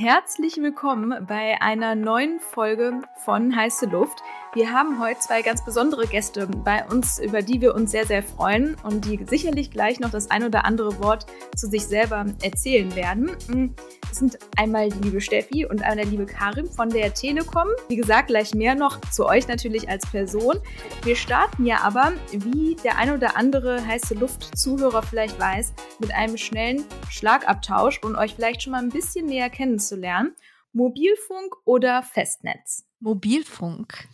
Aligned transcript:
herzlich 0.00 0.58
willkommen 0.58 1.26
bei 1.26 1.60
einer 1.60 1.96
neuen 1.96 2.38
Folge 2.38 3.02
von 3.16 3.56
Heiße 3.56 3.86
Luft. 3.86 4.22
Wir 4.54 4.72
haben 4.72 4.98
heute 4.98 5.20
zwei 5.20 5.42
ganz 5.42 5.62
besondere 5.62 6.06
Gäste 6.06 6.46
bei 6.46 6.82
uns, 6.86 7.18
über 7.18 7.42
die 7.42 7.60
wir 7.60 7.74
uns 7.74 7.90
sehr, 7.90 8.06
sehr 8.06 8.22
freuen 8.22 8.76
und 8.82 9.04
die 9.04 9.22
sicherlich 9.28 9.70
gleich 9.70 10.00
noch 10.00 10.10
das 10.10 10.30
ein 10.30 10.42
oder 10.42 10.64
andere 10.64 10.98
Wort 11.02 11.26
zu 11.54 11.66
sich 11.66 11.86
selber 11.86 12.24
erzählen 12.42 12.96
werden. 12.96 13.76
Es 14.10 14.18
sind 14.18 14.38
einmal 14.56 14.88
die 14.88 15.00
liebe 15.00 15.20
Steffi 15.20 15.66
und 15.66 15.82
einmal 15.82 15.96
der 15.96 16.06
liebe 16.06 16.24
Karim 16.24 16.66
von 16.66 16.88
der 16.88 17.12
Telekom. 17.12 17.68
Wie 17.88 17.96
gesagt, 17.96 18.28
gleich 18.28 18.54
mehr 18.54 18.74
noch 18.74 18.98
zu 19.10 19.26
euch 19.26 19.46
natürlich 19.48 19.86
als 19.90 20.10
Person. 20.10 20.58
Wir 21.02 21.14
starten 21.14 21.66
ja 21.66 21.80
aber, 21.82 22.12
wie 22.32 22.74
der 22.82 22.96
ein 22.96 23.12
oder 23.12 23.36
andere 23.36 23.86
heiße 23.86 24.14
Luft-Zuhörer 24.14 25.02
vielleicht 25.02 25.38
weiß, 25.38 25.74
mit 25.98 26.14
einem 26.14 26.38
schnellen 26.38 26.86
Schlagabtausch 27.10 28.02
und 28.02 28.16
euch 28.16 28.34
vielleicht 28.34 28.62
schon 28.62 28.72
mal 28.72 28.82
ein 28.82 28.88
bisschen 28.88 29.26
näher 29.26 29.50
kennenzulernen. 29.50 30.34
Mobilfunk 30.72 31.54
oder 31.66 32.02
Festnetz? 32.02 32.87
Mobilfunk. 33.00 34.08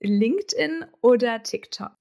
LinkedIn 0.00 0.84
oder 1.00 1.42
TikTok? 1.42 1.92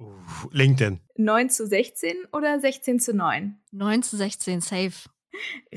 LinkedIn. 0.52 1.00
9 1.16 1.50
zu 1.50 1.66
16 1.66 2.16
oder 2.32 2.60
16 2.60 3.00
zu 3.00 3.14
9? 3.16 3.58
9 3.72 4.04
zu 4.04 4.18
16, 4.18 4.62
safe. 4.62 5.10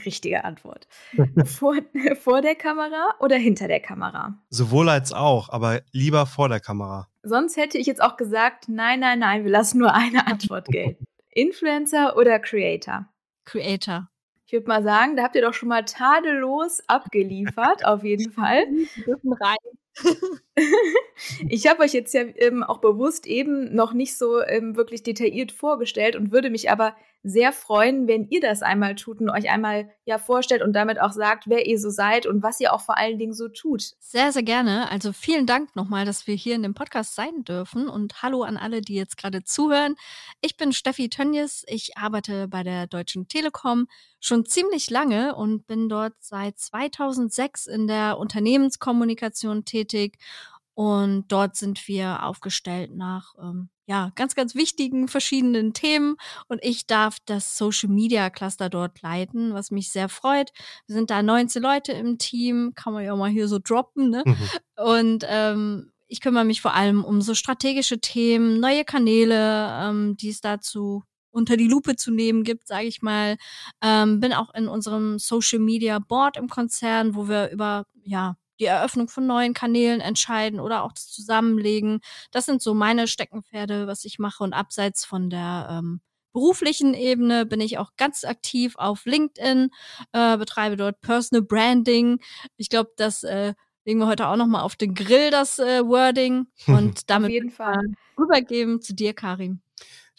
Richtige 0.04 0.44
Antwort. 0.44 0.88
vor, 1.44 1.76
vor 2.20 2.40
der 2.40 2.54
Kamera 2.54 3.14
oder 3.20 3.36
hinter 3.36 3.68
der 3.68 3.80
Kamera? 3.80 4.42
Sowohl 4.48 4.88
als 4.88 5.12
auch, 5.12 5.48
aber 5.50 5.82
lieber 5.92 6.26
vor 6.26 6.48
der 6.48 6.60
Kamera. 6.60 7.08
Sonst 7.22 7.56
hätte 7.56 7.78
ich 7.78 7.86
jetzt 7.86 8.02
auch 8.02 8.16
gesagt, 8.16 8.68
nein, 8.68 9.00
nein, 9.00 9.18
nein, 9.18 9.44
wir 9.44 9.50
lassen 9.50 9.78
nur 9.78 9.94
eine 9.94 10.26
Antwort 10.26 10.66
gelten. 10.68 11.04
Influencer 11.30 12.16
oder 12.16 12.38
Creator? 12.38 13.06
Creator. 13.44 14.08
Ich 14.50 14.52
würde 14.52 14.66
mal 14.66 14.82
sagen, 14.82 15.14
da 15.14 15.22
habt 15.22 15.36
ihr 15.36 15.42
doch 15.42 15.54
schon 15.54 15.68
mal 15.68 15.84
tadellos 15.84 16.82
abgeliefert, 16.88 17.84
auf 17.86 18.02
jeden 18.02 18.32
Fall. 18.32 18.66
Wir 18.96 19.04
dürfen 19.04 19.32
rein. 19.32 19.56
ich 21.48 21.68
habe 21.68 21.84
euch 21.84 21.92
jetzt 21.92 22.12
ja 22.14 22.22
ähm, 22.34 22.64
auch 22.64 22.78
bewusst 22.78 23.28
eben 23.28 23.72
noch 23.72 23.92
nicht 23.92 24.18
so 24.18 24.42
ähm, 24.42 24.74
wirklich 24.74 25.04
detailliert 25.04 25.52
vorgestellt 25.52 26.16
und 26.16 26.32
würde 26.32 26.50
mich 26.50 26.68
aber 26.68 26.96
sehr 27.22 27.52
freuen, 27.52 28.08
wenn 28.08 28.28
ihr 28.28 28.40
das 28.40 28.62
einmal 28.62 28.94
tut 28.94 29.20
und 29.20 29.28
euch 29.28 29.50
einmal 29.50 29.90
ja 30.04 30.18
vorstellt 30.18 30.62
und 30.62 30.72
damit 30.72 31.00
auch 31.00 31.12
sagt, 31.12 31.44
wer 31.48 31.66
ihr 31.66 31.78
so 31.78 31.90
seid 31.90 32.26
und 32.26 32.42
was 32.42 32.60
ihr 32.60 32.72
auch 32.72 32.80
vor 32.80 32.96
allen 32.96 33.18
Dingen 33.18 33.34
so 33.34 33.48
tut. 33.48 33.92
Sehr, 33.98 34.32
sehr 34.32 34.42
gerne. 34.42 34.90
Also 34.90 35.12
vielen 35.12 35.46
Dank 35.46 35.76
nochmal, 35.76 36.06
dass 36.06 36.26
wir 36.26 36.34
hier 36.34 36.54
in 36.54 36.62
dem 36.62 36.74
Podcast 36.74 37.14
sein 37.14 37.44
dürfen 37.44 37.88
und 37.88 38.22
hallo 38.22 38.42
an 38.42 38.56
alle, 38.56 38.80
die 38.80 38.94
jetzt 38.94 39.18
gerade 39.18 39.44
zuhören. 39.44 39.96
Ich 40.40 40.56
bin 40.56 40.72
Steffi 40.72 41.10
Tönjes. 41.10 41.64
Ich 41.68 41.98
arbeite 41.98 42.48
bei 42.48 42.62
der 42.62 42.86
Deutschen 42.86 43.28
Telekom 43.28 43.86
schon 44.20 44.46
ziemlich 44.46 44.88
lange 44.90 45.34
und 45.34 45.66
bin 45.66 45.88
dort 45.88 46.14
seit 46.20 46.58
2006 46.58 47.66
in 47.66 47.86
der 47.86 48.18
Unternehmenskommunikation 48.18 49.64
tätig 49.64 50.18
und 50.74 51.26
dort 51.28 51.56
sind 51.56 51.86
wir 51.88 52.24
aufgestellt 52.24 52.94
nach 52.94 53.34
ähm, 53.40 53.68
ja, 53.86 54.12
ganz, 54.14 54.36
ganz 54.36 54.54
wichtigen 54.54 55.08
verschiedenen 55.08 55.72
Themen 55.72 56.16
und 56.46 56.62
ich 56.62 56.86
darf 56.86 57.16
das 57.26 57.58
Social 57.58 57.88
Media 57.88 58.30
Cluster 58.30 58.68
dort 58.70 59.02
leiten, 59.02 59.52
was 59.52 59.72
mich 59.72 59.90
sehr 59.90 60.08
freut. 60.08 60.52
Wir 60.86 60.94
sind 60.94 61.10
da 61.10 61.22
19 61.22 61.60
Leute 61.60 61.92
im 61.92 62.18
Team, 62.18 62.72
kann 62.76 62.92
man 62.92 63.04
ja 63.04 63.16
mal 63.16 63.30
hier 63.30 63.48
so 63.48 63.58
droppen, 63.58 64.10
ne? 64.10 64.22
Mhm. 64.24 64.48
Und 64.76 65.24
ähm, 65.28 65.92
ich 66.06 66.20
kümmere 66.20 66.44
mich 66.44 66.60
vor 66.60 66.74
allem 66.74 67.04
um 67.04 67.20
so 67.20 67.34
strategische 67.34 68.00
Themen, 68.00 68.60
neue 68.60 68.84
Kanäle, 68.84 69.68
ähm, 69.82 70.16
die 70.16 70.30
es 70.30 70.40
dazu 70.40 71.02
unter 71.30 71.56
die 71.56 71.68
Lupe 71.68 71.96
zu 71.96 72.10
nehmen 72.10 72.44
gibt, 72.44 72.66
sage 72.66 72.86
ich 72.86 73.02
mal. 73.02 73.36
Ähm, 73.82 74.20
bin 74.20 74.32
auch 74.32 74.54
in 74.54 74.68
unserem 74.68 75.18
Social 75.18 75.58
Media 75.58 75.98
Board 75.98 76.36
im 76.36 76.48
Konzern, 76.48 77.14
wo 77.14 77.28
wir 77.28 77.50
über 77.50 77.86
ja 78.02 78.36
die 78.60 78.66
Eröffnung 78.66 79.08
von 79.08 79.26
neuen 79.26 79.54
Kanälen 79.54 80.00
entscheiden 80.00 80.60
oder 80.60 80.84
auch 80.84 80.92
das 80.92 81.08
Zusammenlegen. 81.08 82.00
Das 82.30 82.46
sind 82.46 82.62
so 82.62 82.74
meine 82.74 83.08
Steckenpferde, 83.08 83.86
was 83.86 84.04
ich 84.04 84.18
mache. 84.18 84.44
Und 84.44 84.52
abseits 84.52 85.04
von 85.04 85.30
der 85.30 85.68
ähm, 85.70 86.00
beruflichen 86.32 86.94
Ebene 86.94 87.46
bin 87.46 87.60
ich 87.60 87.78
auch 87.78 87.92
ganz 87.96 88.24
aktiv 88.24 88.76
auf 88.76 89.04
LinkedIn, 89.06 89.70
äh, 90.12 90.36
betreibe 90.36 90.76
dort 90.76 91.00
Personal 91.00 91.42
Branding. 91.42 92.20
Ich 92.56 92.68
glaube, 92.68 92.90
das 92.96 93.24
äh, 93.24 93.54
legen 93.84 93.98
wir 93.98 94.06
heute 94.06 94.28
auch 94.28 94.36
noch 94.36 94.46
mal 94.46 94.62
auf 94.62 94.76
den 94.76 94.94
Grill, 94.94 95.30
das 95.30 95.58
äh, 95.58 95.84
Wording. 95.84 96.46
Und 96.66 97.10
damit 97.10 97.28
auf 97.28 97.32
jeden 97.32 97.50
Fall 97.50 97.82
rübergeben 98.18 98.80
zu 98.80 98.94
dir, 98.94 99.14
Karim. 99.14 99.62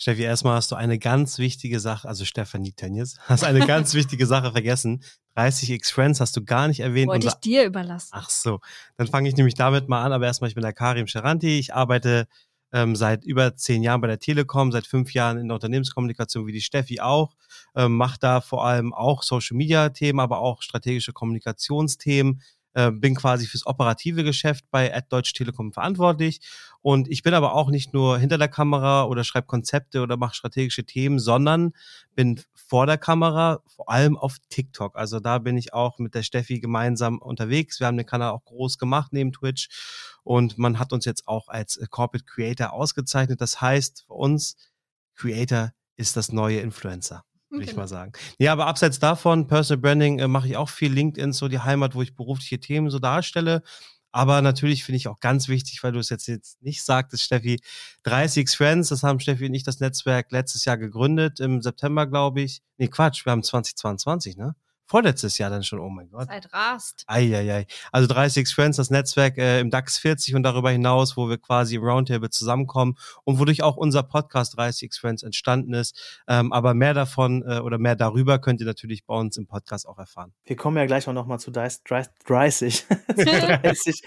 Steffi, 0.02 0.24
erstmal 0.24 0.56
hast 0.56 0.72
du 0.72 0.76
eine 0.76 0.98
ganz 0.98 1.38
wichtige 1.38 1.80
Sache, 1.80 2.08
also 2.08 2.26
Stefanie 2.26 2.72
Tönjes, 2.72 3.20
hast 3.26 3.44
eine 3.44 3.68
ganz 3.68 3.94
wichtige 3.94 4.26
Sache 4.26 4.52
vergessen. 4.52 5.04
30x 5.38 5.94
Friends 5.94 6.20
hast 6.20 6.36
du 6.36 6.44
gar 6.44 6.68
nicht 6.68 6.80
erwähnt. 6.80 7.08
Wollte 7.08 7.28
ich 7.28 7.36
dir 7.36 7.66
überlassen. 7.66 8.10
Ach 8.12 8.28
so, 8.32 8.62
dann 8.98 9.06
fange 9.06 9.30
ich 9.30 9.36
nämlich 9.36 9.54
damit 9.54 9.90
mal 9.90 10.04
an. 10.04 10.12
Aber 10.12 10.26
erstmal, 10.26 10.48
ich 10.48 10.56
bin 10.56 10.64
der 10.64 10.74
Karim 10.74 11.06
Scheranti. 11.06 11.60
Ich 11.60 11.76
arbeite 11.76 12.28
ähm, 12.74 12.96
seit 12.96 13.24
über 13.26 13.56
zehn 13.56 13.84
Jahren 13.84 14.02
bei 14.02 14.08
der 14.08 14.18
Telekom, 14.18 14.72
seit 14.72 14.88
fünf 14.88 15.14
Jahren 15.14 15.38
in 15.38 15.48
der 15.50 15.56
Unternehmenskommunikation 15.56 16.48
wie 16.48 16.52
die 16.52 16.62
Steffi 16.62 17.00
auch. 17.00 17.36
Ähm, 17.76 17.96
macht 17.96 18.24
da 18.24 18.42
vor 18.42 18.66
allem 18.66 18.94
auch 18.94 19.22
Social-Media-Themen, 19.22 20.20
aber 20.20 20.40
auch 20.40 20.64
strategische 20.64 21.14
Kommunikationsthemen 21.14 22.42
äh, 22.74 22.92
bin 22.92 23.16
quasi 23.16 23.48
fürs 23.48 23.66
operative 23.66 24.24
Geschäft 24.24 24.66
bei 24.72 25.02
Deutsche 25.10 25.34
Telekom 25.34 25.74
verantwortlich. 25.74 26.42
Und 26.82 27.10
ich 27.10 27.24
bin 27.24 27.34
aber 27.34 27.54
auch 27.54 27.70
nicht 27.70 27.94
nur 27.94 28.18
hinter 28.18 28.38
der 28.38 28.48
Kamera 28.48 29.06
oder 29.06 29.24
schreibe 29.24 29.48
Konzepte 29.48 30.02
oder 30.02 30.18
mache 30.18 30.36
strategische 30.36 30.86
Themen, 30.86 31.20
sondern 31.20 31.74
bin 32.16 32.42
vor 32.54 32.86
der 32.86 32.98
Kamera, 32.98 33.62
vor 33.76 33.90
allem 33.90 34.18
auf 34.18 34.38
TikTok. 34.50 34.96
Also 34.96 35.20
da 35.20 35.40
bin 35.40 35.58
ich 35.58 35.74
auch 35.74 36.00
mit 36.00 36.16
der 36.16 36.24
Steffi 36.24 36.60
gemeinsam 36.60 37.20
unterwegs. 37.20 37.80
Wir 37.80 37.88
haben 37.88 37.98
den 37.98 38.06
Kanal 38.06 38.32
auch 38.32 38.46
groß 38.46 38.78
gemacht 38.78 39.12
neben 39.14 39.32
Twitch. 39.32 39.70
Und 40.24 40.58
man 40.58 40.80
hat 40.80 40.94
uns 40.94 41.06
jetzt 41.06 41.28
auch 41.28 41.48
als 41.48 41.80
Corporate 41.90 42.26
Creator 42.26 42.74
ausgezeichnet. 42.74 43.42
Das 43.42 43.60
heißt 43.60 44.06
für 44.08 44.14
uns, 44.14 44.56
Creator 45.16 45.72
ist 45.98 46.16
das 46.18 46.32
neue 46.32 46.60
Influencer 46.60 47.24
würde 47.52 47.66
ich 47.66 47.76
mal 47.76 47.88
sagen. 47.88 48.14
Ja, 48.40 48.54
aber 48.54 48.68
abseits 48.68 49.00
davon, 49.00 49.48
Personal 49.48 49.82
Branding 49.82 50.20
äh, 50.20 50.28
mache 50.28 50.48
ich 50.48 50.58
auch 50.58 50.70
viel 50.70 50.92
LinkedIn, 50.92 51.34
so 51.34 51.48
die 51.48 51.60
Heimat, 51.60 51.96
wo 51.96 52.02
ich 52.02 52.16
berufliche 52.16 52.60
Themen 52.60 52.90
so 52.90 53.00
darstelle. 53.00 53.62
Aber 54.14 54.42
natürlich 54.42 54.84
finde 54.84 54.98
ich 54.98 55.08
auch 55.08 55.20
ganz 55.20 55.48
wichtig, 55.48 55.84
weil 55.84 55.94
du 55.94 56.00
es 56.00 56.10
jetzt, 56.10 56.28
jetzt 56.28 56.62
nicht 56.62 56.84
sagtest, 56.84 57.24
Steffi, 57.24 57.60
30 58.04 58.50
Friends, 58.50 58.90
das 58.90 59.04
haben 59.04 59.20
Steffi 59.20 59.46
und 59.46 59.54
ich 59.54 59.64
das 59.64 59.80
Netzwerk 59.80 60.32
letztes 60.32 60.66
Jahr 60.66 60.78
gegründet, 60.78 61.40
im 61.40 61.62
September, 61.62 62.08
glaube 62.08 62.42
ich. 62.42 62.62
Nee, 62.78 62.90
Quatsch, 62.90 63.26
wir 63.26 63.32
haben 63.32 63.44
2022, 63.44 64.36
ne? 64.36 64.56
Vorletztes 64.92 65.38
Jahr 65.38 65.50
dann 65.50 65.64
schon, 65.64 65.80
oh 65.80 65.90
mein 65.90 66.10
Gott. 66.10 66.28
Zeit 66.28 66.52
rast. 66.52 67.06
Eieiei. 67.08 67.66
Also 67.94 68.08
30 68.10 68.50
Friends, 68.50 68.76
das 68.76 68.90
Netzwerk 68.90 69.38
äh, 69.38 69.62
im 69.62 69.70
DAX 69.70 69.98
40 69.98 70.36
und 70.36 70.44
darüber 70.44 70.70
hinaus, 70.70 71.16
wo 71.16 71.30
wir 71.30 71.38
quasi 71.38 71.76
im 71.76 71.84
Roundtable 71.84 72.30
zusammenkommen 72.30 72.98
und 73.24 73.40
wodurch 73.40 73.64
auch 73.64 73.78
unser 73.78 74.04
Podcast 74.04 74.58
30 74.58 74.94
Friends 74.94 75.24
entstanden 75.24 75.74
ist. 75.74 76.22
Ähm, 76.28 76.52
aber 76.52 76.74
mehr 76.74 76.94
davon 76.94 77.42
äh, 77.48 77.60
oder 77.60 77.78
mehr 77.78 77.96
darüber 77.96 78.40
könnt 78.40 78.60
ihr 78.60 78.68
natürlich 78.68 79.06
bei 79.06 79.16
uns 79.16 79.38
im 79.38 79.48
Podcast 79.48 79.88
auch 79.88 79.98
erfahren. 79.98 80.34
Wir 80.44 80.58
kommen 80.58 80.76
ja 80.76 80.86
gleich 80.86 81.08
auch 81.08 81.14
nochmal 81.14 81.40
zu 81.40 81.52
30, 81.52 81.86
30, 82.26 82.86
30 83.16 84.04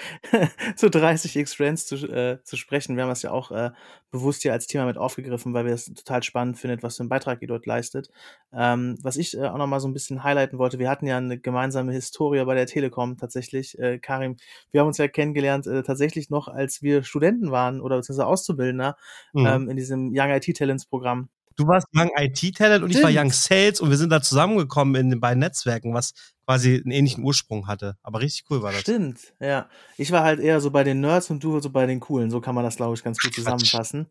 zu 0.77 0.91
30 0.91 1.37
X 1.37 1.55
Friends 1.55 1.87
zu, 1.87 1.97
äh, 2.06 2.43
zu 2.44 2.59
sprechen. 2.59 2.97
Wir 2.97 3.05
haben 3.05 3.11
das 3.11 3.23
ja 3.23 3.31
auch 3.31 3.50
äh, 3.53 3.71
bewusst 4.15 4.43
hier 4.43 4.53
als 4.53 4.67
Thema 4.67 4.87
mit 4.87 4.97
aufgegriffen, 4.97 5.53
weil 5.53 5.67
wir 5.67 5.75
es 5.75 5.87
total 5.87 6.23
spannend 6.23 6.59
finden, 6.59 6.83
was 6.83 6.97
für 6.97 7.03
einen 7.03 7.09
Beitrag 7.09 7.43
ihr 7.43 7.49
dort 7.49 7.67
leistet. 7.67 8.11
Ähm, 8.53 8.97
was 9.03 9.17
ich 9.17 9.37
äh, 9.37 9.43
auch 9.43 9.59
nochmal 9.59 9.81
so 9.81 9.89
ein 9.89 9.93
bisschen 9.93 10.25
highlighten 10.25 10.59
wollte, 10.59 10.79
wir 10.79 10.89
hatten 10.89 11.07
ja 11.07 11.19
eine 11.19 11.39
gemeinsame 11.39 11.93
Historie 11.93 12.45
bei 12.45 12.55
der 12.55 12.67
Telekom 12.67 13.19
tatsächlich. 13.19 13.79
Äh, 13.79 13.99
Karim, 13.99 14.37
wir 14.71 14.81
haben 14.81 14.89
uns 14.89 14.99
ja 14.99 15.09
kennengelernt 15.09 15.67
äh, 15.67 15.83
tatsächlich 15.83 16.31
noch, 16.31 16.49
als 16.49 16.81
wir 16.81 17.03
Studenten 17.03 17.51
waren 17.51 17.81
oder 17.81 17.97
beziehungsweise 17.97 18.27
Auszubildender 18.27 18.97
mhm. 19.33 19.47
ähm, 19.47 19.69
in 19.69 19.77
diesem 19.77 20.13
Young 20.15 20.31
IT 20.31 20.57
Talents 20.57 20.87
Programm. 20.87 21.29
Du 21.57 21.69
warst 21.69 21.87
Young 21.95 22.11
IT 22.17 22.57
Talent 22.57 22.83
und 22.83 22.91
Stimmt. 22.91 23.09
ich 23.09 23.17
war 23.17 23.23
Young 23.23 23.31
Sales 23.31 23.81
und 23.81 23.91
wir 23.91 23.97
sind 23.97 24.11
da 24.11 24.21
zusammengekommen 24.21 24.95
in 24.97 25.11
den 25.11 25.21
beiden 25.21 25.39
Netzwerken, 25.39 25.95
was 25.95 26.13
quasi 26.45 26.77
einen 26.77 26.91
ähnlichen 26.91 27.23
Ursprung 27.25 27.69
hatte. 27.69 27.97
Aber 28.03 28.21
richtig 28.21 28.45
cool 28.51 28.62
war 28.62 28.73
das. 28.73 28.81
Stimmt, 28.81 29.35
ja. 29.41 29.69
Ich 29.97 30.11
war 30.11 30.25
halt 30.25 30.41
eher 30.41 30.61
so 30.61 30.71
bei 30.71 30.83
den 30.83 31.01
Nerds 31.01 31.31
und 31.31 31.43
du 31.45 31.61
so 31.61 31.71
bei 31.71 31.87
den 31.87 32.01
Coolen. 32.01 32.31
So 32.31 32.41
kann 32.41 32.55
man 32.55 32.65
das, 32.65 32.77
glaube 32.77 32.95
ich, 32.95 33.05
ganz 33.05 33.19
gut 33.19 33.35
zusammenfassen. 33.35 34.06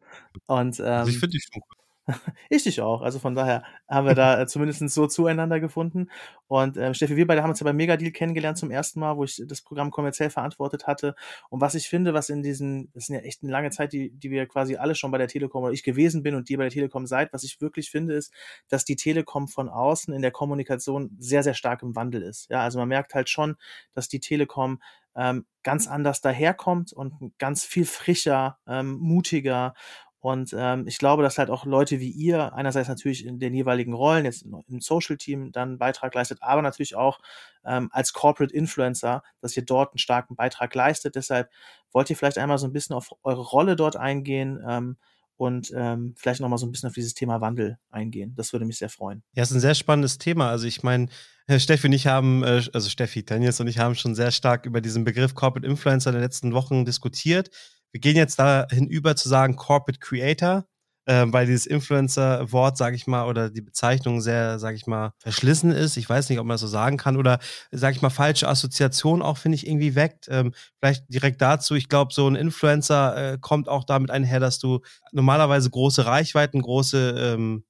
Und, 0.46 0.80
ähm, 0.80 0.86
also 0.86 1.10
ich 1.10 1.16
ähm, 1.16 1.20
finde 1.20 1.38
dich 1.38 1.48
schon 1.52 1.62
cool. 1.62 1.83
Ich 2.50 2.64
dich 2.64 2.82
auch. 2.82 3.02
Also 3.02 3.20
von 3.20 3.36
daher 3.36 3.64
haben 3.88 4.08
wir 4.08 4.16
da 4.16 4.42
äh, 4.42 4.48
zumindest 4.48 4.88
so 4.90 5.08
zueinander 5.08 5.60
gefunden. 5.60 6.10
Und 6.48 6.78
äh, 6.78 6.94
Steffi, 6.94 7.16
wir 7.16 7.28
beide 7.28 7.42
haben 7.42 7.50
uns 7.50 7.60
ja 7.60 7.64
beim 7.64 7.78
Megadeal 7.78 8.12
kennengelernt 8.12 8.58
zum 8.58 8.72
ersten 8.72 9.00
Mal, 9.00 9.18
wo 9.18 9.24
ich 9.24 9.42
das 9.46 9.62
Programm 9.62 9.92
kommerziell 9.92 10.30
verantwortet 10.30 10.88
hatte. 10.88 11.16
Und 11.50 11.62
was 11.62 11.76
ich 11.76 11.88
finde, 11.88 12.14
was 12.14 12.30
in 12.30 12.44
diesen, 12.44 12.92
das 12.94 13.06
sind 13.06 13.16
ja 13.16 13.22
echt 13.22 13.44
eine 13.44 13.52
lange 13.52 13.72
Zeit, 13.72 13.94
die, 13.94 14.12
die 14.12 14.32
wir 14.32 14.46
quasi 14.48 14.76
alle 14.76 14.96
schon 14.96 15.12
bei 15.12 15.18
der 15.18 15.28
Telekom 15.28 15.64
oder 15.64 15.74
ich 15.74 15.84
gewesen 15.84 16.24
bin 16.24 16.36
und 16.36 16.50
die 16.50 16.58
bei 16.58 16.64
der 16.64 16.72
Telekom 16.72 17.06
seid, 17.08 17.32
was 17.34 17.44
ich 17.44 17.62
wirklich 17.62 17.90
finde, 17.90 18.14
ist, 18.14 18.34
dass 18.68 18.86
die 18.86 18.96
Telekom 18.96 19.48
von 19.48 19.70
außen 19.70 20.14
in 20.14 20.22
der 20.22 20.32
Kommunikation 20.32 21.16
sehr, 21.20 21.44
sehr 21.44 21.54
stark 21.54 21.82
im 21.84 21.96
Wandel 21.96 22.22
ist. 22.22 22.50
Ja, 22.50 22.62
also 22.62 22.80
man 22.80 22.90
merkt 22.90 23.14
halt 23.14 23.30
schon, 23.30 23.56
dass 23.94 24.10
die 24.10 24.20
Telekom 24.20 24.80
ähm, 25.16 25.46
ganz 25.62 25.88
anders 25.88 26.22
daherkommt 26.22 26.92
und 26.92 27.14
ganz 27.38 27.64
viel 27.64 27.86
frischer, 27.86 28.58
ähm, 28.68 28.98
mutiger 29.00 29.76
Und 30.24 30.56
ähm, 30.58 30.88
ich 30.88 31.00
glaube, 31.00 31.22
dass 31.22 31.38
halt 31.38 31.50
auch 31.50 31.66
Leute 31.66 32.00
wie 32.00 32.10
ihr, 32.10 32.54
einerseits 32.54 32.88
natürlich 32.88 33.26
in 33.26 33.40
den 33.40 33.54
jeweiligen 33.54 33.92
Rollen, 33.92 34.24
jetzt 34.24 34.46
im 34.46 34.80
Social-Team 34.80 35.52
dann 35.52 35.72
einen 35.72 35.78
Beitrag 35.78 36.16
leistet, 36.16 36.38
aber 36.42 36.62
natürlich 36.62 36.96
auch 36.96 37.20
ähm, 37.66 37.90
als 37.92 38.14
Corporate 38.14 38.56
Influencer, 38.56 39.22
dass 39.42 39.58
ihr 39.58 39.66
dort 39.66 39.92
einen 39.92 39.98
starken 39.98 40.38
Beitrag 40.38 40.74
leistet. 40.76 41.16
Deshalb 41.16 41.50
wollt 41.92 42.10
ihr 42.10 42.16
vielleicht 42.16 42.38
einmal 42.38 42.58
so 42.58 42.66
ein 42.66 42.72
bisschen 42.72 42.96
auf 42.96 43.12
eure 43.24 43.42
Rolle 43.42 43.76
dort 43.76 43.98
eingehen 43.98 44.64
ähm, 44.66 44.96
und 45.36 45.74
ähm, 45.76 46.14
vielleicht 46.16 46.40
nochmal 46.40 46.58
so 46.58 46.68
ein 46.68 46.72
bisschen 46.72 46.88
auf 46.88 46.96
dieses 46.96 47.16
Thema 47.16 47.42
Wandel 47.42 47.78
eingehen. 47.92 48.34
Das 48.38 48.54
würde 48.54 48.64
mich 48.64 48.78
sehr 48.78 48.88
freuen. 48.88 49.24
Ja, 49.34 49.44
ist 49.44 49.52
ein 49.52 49.60
sehr 49.60 49.76
spannendes 49.76 50.20
Thema. 50.20 50.50
Also 50.50 50.68
ich 50.68 50.84
meine, 50.84 51.10
Steffi 51.58 51.88
und 51.88 51.94
ich 51.94 52.08
haben, 52.08 52.44
äh, 52.44 52.64
also 52.72 52.88
Steffi, 52.88 53.26
Tönnies 53.26 53.60
und 53.60 53.68
ich 53.68 53.78
haben 53.78 53.96
schon 53.96 54.16
sehr 54.16 54.32
stark 54.32 54.66
über 54.66 54.80
diesen 54.80 55.04
Begriff 55.04 55.36
Corporate 55.36 55.68
Influencer 55.68 56.12
in 56.12 56.16
den 56.16 56.24
letzten 56.24 56.54
Wochen 56.54 56.86
diskutiert. 56.86 57.50
Wir 57.94 58.02
gehen 58.02 58.18
jetzt 58.18 58.40
dahin 58.40 58.88
über 58.88 59.16
zu 59.16 59.30
sagen 59.30 59.56
Corporate 59.56 60.00
Creator, 60.00 60.66
äh, 61.06 61.26
weil 61.28 61.46
dieses 61.46 61.68
Influencer-Wort, 61.68 62.76
sage 62.76 62.96
ich 62.96 63.06
mal, 63.06 63.28
oder 63.28 63.52
die 63.52 63.62
Bezeichnung 63.62 64.20
sehr, 64.20 64.58
sage 64.58 64.76
ich 64.76 64.88
mal, 64.88 65.14
verschlissen 65.20 65.72
ist. 65.72 65.96
Ich 65.98 66.10
weiß 66.10 66.30
nicht, 66.30 66.40
ob 66.40 66.46
man 66.48 66.56
das 66.56 66.62
so 66.62 66.68
sagen 66.68 66.98
kann 66.98 67.18
oder, 67.18 67.38
sage 67.72 67.96
ich 67.96 68.02
mal, 68.02 68.10
falsche 68.10 68.48
Assoziation 68.48 69.22
auch, 69.22 69.38
finde 69.38 69.58
ich, 69.58 69.68
irgendwie 69.68 69.94
weckt. 69.94 70.28
Ähm, 70.30 70.54
vielleicht 70.80 71.06
direkt 71.08 71.42
dazu, 71.42 71.76
ich 71.76 71.88
glaube, 71.88 72.14
so 72.14 72.28
ein 72.28 72.36
Influencer 72.36 73.34
äh, 73.34 73.38
kommt 73.40 73.70
auch 73.70 73.84
damit 73.84 74.10
einher, 74.10 74.40
dass 74.40 74.58
du 74.58 74.82
normalerweise 75.12 75.70
große 75.70 76.06
Reichweiten, 76.06 76.62
große 76.62 77.36
ähm, 77.36 77.64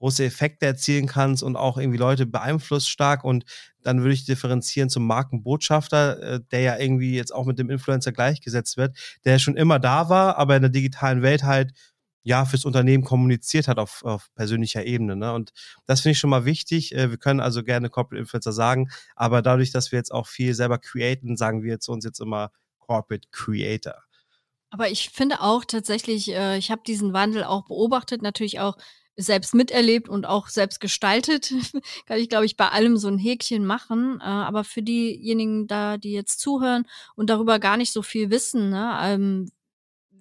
große 0.00 0.24
Effekte 0.24 0.66
erzielen 0.66 1.06
kannst 1.06 1.42
und 1.42 1.56
auch 1.56 1.78
irgendwie 1.78 1.98
Leute 1.98 2.26
beeinflusst 2.26 2.88
stark. 2.88 3.22
Und 3.22 3.44
dann 3.82 4.00
würde 4.00 4.14
ich 4.14 4.24
differenzieren 4.24 4.88
zum 4.88 5.06
Markenbotschafter, 5.06 6.22
äh, 6.22 6.40
der 6.50 6.60
ja 6.60 6.78
irgendwie 6.78 7.14
jetzt 7.14 7.32
auch 7.32 7.46
mit 7.46 7.58
dem 7.58 7.70
Influencer 7.70 8.10
gleichgesetzt 8.10 8.76
wird, 8.76 8.96
der 9.24 9.38
schon 9.38 9.56
immer 9.56 9.78
da 9.78 10.08
war, 10.08 10.36
aber 10.38 10.56
in 10.56 10.62
der 10.62 10.70
digitalen 10.70 11.22
Welt 11.22 11.44
halt 11.44 11.72
ja 12.22 12.44
fürs 12.44 12.64
Unternehmen 12.64 13.04
kommuniziert 13.04 13.68
hat 13.68 13.78
auf, 13.78 14.02
auf 14.04 14.28
persönlicher 14.34 14.84
Ebene. 14.84 15.16
Ne? 15.16 15.32
Und 15.32 15.52
das 15.86 16.00
finde 16.00 16.12
ich 16.12 16.18
schon 16.18 16.30
mal 16.30 16.44
wichtig. 16.44 16.94
Äh, 16.94 17.10
wir 17.10 17.18
können 17.18 17.40
also 17.40 17.62
gerne 17.62 17.90
Corporate 17.90 18.20
Influencer 18.20 18.52
sagen, 18.52 18.90
aber 19.16 19.42
dadurch, 19.42 19.70
dass 19.70 19.92
wir 19.92 19.98
jetzt 19.98 20.12
auch 20.12 20.26
viel 20.26 20.54
selber 20.54 20.78
createn, 20.78 21.36
sagen 21.36 21.62
wir 21.62 21.78
zu 21.78 21.92
uns 21.92 22.04
jetzt 22.04 22.20
immer 22.20 22.50
Corporate 22.78 23.28
Creator. 23.30 23.94
Aber 24.70 24.88
ich 24.88 25.10
finde 25.10 25.40
auch 25.40 25.64
tatsächlich, 25.64 26.30
äh, 26.32 26.56
ich 26.56 26.70
habe 26.70 26.82
diesen 26.86 27.12
Wandel 27.12 27.44
auch 27.44 27.66
beobachtet, 27.66 28.22
natürlich 28.22 28.60
auch 28.60 28.76
selbst 29.20 29.54
miterlebt 29.54 30.08
und 30.08 30.26
auch 30.26 30.48
selbst 30.48 30.80
gestaltet, 30.80 31.52
kann 32.06 32.18
ich, 32.18 32.28
glaube 32.28 32.46
ich, 32.46 32.56
bei 32.56 32.68
allem 32.68 32.96
so 32.96 33.08
ein 33.08 33.18
Häkchen 33.18 33.64
machen. 33.64 34.20
Äh, 34.20 34.24
aber 34.24 34.64
für 34.64 34.82
diejenigen 34.82 35.66
da, 35.66 35.96
die 35.96 36.12
jetzt 36.12 36.40
zuhören 36.40 36.86
und 37.16 37.30
darüber 37.30 37.58
gar 37.58 37.76
nicht 37.76 37.92
so 37.92 38.02
viel 38.02 38.30
wissen, 38.30 38.70
ne, 38.70 38.98
ähm, 39.02 39.50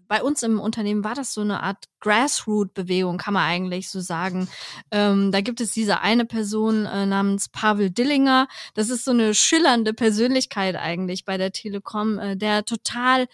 bei 0.10 0.24
uns 0.24 0.42
im 0.42 0.60
Unternehmen 0.60 1.04
war 1.04 1.14
das 1.14 1.36
so 1.36 1.42
eine 1.42 1.62
Art 1.62 1.86
Grassroot-Bewegung, 2.02 3.20
kann 3.20 3.36
man 3.36 3.44
eigentlich 3.44 3.90
so 3.90 4.00
sagen. 4.02 4.50
Ähm, 4.90 5.32
da 5.32 5.40
gibt 5.42 5.62
es 5.62 5.72
diese 5.72 6.02
eine 6.02 6.26
Person 6.26 6.88
äh, 6.88 7.06
namens 7.06 7.48
Pavel 7.48 7.92
Dillinger. 7.92 8.48
Das 8.74 8.90
ist 8.90 9.06
so 9.06 9.12
eine 9.12 9.36
schillernde 9.36 9.94
Persönlichkeit 9.94 10.76
eigentlich 10.76 11.26
bei 11.26 11.38
der 11.38 11.52
Telekom, 11.52 12.18
äh, 12.18 12.36
der 12.36 12.66
total 12.66 13.28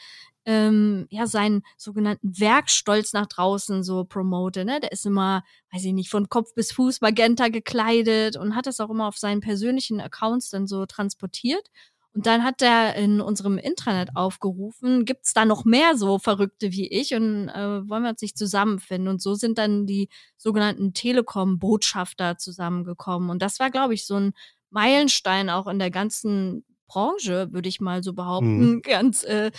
ähm, 0.46 1.08
ja 1.10 1.28
seinen 1.28 1.64
sogenannten 1.78 2.40
Werkstolz 2.40 3.14
nach 3.14 3.28
draußen 3.28 3.84
so 3.84 4.06
promote. 4.06 4.66
Ne? 4.66 4.80
Der 4.80 4.92
ist 4.92 5.06
immer, 5.06 5.44
weiß 5.72 5.86
ich 5.86 5.94
nicht, 5.94 6.10
von 6.10 6.30
Kopf 6.30 6.54
bis 6.56 6.72
Fuß 6.72 7.02
magenta 7.02 7.48
gekleidet 7.48 8.38
und 8.38 8.56
hat 8.56 8.68
das 8.68 8.80
auch 8.80 8.90
immer 8.90 9.08
auf 9.08 9.18
seinen 9.18 9.42
persönlichen 9.42 10.00
Accounts 10.00 10.50
dann 10.50 10.68
so 10.68 10.86
transportiert. 10.86 11.70
Und 12.16 12.28
dann 12.28 12.46
hat 12.46 12.62
er 12.62 12.96
in 12.96 13.20
unserem 13.20 13.58
Intranet 13.58 14.16
aufgerufen, 14.16 15.04
gibt's 15.04 15.34
da 15.34 15.44
noch 15.44 15.66
mehr 15.66 15.98
so 15.98 16.18
Verrückte 16.18 16.72
wie 16.72 16.88
ich 16.88 17.14
und 17.14 17.50
äh, 17.50 17.90
wollen 17.90 18.04
wir 18.04 18.12
uns 18.12 18.22
nicht 18.22 18.38
zusammenfinden. 18.38 19.10
Und 19.10 19.22
so 19.22 19.36
sind 19.36 19.58
dann 19.58 19.86
die 19.86 20.08
sogenannten 20.38 20.94
Telekom-Botschafter 20.94 22.38
zusammengekommen. 22.38 23.30
Und 23.30 23.42
das 23.42 23.60
war, 23.60 23.70
glaube 23.70 23.96
ich, 23.96 24.06
so 24.06 24.16
ein 24.16 24.32
Meilenstein 24.70 25.50
auch 25.50 25.68
in 25.68 25.78
der 25.78 25.92
ganzen 25.92 26.64
Branche, 26.88 27.52
würde 27.52 27.68
ich 27.68 27.82
mal 27.82 28.02
so 28.02 28.14
behaupten. 28.14 28.76
Mhm. 28.76 28.82
Ganz 28.84 29.26
äh, 29.26 29.52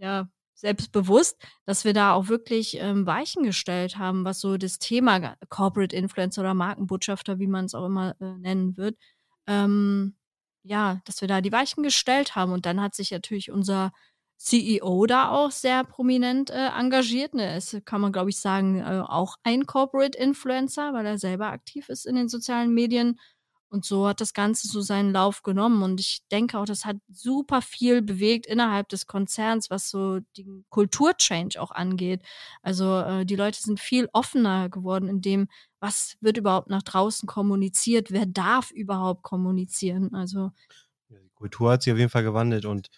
ja, 0.00 0.28
selbstbewusst, 0.54 1.36
dass 1.64 1.84
wir 1.84 1.94
da 1.94 2.12
auch 2.12 2.28
wirklich 2.28 2.76
ähm, 2.78 3.06
Weichen 3.06 3.42
gestellt 3.44 3.96
haben, 3.98 4.24
was 4.24 4.40
so 4.40 4.56
das 4.58 4.78
Thema 4.78 5.36
Corporate 5.48 5.96
Influencer 5.96 6.42
oder 6.42 6.54
Markenbotschafter, 6.54 7.38
wie 7.38 7.46
man 7.46 7.64
es 7.64 7.74
auch 7.74 7.86
immer 7.86 8.14
äh, 8.20 8.36
nennen 8.38 8.76
wird, 8.76 8.96
ähm, 9.46 10.16
ja, 10.62 11.00
dass 11.06 11.20
wir 11.20 11.28
da 11.28 11.40
die 11.40 11.52
Weichen 11.52 11.82
gestellt 11.82 12.36
haben. 12.36 12.52
Und 12.52 12.66
dann 12.66 12.80
hat 12.80 12.94
sich 12.94 13.10
natürlich 13.10 13.50
unser 13.50 13.92
CEO 14.36 15.06
da 15.06 15.30
auch 15.30 15.50
sehr 15.50 15.84
prominent 15.84 16.50
äh, 16.50 16.68
engagiert. 16.68 17.34
Ne? 17.34 17.54
Es 17.54 17.76
kann 17.84 18.00
man, 18.00 18.12
glaube 18.12 18.30
ich, 18.30 18.38
sagen, 18.38 18.80
äh, 18.80 19.02
auch 19.06 19.36
ein 19.42 19.66
Corporate 19.66 20.16
Influencer, 20.18 20.92
weil 20.92 21.06
er 21.06 21.18
selber 21.18 21.48
aktiv 21.48 21.88
ist 21.88 22.06
in 22.06 22.16
den 22.16 22.28
sozialen 22.28 22.72
Medien. 22.72 23.18
Und 23.70 23.84
so 23.84 24.08
hat 24.08 24.20
das 24.20 24.34
Ganze 24.34 24.66
so 24.66 24.80
seinen 24.80 25.12
Lauf 25.12 25.42
genommen. 25.42 25.82
Und 25.82 26.00
ich 26.00 26.22
denke 26.32 26.58
auch, 26.58 26.64
das 26.64 26.84
hat 26.84 26.96
super 27.08 27.62
viel 27.62 28.02
bewegt 28.02 28.46
innerhalb 28.46 28.88
des 28.88 29.06
Konzerns, 29.06 29.70
was 29.70 29.88
so 29.88 30.18
den 30.36 30.64
Kulturchange 30.70 31.60
auch 31.60 31.70
angeht. 31.70 32.22
Also 32.62 32.98
äh, 32.98 33.24
die 33.24 33.36
Leute 33.36 33.60
sind 33.60 33.78
viel 33.78 34.08
offener 34.12 34.68
geworden 34.68 35.08
in 35.08 35.20
dem, 35.20 35.48
was 35.78 36.16
wird 36.20 36.36
überhaupt 36.36 36.68
nach 36.68 36.82
draußen 36.82 37.28
kommuniziert, 37.28 38.10
wer 38.10 38.26
darf 38.26 38.72
überhaupt 38.72 39.22
kommunizieren. 39.22 40.14
Also 40.14 40.50
die 41.08 41.30
Kultur 41.34 41.70
hat 41.70 41.82
sich 41.82 41.92
auf 41.92 41.98
jeden 41.98 42.10
Fall 42.10 42.24
gewandelt 42.24 42.64
und 42.64 42.90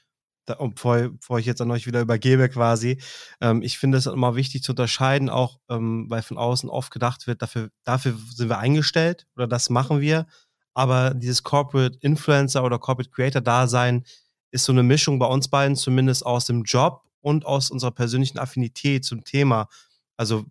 da, 0.46 0.54
und 0.54 0.74
bevor, 0.74 1.10
bevor 1.10 1.38
ich 1.38 1.46
jetzt 1.46 1.60
an 1.60 1.70
euch 1.70 1.86
wieder 1.86 2.00
übergebe 2.00 2.48
quasi, 2.48 3.00
ähm, 3.40 3.62
ich 3.62 3.78
finde 3.78 3.98
es 3.98 4.06
immer 4.06 4.34
wichtig 4.34 4.62
zu 4.62 4.72
unterscheiden, 4.72 5.28
auch 5.30 5.60
ähm, 5.68 6.06
weil 6.08 6.22
von 6.22 6.38
außen 6.38 6.68
oft 6.68 6.90
gedacht 6.90 7.26
wird, 7.26 7.42
dafür, 7.42 7.70
dafür 7.84 8.14
sind 8.34 8.48
wir 8.48 8.58
eingestellt 8.58 9.26
oder 9.36 9.46
das 9.46 9.70
machen 9.70 10.00
wir 10.00 10.26
aber 10.74 11.14
dieses 11.14 11.42
Corporate 11.42 11.98
Influencer 12.00 12.64
oder 12.64 12.78
Corporate 12.78 13.10
Creator 13.10 13.40
Dasein 13.40 14.04
ist 14.50 14.64
so 14.64 14.72
eine 14.72 14.82
Mischung 14.82 15.18
bei 15.18 15.26
uns 15.26 15.48
beiden 15.48 15.76
zumindest 15.76 16.24
aus 16.24 16.46
dem 16.46 16.62
Job 16.64 17.02
und 17.20 17.46
aus 17.46 17.70
unserer 17.70 17.90
persönlichen 17.92 18.38
Affinität 18.38 19.04
zum 19.04 19.24
Thema. 19.24 19.68
Also 20.16 20.44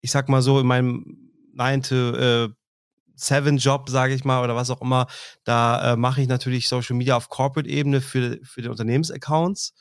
ich 0.00 0.10
sag 0.10 0.28
mal 0.28 0.42
so 0.42 0.60
in 0.60 0.66
meinem 0.66 1.30
9 1.54 1.82
to 1.82 1.94
äh, 1.94 2.48
7 3.14 3.56
Job, 3.58 3.88
sage 3.88 4.14
ich 4.14 4.24
mal, 4.24 4.42
oder 4.42 4.56
was 4.56 4.70
auch 4.70 4.80
immer, 4.80 5.06
da 5.44 5.92
äh, 5.92 5.96
mache 5.96 6.22
ich 6.22 6.28
natürlich 6.28 6.68
Social 6.68 6.96
Media 6.96 7.16
auf 7.16 7.28
Corporate-Ebene 7.28 8.00
für, 8.00 8.38
für 8.42 8.62
die 8.62 8.68
Unternehmensaccounts. 8.68 9.74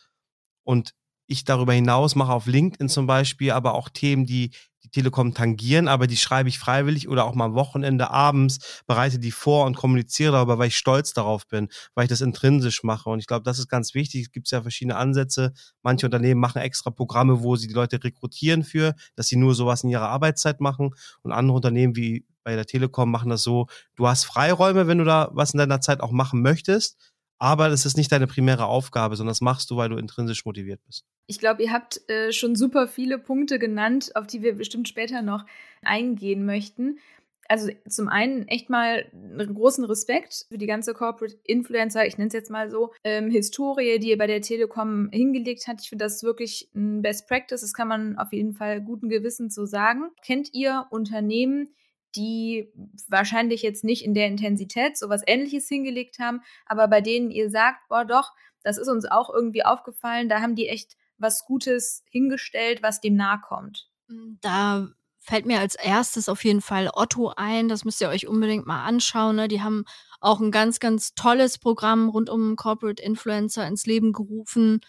Und 0.63 0.93
ich 1.27 1.45
darüber 1.45 1.73
hinaus 1.73 2.15
mache 2.15 2.33
auf 2.33 2.47
LinkedIn 2.47 2.89
zum 2.89 3.07
Beispiel 3.07 3.51
aber 3.51 3.73
auch 3.73 3.89
Themen, 3.89 4.25
die 4.25 4.51
die 4.83 4.89
Telekom 4.89 5.33
tangieren, 5.33 5.87
aber 5.87 6.07
die 6.07 6.17
schreibe 6.17 6.49
ich 6.49 6.57
freiwillig 6.57 7.07
oder 7.07 7.25
auch 7.25 7.35
mal 7.35 7.45
am 7.45 7.53
Wochenende 7.53 8.09
abends, 8.09 8.81
bereite 8.87 9.19
die 9.19 9.31
vor 9.31 9.65
und 9.65 9.75
kommuniziere 9.75 10.31
darüber, 10.31 10.57
weil 10.57 10.69
ich 10.69 10.77
stolz 10.77 11.13
darauf 11.13 11.47
bin, 11.47 11.69
weil 11.93 12.05
ich 12.05 12.09
das 12.09 12.21
intrinsisch 12.21 12.83
mache. 12.83 13.09
Und 13.09 13.19
ich 13.19 13.27
glaube, 13.27 13.43
das 13.43 13.59
ist 13.59 13.67
ganz 13.67 13.93
wichtig. 13.93 14.23
Es 14.23 14.31
gibt 14.31 14.49
ja 14.49 14.61
verschiedene 14.61 14.95
Ansätze. 14.97 15.53
Manche 15.83 16.07
Unternehmen 16.07 16.41
machen 16.41 16.61
extra 16.61 16.89
Programme, 16.89 17.43
wo 17.43 17.55
sie 17.55 17.67
die 17.67 17.73
Leute 17.73 18.03
rekrutieren 18.03 18.63
für, 18.63 18.95
dass 19.15 19.27
sie 19.27 19.35
nur 19.35 19.53
sowas 19.53 19.83
in 19.83 19.89
ihrer 19.89 20.09
Arbeitszeit 20.09 20.61
machen. 20.61 20.91
Und 21.21 21.31
andere 21.31 21.57
Unternehmen 21.57 21.95
wie 21.95 22.25
bei 22.43 22.55
der 22.55 22.65
Telekom 22.65 23.11
machen 23.11 23.29
das 23.29 23.43
so, 23.43 23.67
du 23.95 24.07
hast 24.07 24.23
Freiräume, 24.23 24.87
wenn 24.87 24.97
du 24.97 25.03
da 25.03 25.29
was 25.33 25.53
in 25.53 25.59
deiner 25.59 25.79
Zeit 25.79 26.01
auch 26.01 26.11
machen 26.11 26.41
möchtest 26.41 27.10
aber 27.41 27.69
das 27.69 27.87
ist 27.87 27.97
nicht 27.97 28.11
deine 28.11 28.27
primäre 28.27 28.67
Aufgabe, 28.67 29.15
sondern 29.15 29.31
das 29.31 29.41
machst 29.41 29.71
du, 29.71 29.75
weil 29.75 29.89
du 29.89 29.97
intrinsisch 29.97 30.45
motiviert 30.45 30.79
bist. 30.85 31.05
Ich 31.25 31.39
glaube, 31.39 31.63
ihr 31.63 31.73
habt 31.73 32.07
äh, 32.07 32.31
schon 32.31 32.55
super 32.55 32.87
viele 32.87 33.17
Punkte 33.17 33.57
genannt, 33.57 34.15
auf 34.15 34.27
die 34.27 34.43
wir 34.43 34.53
bestimmt 34.53 34.87
später 34.87 35.23
noch 35.23 35.47
eingehen 35.81 36.45
möchten. 36.45 36.99
Also 37.47 37.71
zum 37.89 38.09
einen 38.09 38.47
echt 38.47 38.69
mal 38.69 39.09
einen 39.11 39.55
großen 39.55 39.83
Respekt 39.85 40.45
für 40.49 40.59
die 40.59 40.67
ganze 40.67 40.93
Corporate 40.93 41.35
Influencer, 41.43 42.05
ich 42.05 42.19
nenne 42.19 42.27
es 42.27 42.33
jetzt 42.33 42.51
mal 42.51 42.69
so, 42.69 42.93
ähm, 43.03 43.31
Historie, 43.31 43.97
die 43.97 44.09
ihr 44.09 44.19
bei 44.19 44.27
der 44.27 44.43
Telekom 44.43 45.09
hingelegt 45.11 45.65
habt. 45.67 45.81
Ich 45.81 45.89
finde 45.89 46.05
das 46.05 46.21
wirklich 46.21 46.69
ein 46.75 47.01
Best 47.01 47.27
Practice. 47.27 47.61
Das 47.61 47.73
kann 47.73 47.87
man 47.87 48.19
auf 48.19 48.31
jeden 48.33 48.53
Fall 48.53 48.81
guten 48.81 49.09
Gewissens 49.09 49.55
so 49.55 49.65
sagen. 49.65 50.11
Kennt 50.23 50.53
ihr 50.53 50.85
Unternehmen, 50.91 51.73
die 52.15 52.71
wahrscheinlich 53.07 53.61
jetzt 53.61 53.83
nicht 53.83 54.03
in 54.03 54.13
der 54.13 54.27
Intensität 54.27 54.97
sowas 54.97 55.21
ähnliches 55.25 55.67
hingelegt 55.67 56.19
haben, 56.19 56.41
aber 56.65 56.87
bei 56.87 57.01
denen 57.01 57.31
ihr 57.31 57.49
sagt, 57.49 57.87
boah 57.89 58.05
doch, 58.05 58.31
das 58.63 58.77
ist 58.77 58.87
uns 58.87 59.05
auch 59.05 59.33
irgendwie 59.33 59.65
aufgefallen, 59.65 60.29
da 60.29 60.41
haben 60.41 60.55
die 60.55 60.67
echt 60.67 60.97
was 61.17 61.45
Gutes 61.45 62.03
hingestellt, 62.09 62.81
was 62.81 63.01
dem 63.01 63.15
nahe 63.15 63.39
kommt. 63.41 63.89
Hm, 64.07 64.39
da 64.41 64.87
fällt 65.19 65.45
mir 65.45 65.59
als 65.59 65.75
erstes 65.75 66.29
auf 66.29 66.43
jeden 66.43 66.61
Fall 66.61 66.89
Otto 66.93 67.31
ein, 67.35 67.69
das 67.69 67.85
müsst 67.85 68.01
ihr 68.01 68.09
euch 68.09 68.27
unbedingt 68.27 68.65
mal 68.65 68.83
anschauen. 68.83 69.35
Ne? 69.35 69.47
Die 69.47 69.61
haben 69.61 69.85
auch 70.19 70.39
ein 70.39 70.51
ganz, 70.51 70.79
ganz 70.79 71.13
tolles 71.13 71.57
Programm 71.59 72.09
rund 72.09 72.29
um 72.29 72.55
Corporate 72.55 73.01
Influencer 73.01 73.67
ins 73.67 73.85
Leben 73.85 74.13
gerufen. 74.13 74.81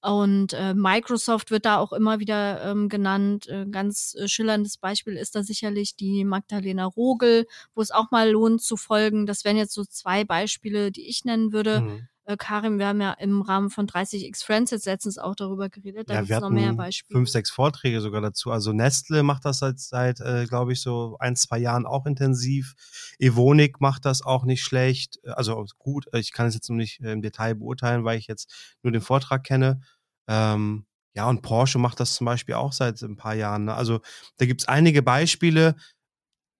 Und 0.00 0.52
äh, 0.52 0.74
Microsoft 0.74 1.50
wird 1.50 1.64
da 1.64 1.78
auch 1.78 1.92
immer 1.92 2.20
wieder 2.20 2.62
ähm, 2.64 2.88
genannt. 2.88 3.48
Äh, 3.48 3.66
ganz 3.66 4.14
äh, 4.14 4.28
schillerndes 4.28 4.76
Beispiel 4.76 5.16
ist 5.16 5.34
da 5.34 5.42
sicherlich 5.42 5.96
die 5.96 6.24
Magdalena 6.24 6.84
Rogel, 6.84 7.46
wo 7.74 7.80
es 7.80 7.90
auch 7.90 8.10
mal 8.12 8.30
lohnt 8.30 8.62
zu 8.62 8.76
folgen. 8.76 9.26
Das 9.26 9.44
wären 9.44 9.56
jetzt 9.56 9.74
so 9.74 9.84
zwei 9.84 10.24
Beispiele, 10.24 10.92
die 10.92 11.08
ich 11.08 11.24
nennen 11.24 11.52
würde. 11.52 11.80
Mhm. 11.80 12.08
Äh, 12.28 12.36
Karim, 12.36 12.78
wir 12.78 12.88
haben 12.88 13.00
ja 13.00 13.12
im 13.12 13.40
Rahmen 13.40 13.70
von 13.70 13.86
30x 13.86 14.44
Friends 14.44 14.70
jetzt 14.70 14.84
letztens 14.84 15.16
auch 15.16 15.34
darüber 15.34 15.70
geredet. 15.70 16.10
Da 16.10 16.14
ja, 16.14 16.20
gibt 16.20 16.32
es 16.32 16.40
noch 16.40 16.50
mehr 16.50 16.74
Beispiele. 16.74 17.16
Fünf, 17.16 17.30
sechs 17.30 17.50
Vorträge 17.50 18.02
sogar 18.02 18.20
dazu. 18.20 18.50
Also 18.50 18.74
Nestle 18.74 19.22
macht 19.22 19.46
das 19.46 19.60
seit, 19.60 19.80
seit 19.80 20.20
äh, 20.20 20.44
glaube 20.46 20.74
ich, 20.74 20.82
so 20.82 21.16
ein, 21.20 21.36
zwei 21.36 21.56
Jahren 21.56 21.86
auch 21.86 22.04
intensiv. 22.04 22.74
Evonik 23.18 23.80
macht 23.80 24.04
das 24.04 24.20
auch 24.20 24.44
nicht 24.44 24.62
schlecht. 24.62 25.18
Also 25.24 25.64
gut, 25.78 26.04
ich 26.12 26.32
kann 26.32 26.46
es 26.46 26.54
jetzt 26.54 26.68
noch 26.68 26.76
nicht 26.76 27.00
äh, 27.00 27.12
im 27.12 27.22
Detail 27.22 27.54
beurteilen, 27.54 28.04
weil 28.04 28.18
ich 28.18 28.26
jetzt 28.26 28.76
nur 28.82 28.92
den 28.92 29.00
Vortrag 29.00 29.42
kenne. 29.42 29.80
Ähm, 30.28 30.84
ja, 31.14 31.26
und 31.30 31.40
Porsche 31.40 31.78
macht 31.78 31.98
das 31.98 32.14
zum 32.14 32.26
Beispiel 32.26 32.56
auch 32.56 32.74
seit 32.74 33.00
ein 33.00 33.16
paar 33.16 33.34
Jahren. 33.34 33.64
Ne? 33.64 33.74
Also 33.74 34.00
da 34.36 34.44
gibt 34.44 34.60
es 34.60 34.68
einige 34.68 35.02
Beispiele 35.02 35.76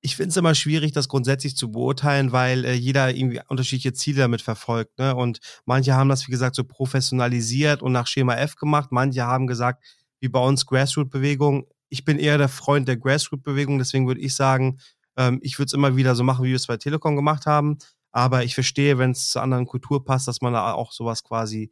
ich 0.01 0.17
finde 0.17 0.31
es 0.31 0.37
immer 0.37 0.55
schwierig, 0.55 0.93
das 0.93 1.09
grundsätzlich 1.09 1.57
zu 1.57 1.73
beurteilen, 1.73 2.33
weil 2.33 2.65
äh, 2.65 2.75
jeder 2.75 3.15
irgendwie 3.15 3.41
unterschiedliche 3.49 3.93
Ziele 3.93 4.21
damit 4.21 4.43
verfolgt. 4.43 4.99
Ne? 4.99 5.15
Und 5.15 5.41
manche 5.65 5.95
haben 5.95 6.09
das, 6.09 6.27
wie 6.29 6.31
gesagt, 6.31 6.55
so 6.55 6.65
professionalisiert 6.65 7.83
und 7.83 7.93
nach 7.93 8.07
Schema 8.07 8.35
F 8.37 8.57
gemacht. 8.57 8.93
Manche 8.93 9.25
haben 9.25 9.47
gesagt, 9.47 9.85
wie 10.21 10.29
bei 10.29 10.41
uns 10.41 10.67
Grassroot-Bewegung. 10.67 11.67
Ich 11.89 12.05
bin 12.05 12.19
eher 12.19 12.39
der 12.39 12.49
Freund 12.49 12.87
der 12.87 12.97
Grassroot-Bewegung, 12.97 13.79
deswegen 13.79 14.07
würde 14.07 14.21
ich 14.21 14.35
sagen, 14.35 14.79
ähm, 15.17 15.41
ich 15.43 15.59
würde 15.59 15.67
es 15.67 15.73
immer 15.73 15.97
wieder 15.97 16.15
so 16.15 16.23
machen, 16.23 16.45
wie 16.45 16.51
wir 16.51 16.57
es 16.57 16.67
bei 16.67 16.77
Telekom 16.77 17.17
gemacht 17.17 17.47
haben. 17.47 17.79
Aber 18.13 18.45
ich 18.45 18.55
verstehe, 18.55 18.99
wenn 18.99 19.11
es 19.11 19.31
zur 19.31 19.43
anderen 19.43 19.67
Kultur 19.67 20.05
passt, 20.05 20.29
dass 20.29 20.41
man 20.41 20.53
da 20.53 20.73
auch 20.73 20.93
sowas 20.93 21.25
quasi 21.25 21.71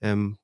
ähm, 0.00 0.38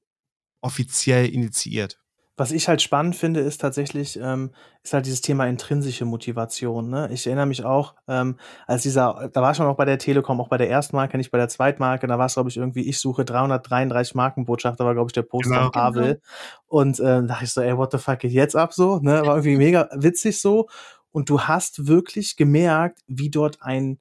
offiziell 0.61 1.29
initiiert. 1.29 2.01
Was 2.37 2.51
ich 2.51 2.67
halt 2.67 2.81
spannend 2.81 3.15
finde, 3.15 3.41
ist 3.41 3.61
tatsächlich, 3.61 4.19
ähm, 4.21 4.53
ist 4.83 4.95
halt 4.95 5.05
dieses 5.05 5.21
Thema 5.21 5.47
intrinsische 5.47 6.07
Motivation. 6.07 6.89
Ne? 6.89 7.11
Ich 7.12 7.27
erinnere 7.27 7.47
mich 7.47 7.65
auch, 7.65 7.95
ähm, 8.09 8.39
als 8.67 8.83
dieser, 8.83 9.31
da 9.33 9.43
war 9.43 9.51
ich 9.51 9.57
schon 9.59 9.67
auch 9.67 9.77
bei 9.77 9.85
der 9.85 9.99
Telekom, 9.99 10.41
auch 10.41 10.49
bei 10.49 10.57
der 10.57 10.69
Erstmarke, 10.69 11.19
nicht 11.19 11.31
bei 11.31 11.39
der 11.39 11.49
Zweitmarke, 11.49 12.07
da 12.07 12.19
war 12.19 12.27
es, 12.27 12.35
glaube 12.35 12.49
ich, 12.49 12.57
irgendwie, 12.57 12.89
ich 12.89 12.99
suche 12.99 13.25
333 13.27 14.15
Markenbotschafter, 14.15 14.85
war, 14.87 14.95
glaube 14.95 15.09
ich, 15.09 15.12
der 15.12 15.23
Post 15.23 15.51
genau. 15.51 15.71
Pavel. 15.71 16.05
Genau. 16.05 16.21
Und 16.67 17.01
äh, 17.01 17.05
da 17.05 17.21
dachte 17.23 17.45
ich 17.45 17.53
so, 17.53 17.61
ey, 17.61 17.77
what 17.77 17.93
the 17.93 17.99
fuck 17.99 18.21
geht 18.21 18.33
jetzt 18.33 18.57
ab 18.57 18.73
so? 18.73 18.99
Ne? 18.99 19.21
War 19.27 19.37
irgendwie 19.37 19.57
mega 19.57 19.89
witzig 19.93 20.41
so. 20.41 20.69
Und 21.11 21.29
du 21.29 21.43
hast 21.43 21.87
wirklich 21.87 22.37
gemerkt, 22.37 23.01
wie 23.07 23.29
dort 23.31 23.61
ein 23.61 23.99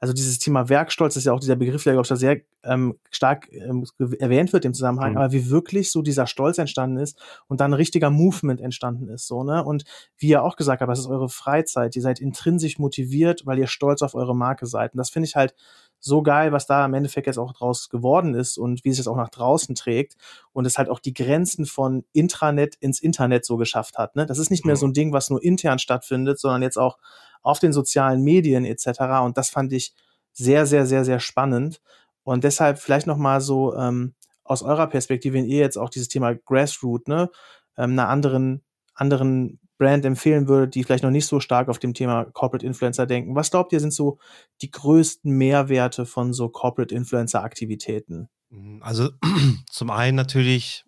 also 0.00 0.14
dieses 0.14 0.38
Thema 0.38 0.70
Werkstolz 0.70 1.16
ist 1.16 1.26
ja 1.26 1.32
auch 1.34 1.40
dieser 1.40 1.56
Begriff, 1.56 1.84
der, 1.84 1.92
glaube 1.92 2.04
ich, 2.04 2.08
da 2.08 2.16
sehr 2.16 2.40
ähm, 2.64 2.98
stark 3.10 3.52
ähm, 3.52 3.84
erwähnt 4.18 4.52
wird 4.54 4.64
im 4.64 4.72
Zusammenhang, 4.72 5.12
mhm. 5.12 5.18
aber 5.18 5.32
wie 5.32 5.50
wirklich 5.50 5.92
so 5.92 6.00
dieser 6.00 6.26
Stolz 6.26 6.56
entstanden 6.56 6.96
ist 6.96 7.20
und 7.48 7.60
dann 7.60 7.72
ein 7.72 7.74
richtiger 7.74 8.08
Movement 8.08 8.62
entstanden 8.62 9.08
ist, 9.10 9.26
so, 9.26 9.44
ne? 9.44 9.62
Und 9.62 9.84
wie 10.16 10.28
ihr 10.28 10.42
auch 10.42 10.56
gesagt 10.56 10.80
habt, 10.80 10.90
das 10.90 11.00
ist 11.00 11.06
eure 11.06 11.28
Freizeit, 11.28 11.94
ihr 11.96 12.02
seid 12.02 12.18
intrinsisch 12.18 12.78
motiviert, 12.78 13.44
weil 13.44 13.58
ihr 13.58 13.66
stolz 13.66 14.00
auf 14.00 14.14
eure 14.14 14.34
Marke 14.34 14.64
seid. 14.64 14.94
Und 14.94 14.98
das 14.98 15.10
finde 15.10 15.28
ich 15.28 15.36
halt 15.36 15.54
so 16.00 16.22
geil, 16.22 16.50
was 16.50 16.66
da 16.66 16.84
im 16.84 16.94
Endeffekt 16.94 17.26
jetzt 17.26 17.38
auch 17.38 17.52
draus 17.52 17.90
geworden 17.90 18.34
ist 18.34 18.58
und 18.58 18.84
wie 18.84 18.88
es 18.88 18.96
jetzt 18.96 19.06
auch 19.06 19.16
nach 19.16 19.28
draußen 19.28 19.74
trägt 19.74 20.16
und 20.52 20.66
es 20.66 20.78
halt 20.78 20.88
auch 20.88 20.98
die 20.98 21.14
Grenzen 21.14 21.66
von 21.66 22.04
Intranet 22.12 22.74
ins 22.76 23.00
Internet 23.00 23.44
so 23.44 23.58
geschafft 23.58 23.98
hat. 23.98 24.16
Ne? 24.16 24.26
Das 24.26 24.38
ist 24.38 24.50
nicht 24.50 24.64
mehr 24.64 24.76
so 24.76 24.86
ein 24.86 24.94
Ding, 24.94 25.12
was 25.12 25.30
nur 25.30 25.42
intern 25.42 25.78
stattfindet, 25.78 26.40
sondern 26.40 26.62
jetzt 26.62 26.78
auch 26.78 26.98
auf 27.42 27.58
den 27.58 27.72
sozialen 27.72 28.22
Medien 28.22 28.64
etc. 28.64 29.00
Und 29.22 29.36
das 29.36 29.50
fand 29.50 29.72
ich 29.72 29.94
sehr, 30.32 30.66
sehr, 30.66 30.86
sehr, 30.86 31.04
sehr 31.04 31.20
spannend. 31.20 31.80
Und 32.22 32.44
deshalb 32.44 32.78
vielleicht 32.78 33.06
nochmal 33.06 33.40
so 33.40 33.74
ähm, 33.74 34.14
aus 34.44 34.62
eurer 34.62 34.86
Perspektive, 34.86 35.34
wenn 35.34 35.46
ihr 35.46 35.58
jetzt 35.58 35.76
auch 35.76 35.90
dieses 35.90 36.08
Thema 36.08 36.34
Grassroot, 36.34 37.08
ne, 37.08 37.30
ähm, 37.76 37.92
einer 37.92 38.08
anderen, 38.08 38.62
anderen 38.94 39.60
Brand 39.80 40.04
empfehlen 40.04 40.46
würdet, 40.46 40.76
die 40.76 40.84
vielleicht 40.84 41.02
noch 41.02 41.10
nicht 41.10 41.26
so 41.26 41.40
stark 41.40 41.68
auf 41.68 41.80
dem 41.80 41.94
Thema 41.94 42.26
Corporate 42.26 42.64
Influencer 42.64 43.06
denken. 43.06 43.34
Was 43.34 43.50
glaubt 43.50 43.72
ihr, 43.72 43.80
sind 43.80 43.92
so 43.92 44.18
die 44.62 44.70
größten 44.70 45.32
Mehrwerte 45.32 46.06
von 46.06 46.32
so 46.32 46.48
Corporate 46.48 46.94
Influencer 46.94 47.42
Aktivitäten? 47.42 48.28
Mhm, 48.50 48.82
also 48.82 49.10
zum 49.70 49.90
einen 49.90 50.16
natürlich 50.16 50.84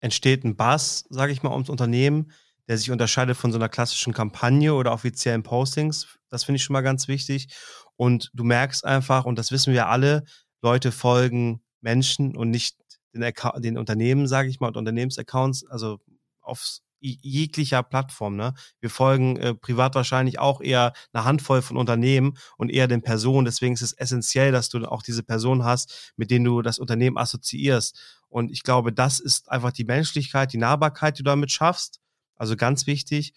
entsteht 0.00 0.44
ein 0.44 0.56
Bass, 0.56 1.04
sage 1.08 1.32
ich 1.32 1.42
mal, 1.42 1.52
ums 1.52 1.70
Unternehmen 1.70 2.32
der 2.68 2.78
sich 2.78 2.90
unterscheidet 2.90 3.36
von 3.36 3.52
so 3.52 3.58
einer 3.58 3.68
klassischen 3.68 4.12
Kampagne 4.12 4.74
oder 4.74 4.92
offiziellen 4.92 5.42
Postings. 5.42 6.18
Das 6.28 6.44
finde 6.44 6.56
ich 6.56 6.64
schon 6.64 6.74
mal 6.74 6.82
ganz 6.82 7.08
wichtig. 7.08 7.48
Und 7.96 8.30
du 8.34 8.44
merkst 8.44 8.84
einfach, 8.84 9.24
und 9.24 9.38
das 9.38 9.52
wissen 9.52 9.72
wir 9.72 9.88
alle, 9.88 10.24
Leute 10.62 10.92
folgen 10.92 11.62
Menschen 11.80 12.36
und 12.36 12.50
nicht 12.50 12.76
den, 13.12 13.30
den 13.58 13.78
Unternehmen, 13.78 14.26
sage 14.28 14.48
ich 14.48 14.60
mal, 14.60 14.68
und 14.68 14.76
Unternehmensaccounts, 14.76 15.66
also 15.66 15.98
auf 16.40 16.78
jeglicher 17.02 17.82
Plattform. 17.82 18.36
Ne? 18.36 18.54
Wir 18.80 18.90
folgen 18.90 19.36
äh, 19.36 19.54
privat 19.54 19.94
wahrscheinlich 19.94 20.38
auch 20.38 20.60
eher 20.60 20.92
eine 21.12 21.24
Handvoll 21.24 21.62
von 21.62 21.76
Unternehmen 21.76 22.38
und 22.56 22.70
eher 22.70 22.88
den 22.88 23.02
Personen. 23.02 23.44
Deswegen 23.44 23.74
ist 23.74 23.82
es 23.82 23.92
essentiell, 23.92 24.52
dass 24.52 24.68
du 24.68 24.84
auch 24.86 25.02
diese 25.02 25.22
Personen 25.22 25.64
hast, 25.64 26.12
mit 26.16 26.30
denen 26.30 26.44
du 26.44 26.62
das 26.62 26.78
Unternehmen 26.78 27.18
assoziierst. 27.18 28.22
Und 28.28 28.50
ich 28.50 28.62
glaube, 28.62 28.92
das 28.92 29.20
ist 29.20 29.50
einfach 29.50 29.72
die 29.72 29.84
Menschlichkeit, 29.84 30.52
die 30.52 30.58
Nahbarkeit, 30.58 31.18
die 31.18 31.22
du 31.22 31.30
damit 31.30 31.50
schaffst. 31.50 32.00
Also 32.36 32.56
ganz 32.56 32.86
wichtig. 32.86 33.34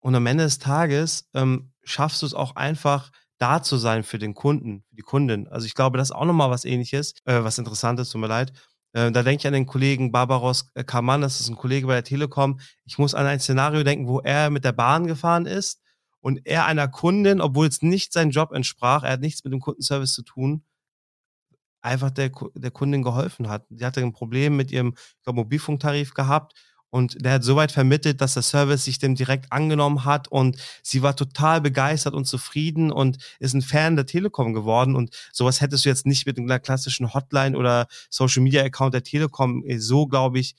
Und 0.00 0.14
am 0.14 0.26
Ende 0.26 0.44
des 0.44 0.58
Tages 0.58 1.28
ähm, 1.34 1.72
schaffst 1.82 2.22
du 2.22 2.26
es 2.26 2.34
auch 2.34 2.54
einfach, 2.56 3.10
da 3.38 3.62
zu 3.62 3.76
sein 3.76 4.02
für 4.02 4.18
den 4.18 4.34
Kunden, 4.34 4.82
für 4.88 4.96
die 4.96 5.02
Kundin. 5.02 5.48
Also 5.48 5.66
ich 5.66 5.74
glaube, 5.74 5.98
das 5.98 6.08
ist 6.08 6.16
auch 6.16 6.24
nochmal 6.24 6.50
was 6.50 6.64
ähnliches, 6.64 7.14
äh, 7.24 7.42
was 7.42 7.58
Interessantes, 7.58 8.10
tut 8.10 8.20
mir 8.20 8.28
leid. 8.28 8.52
Äh, 8.92 9.10
da 9.12 9.22
denke 9.22 9.42
ich 9.42 9.46
an 9.46 9.52
den 9.52 9.66
Kollegen 9.66 10.12
Barbaros 10.12 10.70
äh, 10.74 10.84
Kaman, 10.84 11.20
das 11.20 11.40
ist 11.40 11.48
ein 11.48 11.56
Kollege 11.56 11.86
bei 11.86 11.94
der 11.94 12.04
Telekom. 12.04 12.60
Ich 12.84 12.98
muss 12.98 13.14
an 13.14 13.26
ein 13.26 13.40
Szenario 13.40 13.82
denken, 13.82 14.08
wo 14.08 14.20
er 14.20 14.50
mit 14.50 14.64
der 14.64 14.72
Bahn 14.72 15.06
gefahren 15.06 15.46
ist 15.46 15.80
und 16.20 16.40
er 16.44 16.66
einer 16.66 16.88
Kundin, 16.88 17.40
obwohl 17.40 17.66
es 17.66 17.82
nicht 17.82 18.12
sein 18.12 18.30
Job 18.30 18.52
entsprach, 18.52 19.02
er 19.02 19.12
hat 19.12 19.20
nichts 19.20 19.44
mit 19.44 19.52
dem 19.52 19.60
Kundenservice 19.60 20.12
zu 20.12 20.22
tun, 20.22 20.64
einfach 21.80 22.10
der, 22.10 22.30
der 22.54 22.70
Kundin 22.70 23.02
geholfen 23.02 23.48
hat. 23.48 23.66
Die 23.70 23.84
hatte 23.84 24.00
ein 24.00 24.12
Problem 24.12 24.56
mit 24.56 24.72
ihrem 24.72 24.94
glaub, 25.22 25.36
Mobilfunktarif 25.36 26.14
gehabt 26.14 26.54
und 26.90 27.24
der 27.24 27.32
hat 27.32 27.44
soweit 27.44 27.72
vermittelt, 27.72 28.20
dass 28.20 28.34
der 28.34 28.42
Service 28.42 28.84
sich 28.84 28.98
dem 28.98 29.14
direkt 29.14 29.52
angenommen 29.52 30.04
hat 30.04 30.28
und 30.28 30.56
sie 30.82 31.02
war 31.02 31.16
total 31.16 31.60
begeistert 31.60 32.14
und 32.14 32.26
zufrieden 32.26 32.90
und 32.92 33.18
ist 33.38 33.54
ein 33.54 33.62
Fan 33.62 33.96
der 33.96 34.06
Telekom 34.06 34.54
geworden. 34.54 34.94
Und 34.94 35.14
sowas 35.32 35.60
hättest 35.60 35.84
du 35.84 35.88
jetzt 35.88 36.06
nicht 36.06 36.26
mit 36.26 36.38
einer 36.38 36.58
klassischen 36.58 37.12
Hotline 37.12 37.56
oder 37.56 37.86
Social 38.08 38.42
Media 38.42 38.62
Account 38.62 38.94
der 38.94 39.02
Telekom 39.02 39.64
äh, 39.66 39.78
so, 39.78 40.06
glaube 40.06 40.38
ich, 40.38 40.54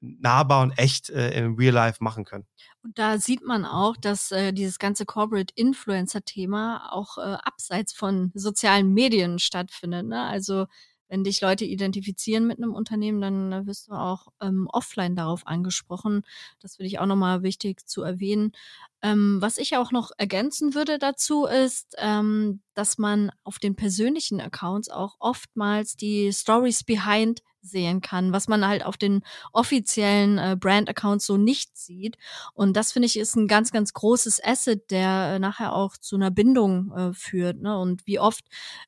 nahbar 0.00 0.62
und 0.62 0.78
echt 0.78 1.10
äh, 1.10 1.30
im 1.38 1.56
Real 1.56 1.74
Life 1.74 2.02
machen 2.02 2.24
können. 2.24 2.46
Und 2.82 2.98
da 2.98 3.18
sieht 3.18 3.44
man 3.44 3.64
auch, 3.64 3.96
dass 3.96 4.30
äh, 4.30 4.52
dieses 4.52 4.78
ganze 4.78 5.06
Corporate 5.06 5.52
Influencer-Thema 5.56 6.92
auch 6.92 7.18
äh, 7.18 7.36
abseits 7.42 7.92
von 7.92 8.30
sozialen 8.34 8.92
Medien 8.94 9.38
stattfindet. 9.38 10.06
Ne? 10.06 10.22
Also 10.22 10.66
wenn 11.08 11.24
dich 11.24 11.40
Leute 11.40 11.64
identifizieren 11.64 12.46
mit 12.46 12.58
einem 12.58 12.74
Unternehmen, 12.74 13.20
dann 13.20 13.66
wirst 13.66 13.88
du 13.88 13.92
auch 13.92 14.28
ähm, 14.40 14.68
offline 14.72 15.16
darauf 15.16 15.46
angesprochen. 15.46 16.22
Das 16.60 16.76
finde 16.76 16.88
ich 16.88 16.98
auch 16.98 17.06
nochmal 17.06 17.42
wichtig 17.42 17.86
zu 17.86 18.02
erwähnen. 18.02 18.52
Ähm, 19.00 19.38
was 19.40 19.58
ich 19.58 19.76
auch 19.76 19.92
noch 19.92 20.10
ergänzen 20.18 20.74
würde 20.74 20.98
dazu 20.98 21.46
ist, 21.46 21.94
ähm, 21.98 22.60
dass 22.74 22.98
man 22.98 23.30
auf 23.44 23.58
den 23.58 23.76
persönlichen 23.76 24.40
Accounts 24.40 24.88
auch 24.88 25.16
oftmals 25.20 25.96
die 25.96 26.32
Stories 26.32 26.84
behind 26.84 27.42
sehen 27.60 28.00
kann, 28.00 28.32
was 28.32 28.48
man 28.48 28.66
halt 28.66 28.84
auf 28.84 28.96
den 28.96 29.22
offiziellen 29.52 30.38
äh, 30.38 30.56
Brand-Accounts 30.58 31.26
so 31.26 31.36
nicht 31.36 31.76
sieht. 31.76 32.16
Und 32.54 32.76
das 32.76 32.92
finde 32.92 33.06
ich 33.06 33.18
ist 33.18 33.36
ein 33.36 33.48
ganz, 33.48 33.72
ganz 33.72 33.92
großes 33.92 34.42
Asset, 34.42 34.90
der 34.90 35.34
äh, 35.34 35.38
nachher 35.38 35.74
auch 35.74 35.96
zu 35.96 36.16
einer 36.16 36.30
Bindung 36.30 36.92
äh, 36.92 37.12
führt. 37.12 37.60
Ne? 37.60 37.78
Und 37.78 38.06
wie 38.06 38.18
oft 38.18 38.44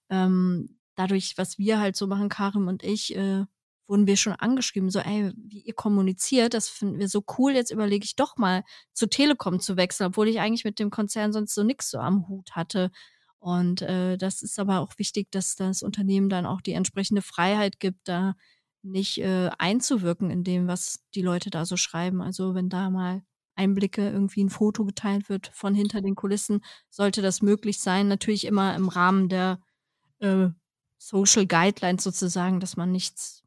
ähm, 0.08 0.79
dadurch, 0.94 1.34
was 1.36 1.58
wir 1.58 1.80
halt 1.80 1.96
so 1.96 2.06
machen, 2.06 2.28
Karim 2.28 2.68
und 2.68 2.82
ich, 2.82 3.14
äh, 3.16 3.44
wurden 3.90 4.06
wir 4.06 4.16
schon 4.16 4.34
angeschrieben, 4.34 4.88
so, 4.88 5.00
ey, 5.00 5.32
wie 5.36 5.62
ihr 5.62 5.74
kommuniziert, 5.74 6.54
das 6.54 6.68
finden 6.68 7.00
wir 7.00 7.08
so 7.08 7.24
cool, 7.38 7.52
jetzt 7.52 7.72
überlege 7.72 8.04
ich 8.04 8.14
doch 8.14 8.36
mal 8.36 8.62
zu 8.92 9.08
Telekom 9.08 9.58
zu 9.58 9.76
wechseln, 9.76 10.06
obwohl 10.08 10.28
ich 10.28 10.38
eigentlich 10.38 10.64
mit 10.64 10.78
dem 10.78 10.90
Konzern 10.90 11.32
sonst 11.32 11.54
so 11.54 11.64
nix 11.64 11.90
so 11.90 11.98
am 11.98 12.28
Hut 12.28 12.52
hatte. 12.52 12.92
Und 13.40 13.82
äh, 13.82 14.16
das 14.16 14.42
ist 14.42 14.60
aber 14.60 14.78
auch 14.80 14.92
wichtig, 14.98 15.32
dass 15.32 15.56
das 15.56 15.82
Unternehmen 15.82 16.28
dann 16.28 16.46
auch 16.46 16.60
die 16.60 16.72
entsprechende 16.72 17.20
Freiheit 17.20 17.80
gibt, 17.80 18.06
da 18.06 18.36
nicht 18.82 19.18
äh, 19.18 19.50
einzuwirken 19.58 20.30
in 20.30 20.44
dem, 20.44 20.68
was 20.68 21.00
die 21.14 21.22
Leute 21.22 21.50
da 21.50 21.64
so 21.64 21.76
schreiben. 21.76 22.22
Also 22.22 22.54
wenn 22.54 22.68
da 22.68 22.90
mal 22.90 23.22
Einblicke, 23.56 24.08
irgendwie 24.08 24.44
ein 24.44 24.50
Foto 24.50 24.84
geteilt 24.84 25.28
wird 25.28 25.50
von 25.52 25.74
hinter 25.74 26.00
den 26.00 26.14
Kulissen, 26.14 26.62
sollte 26.90 27.22
das 27.22 27.42
möglich 27.42 27.80
sein. 27.80 28.08
Natürlich 28.08 28.46
immer 28.46 28.74
im 28.76 28.88
Rahmen 28.88 29.28
der 29.28 29.60
äh, 30.20 30.48
Social 31.00 31.46
Guidelines 31.46 32.04
sozusagen, 32.04 32.60
dass 32.60 32.76
man 32.76 32.92
nichts 32.92 33.42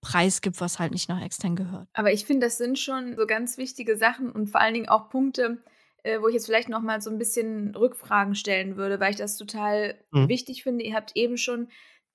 preisgibt, 0.00 0.60
was 0.60 0.78
halt 0.78 0.92
nicht 0.92 1.08
nach 1.08 1.22
extern 1.22 1.56
gehört. 1.56 1.88
Aber 1.94 2.12
ich 2.12 2.24
finde, 2.24 2.46
das 2.46 2.58
sind 2.58 2.78
schon 2.78 3.16
so 3.16 3.26
ganz 3.26 3.58
wichtige 3.58 3.96
Sachen 3.96 4.30
und 4.30 4.48
vor 4.48 4.60
allen 4.60 4.74
Dingen 4.74 4.88
auch 4.88 5.10
Punkte, 5.10 5.62
äh, 6.04 6.20
wo 6.20 6.28
ich 6.28 6.34
jetzt 6.34 6.46
vielleicht 6.46 6.68
noch 6.68 6.80
mal 6.80 7.00
so 7.00 7.10
ein 7.10 7.18
bisschen 7.18 7.74
Rückfragen 7.74 8.36
stellen 8.36 8.76
würde, 8.76 9.00
weil 9.00 9.10
ich 9.10 9.16
das 9.16 9.36
total 9.36 9.96
mhm. 10.12 10.28
wichtig 10.28 10.62
finde. 10.62 10.84
Ihr 10.84 10.94
habt 10.94 11.16
eben 11.16 11.36
schon 11.36 11.68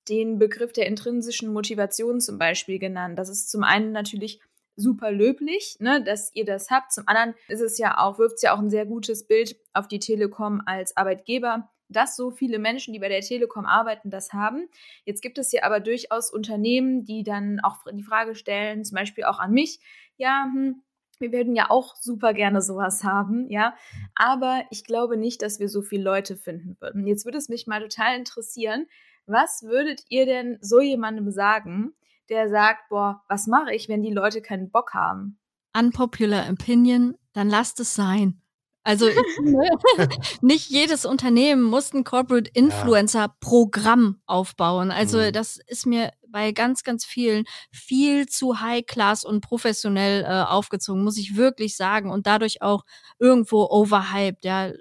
den 0.08 0.38
Begriff 0.38 0.72
der 0.72 0.86
intrinsischen 0.86 1.52
Motivation 1.52 2.20
zum 2.20 2.38
Beispiel 2.38 2.78
genannt. 2.78 3.18
Das 3.18 3.28
ist 3.28 3.50
zum 3.50 3.64
einen 3.64 3.92
natürlich 3.92 4.40
super 4.74 5.10
löblich, 5.10 5.76
ne, 5.80 6.02
dass 6.02 6.30
ihr 6.34 6.46
das 6.46 6.70
habt. 6.70 6.92
Zum 6.92 7.04
anderen 7.06 7.34
ist 7.48 7.60
es 7.60 7.76
ja 7.76 7.98
auch, 7.98 8.18
wirft 8.18 8.36
es 8.36 8.42
ja 8.42 8.54
auch 8.54 8.58
ein 8.58 8.70
sehr 8.70 8.86
gutes 8.86 9.26
Bild 9.26 9.56
auf 9.74 9.86
die 9.86 9.98
Telekom 9.98 10.62
als 10.64 10.96
Arbeitgeber 10.96 11.68
dass 11.88 12.16
so 12.16 12.30
viele 12.30 12.58
Menschen, 12.58 12.92
die 12.92 12.98
bei 12.98 13.08
der 13.08 13.20
Telekom 13.20 13.66
arbeiten, 13.66 14.10
das 14.10 14.32
haben. 14.32 14.68
Jetzt 15.04 15.22
gibt 15.22 15.38
es 15.38 15.52
ja 15.52 15.62
aber 15.64 15.80
durchaus 15.80 16.30
Unternehmen, 16.30 17.04
die 17.04 17.22
dann 17.22 17.60
auch 17.60 17.78
die 17.92 18.02
Frage 18.02 18.34
stellen, 18.34 18.84
zum 18.84 18.96
Beispiel 18.96 19.24
auch 19.24 19.38
an 19.38 19.52
mich, 19.52 19.80
ja, 20.16 20.44
hm, 20.52 20.82
wir 21.20 21.32
würden 21.32 21.56
ja 21.56 21.70
auch 21.70 21.96
super 21.96 22.32
gerne 22.32 22.62
sowas 22.62 23.02
haben, 23.04 23.50
ja. 23.50 23.74
Aber 24.14 24.62
ich 24.70 24.84
glaube 24.84 25.16
nicht, 25.16 25.42
dass 25.42 25.58
wir 25.58 25.68
so 25.68 25.82
viele 25.82 26.04
Leute 26.04 26.36
finden 26.36 26.76
würden. 26.80 27.06
Jetzt 27.06 27.24
würde 27.24 27.38
es 27.38 27.48
mich 27.48 27.66
mal 27.66 27.82
total 27.82 28.16
interessieren, 28.16 28.86
was 29.26 29.62
würdet 29.62 30.02
ihr 30.08 30.26
denn 30.26 30.58
so 30.60 30.80
jemandem 30.80 31.30
sagen, 31.30 31.92
der 32.28 32.48
sagt, 32.48 32.88
boah, 32.88 33.22
was 33.28 33.46
mache 33.46 33.74
ich, 33.74 33.88
wenn 33.88 34.02
die 34.02 34.12
Leute 34.12 34.42
keinen 34.42 34.70
Bock 34.70 34.94
haben? 34.94 35.38
Unpopular 35.76 36.48
Opinion, 36.50 37.16
dann 37.32 37.48
lasst 37.48 37.80
es 37.80 37.94
sein. 37.94 38.40
Also 38.82 39.06
nicht 40.40 40.70
jedes 40.70 41.04
Unternehmen 41.04 41.62
muss 41.62 41.92
ein 41.92 42.04
Corporate 42.04 42.50
Influencer 42.54 43.34
Programm 43.40 44.20
aufbauen. 44.26 44.90
Also 44.90 45.18
mhm. 45.18 45.32
das 45.32 45.58
ist 45.66 45.86
mir 45.86 46.12
bei 46.30 46.52
ganz, 46.52 46.82
ganz 46.84 47.04
vielen 47.04 47.44
viel 47.70 48.26
zu 48.26 48.60
high-class 48.60 49.24
und 49.24 49.40
professionell 49.40 50.24
äh, 50.24 50.44
aufgezogen, 50.44 51.02
muss 51.04 51.18
ich 51.18 51.36
wirklich 51.36 51.76
sagen. 51.76 52.10
Und 52.10 52.26
dadurch 52.26 52.62
auch 52.62 52.84
irgendwo 53.18 53.64
overhyped. 53.64 54.44
Ja, 54.44 54.72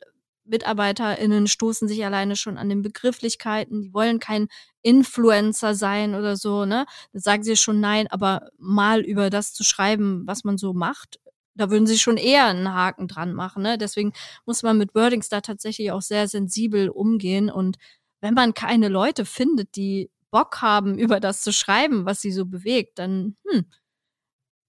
MitarbeiterInnen 0.46 1.48
stoßen 1.48 1.88
sich 1.88 2.06
alleine 2.06 2.36
schon 2.36 2.58
an 2.58 2.70
den 2.70 2.82
Begrifflichkeiten. 2.82 3.82
Die 3.82 3.94
wollen 3.94 4.20
kein 4.20 4.48
Influencer 4.82 5.75
sein 5.75 6.16
oder 6.16 6.38
so, 6.38 6.66
ne? 6.66 6.86
Da 7.13 7.20
sagen 7.20 7.44
sie 7.44 7.58
schon 7.58 7.80
nein, 7.80 8.08
aber 8.10 8.50
mal 8.58 9.01
über 9.01 9.30
das 9.30 9.54
zu 9.54 9.63
schreiben, 9.63 10.24
was 10.25 10.44
man 10.44 10.58
so 10.58 10.74
macht, 10.74 11.20
da 11.57 11.69
würden 11.69 11.87
sie 11.87 11.97
schon 11.97 12.17
eher 12.17 12.45
einen 12.45 12.73
Haken 12.73 13.07
dran 13.07 13.33
machen, 13.33 13.63
ne? 13.63 13.77
Deswegen 13.77 14.13
muss 14.45 14.63
man 14.63 14.77
mit 14.77 14.95
Wordings 14.95 15.29
da 15.29 15.41
tatsächlich 15.41 15.91
auch 15.91 16.01
sehr 16.01 16.27
sensibel 16.27 16.89
umgehen 16.89 17.49
und 17.49 17.77
wenn 18.21 18.33
man 18.33 18.53
keine 18.53 18.87
Leute 18.87 19.25
findet, 19.25 19.75
die 19.75 20.09
Bock 20.31 20.61
haben, 20.61 20.97
über 20.99 21.19
das 21.19 21.41
zu 21.41 21.51
schreiben, 21.51 22.05
was 22.05 22.21
sie 22.21 22.31
so 22.31 22.45
bewegt, 22.45 22.99
dann 22.99 23.35
hm, 23.49 23.65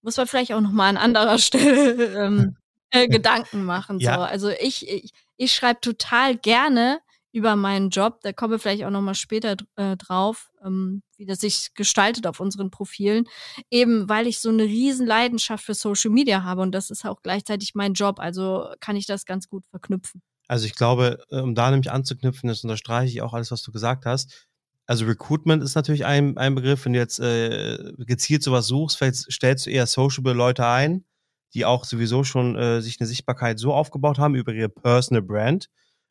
muss 0.02 0.16
man 0.16 0.26
vielleicht 0.26 0.52
auch 0.52 0.61
noch 0.61 0.73
mal 0.73 0.88
an 0.88 0.97
anderer 0.97 1.38
Stelle 1.38 2.25
ähm, 2.25 2.57
äh, 2.90 3.09
Gedanken 3.09 3.64
machen. 3.64 4.00
Ja. 4.00 4.14
So. 4.14 4.21
Also 4.23 4.49
ich, 4.49 4.88
ich, 4.88 5.12
ich 5.37 5.54
schreibe 5.54 5.80
total 5.80 6.37
gerne 6.37 7.00
über 7.33 7.57
meinen 7.57 7.90
Job. 7.90 8.21
Da 8.23 8.33
kommen 8.33 8.52
wir 8.52 8.59
vielleicht 8.59 8.85
auch 8.85 8.90
noch 8.90 9.02
mal 9.02 9.14
später 9.14 9.57
äh, 9.76 9.97
drauf, 9.97 10.48
ähm, 10.65 11.03
wie 11.17 11.27
das 11.27 11.41
sich 11.41 11.75
gestaltet 11.75 12.27
auf 12.27 12.41
unseren 12.41 12.71
Profilen. 12.71 13.27
Eben 13.71 14.09
weil 14.09 14.27
ich 14.27 14.41
so 14.41 14.49
eine 14.49 14.65
riesen 14.65 15.07
Leidenschaft 15.07 15.65
für 15.65 15.75
Social 15.75 16.11
Media 16.11 16.43
habe 16.43 16.62
und 16.62 16.73
das 16.73 16.91
ist 16.91 17.05
auch 17.05 17.23
gleichzeitig 17.23 17.75
mein 17.75 17.95
Job. 17.95 18.21
Also 18.21 18.69
kann 18.81 18.97
ich 18.97 19.07
das 19.07 19.25
ganz 19.25 19.49
gut 19.49 19.67
verknüpfen. 19.67 20.23
Also 20.47 20.67
ich 20.67 20.75
glaube, 20.75 21.23
äh, 21.31 21.41
um 21.41 21.55
da 21.55 21.71
nämlich 21.71 21.91
anzuknüpfen, 21.91 22.49
das 22.49 22.65
unterstreiche 22.65 23.12
ich 23.12 23.23
auch 23.23 23.35
alles, 23.35 23.50
was 23.50 23.62
du 23.62 23.73
gesagt 23.73 24.07
hast 24.07 24.49
also 24.88 25.05
Recruitment 25.05 25.62
ist 25.62 25.75
natürlich 25.75 26.07
ein, 26.07 26.38
ein 26.38 26.55
Begriff, 26.55 26.87
wenn 26.87 26.95
du 26.95 26.99
jetzt 26.99 27.21
äh, 27.21 27.93
gezielt 27.99 28.43
sowas 28.43 28.67
suchst, 28.67 28.97
vielleicht 28.97 29.17
stellst 29.31 29.67
du 29.67 29.71
eher 29.71 29.87
sociable 29.87 30.33
Leute 30.33 30.67
ein, 30.67 31.05
die 31.53 31.67
auch 31.67 31.85
sowieso 31.85 32.25
schon 32.25 32.57
äh, 32.57 32.81
sich 32.81 32.99
eine 32.99 33.07
Sichtbarkeit 33.07 33.59
so 33.59 33.75
aufgebaut 33.75 34.19
haben 34.19 34.35
über 34.35 34.53
ihre 34.55 34.71
Personal 34.71 35.23
Brand, 35.23 35.69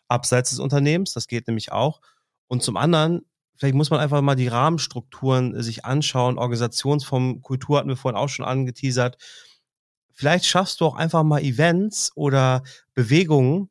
abseits 0.08 0.51
des 0.51 0.60
Unternehmens, 0.60 1.12
das 1.13 1.27
geht 1.27 1.48
nämlich 1.48 1.72
auch. 1.72 2.01
Und 2.46 2.62
zum 2.62 2.77
anderen, 2.77 3.25
vielleicht 3.58 3.76
muss 3.76 3.90
man 3.90 4.00
einfach 4.00 4.22
mal 4.22 4.36
die 4.36 4.48
Rahmenstrukturen 4.48 5.56
äh, 5.56 5.64
sich 5.64 5.86
anschauen, 5.86 6.38
Organisationsform, 6.38 7.42
Kultur 7.42 7.78
hatten 7.78 7.90
wir 7.90 7.98
vorhin 7.98 8.18
auch 8.18 8.30
schon 8.30 8.46
angeteasert. 8.46 9.18
Vielleicht 10.14 10.46
schaffst 10.46 10.82
du 10.82 10.86
auch 10.86 10.96
einfach 10.96 11.24
mal 11.24 11.42
Events 11.42 12.12
oder 12.16 12.64
Bewegungen, 12.94 13.70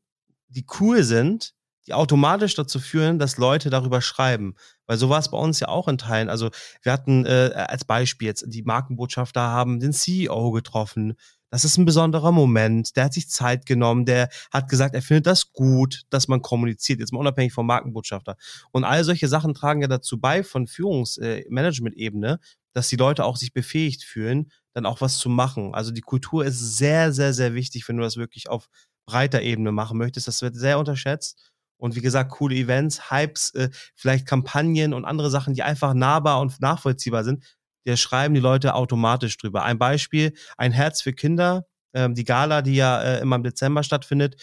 die 0.48 0.64
cool 0.78 1.02
sind, 1.02 1.54
die 1.86 1.94
automatisch 1.94 2.54
dazu 2.54 2.80
führen, 2.80 3.18
dass 3.18 3.36
Leute 3.36 3.70
darüber 3.70 4.00
schreiben. 4.00 4.54
Weil 4.86 4.96
so 4.96 5.08
war 5.08 5.18
es 5.18 5.30
bei 5.30 5.38
uns 5.38 5.60
ja 5.60 5.68
auch 5.68 5.88
in 5.88 5.98
Teilen. 5.98 6.28
Also 6.28 6.50
wir 6.82 6.92
hatten 6.92 7.24
äh, 7.26 7.52
als 7.54 7.84
Beispiel 7.84 8.26
jetzt 8.26 8.44
die 8.48 8.62
Markenbotschafter 8.62 9.40
haben 9.40 9.80
den 9.80 9.92
CEO 9.92 10.50
getroffen. 10.50 11.14
Das 11.50 11.64
ist 11.64 11.78
ein 11.78 11.84
besonderer 11.84 12.32
Moment. 12.32 12.96
Der 12.96 13.04
hat 13.04 13.14
sich 13.14 13.28
Zeit 13.28 13.66
genommen. 13.66 14.04
Der 14.04 14.28
hat 14.52 14.68
gesagt, 14.68 14.94
er 14.94 15.02
findet 15.02 15.26
das 15.26 15.52
gut, 15.52 16.02
dass 16.10 16.28
man 16.28 16.42
kommuniziert. 16.42 17.00
Jetzt 17.00 17.12
mal 17.12 17.20
unabhängig 17.20 17.52
vom 17.52 17.66
Markenbotschafter. 17.66 18.36
Und 18.72 18.84
all 18.84 19.04
solche 19.04 19.28
Sachen 19.28 19.54
tragen 19.54 19.80
ja 19.80 19.88
dazu 19.88 20.18
bei 20.18 20.42
von 20.42 20.66
Führungsmanagement-Ebene, 20.66 22.32
äh, 22.32 22.46
dass 22.72 22.88
die 22.88 22.96
Leute 22.96 23.24
auch 23.24 23.36
sich 23.36 23.52
befähigt 23.52 24.02
fühlen, 24.02 24.50
dann 24.74 24.86
auch 24.86 25.00
was 25.00 25.18
zu 25.18 25.28
machen. 25.28 25.74
Also 25.74 25.92
die 25.92 26.02
Kultur 26.02 26.44
ist 26.44 26.76
sehr, 26.76 27.12
sehr, 27.12 27.32
sehr 27.32 27.54
wichtig, 27.54 27.88
wenn 27.88 27.96
du 27.96 28.02
das 28.02 28.16
wirklich 28.16 28.50
auf 28.50 28.68
breiter 29.06 29.40
Ebene 29.40 29.72
machen 29.72 29.98
möchtest. 29.98 30.28
Das 30.28 30.42
wird 30.42 30.56
sehr 30.56 30.78
unterschätzt. 30.78 31.52
Und 31.78 31.94
wie 31.94 32.00
gesagt, 32.00 32.30
coole 32.32 32.54
Events, 32.56 33.10
Hypes, 33.10 33.54
äh, 33.54 33.70
vielleicht 33.94 34.26
Kampagnen 34.26 34.94
und 34.94 35.04
andere 35.04 35.30
Sachen, 35.30 35.54
die 35.54 35.62
einfach 35.62 35.94
nahbar 35.94 36.40
und 36.40 36.60
nachvollziehbar 36.60 37.24
sind. 37.24 37.44
Der 37.86 37.96
schreiben 37.96 38.34
die 38.34 38.40
Leute 38.40 38.74
automatisch 38.74 39.36
drüber. 39.38 39.62
Ein 39.62 39.78
Beispiel, 39.78 40.34
ein 40.56 40.72
Herz 40.72 41.00
für 41.00 41.12
Kinder, 41.12 41.66
ähm, 41.94 42.14
die 42.14 42.24
Gala, 42.24 42.62
die 42.62 42.74
ja 42.74 43.00
äh, 43.00 43.20
immer 43.20 43.36
im 43.36 43.42
Dezember 43.42 43.82
stattfindet. 43.82 44.36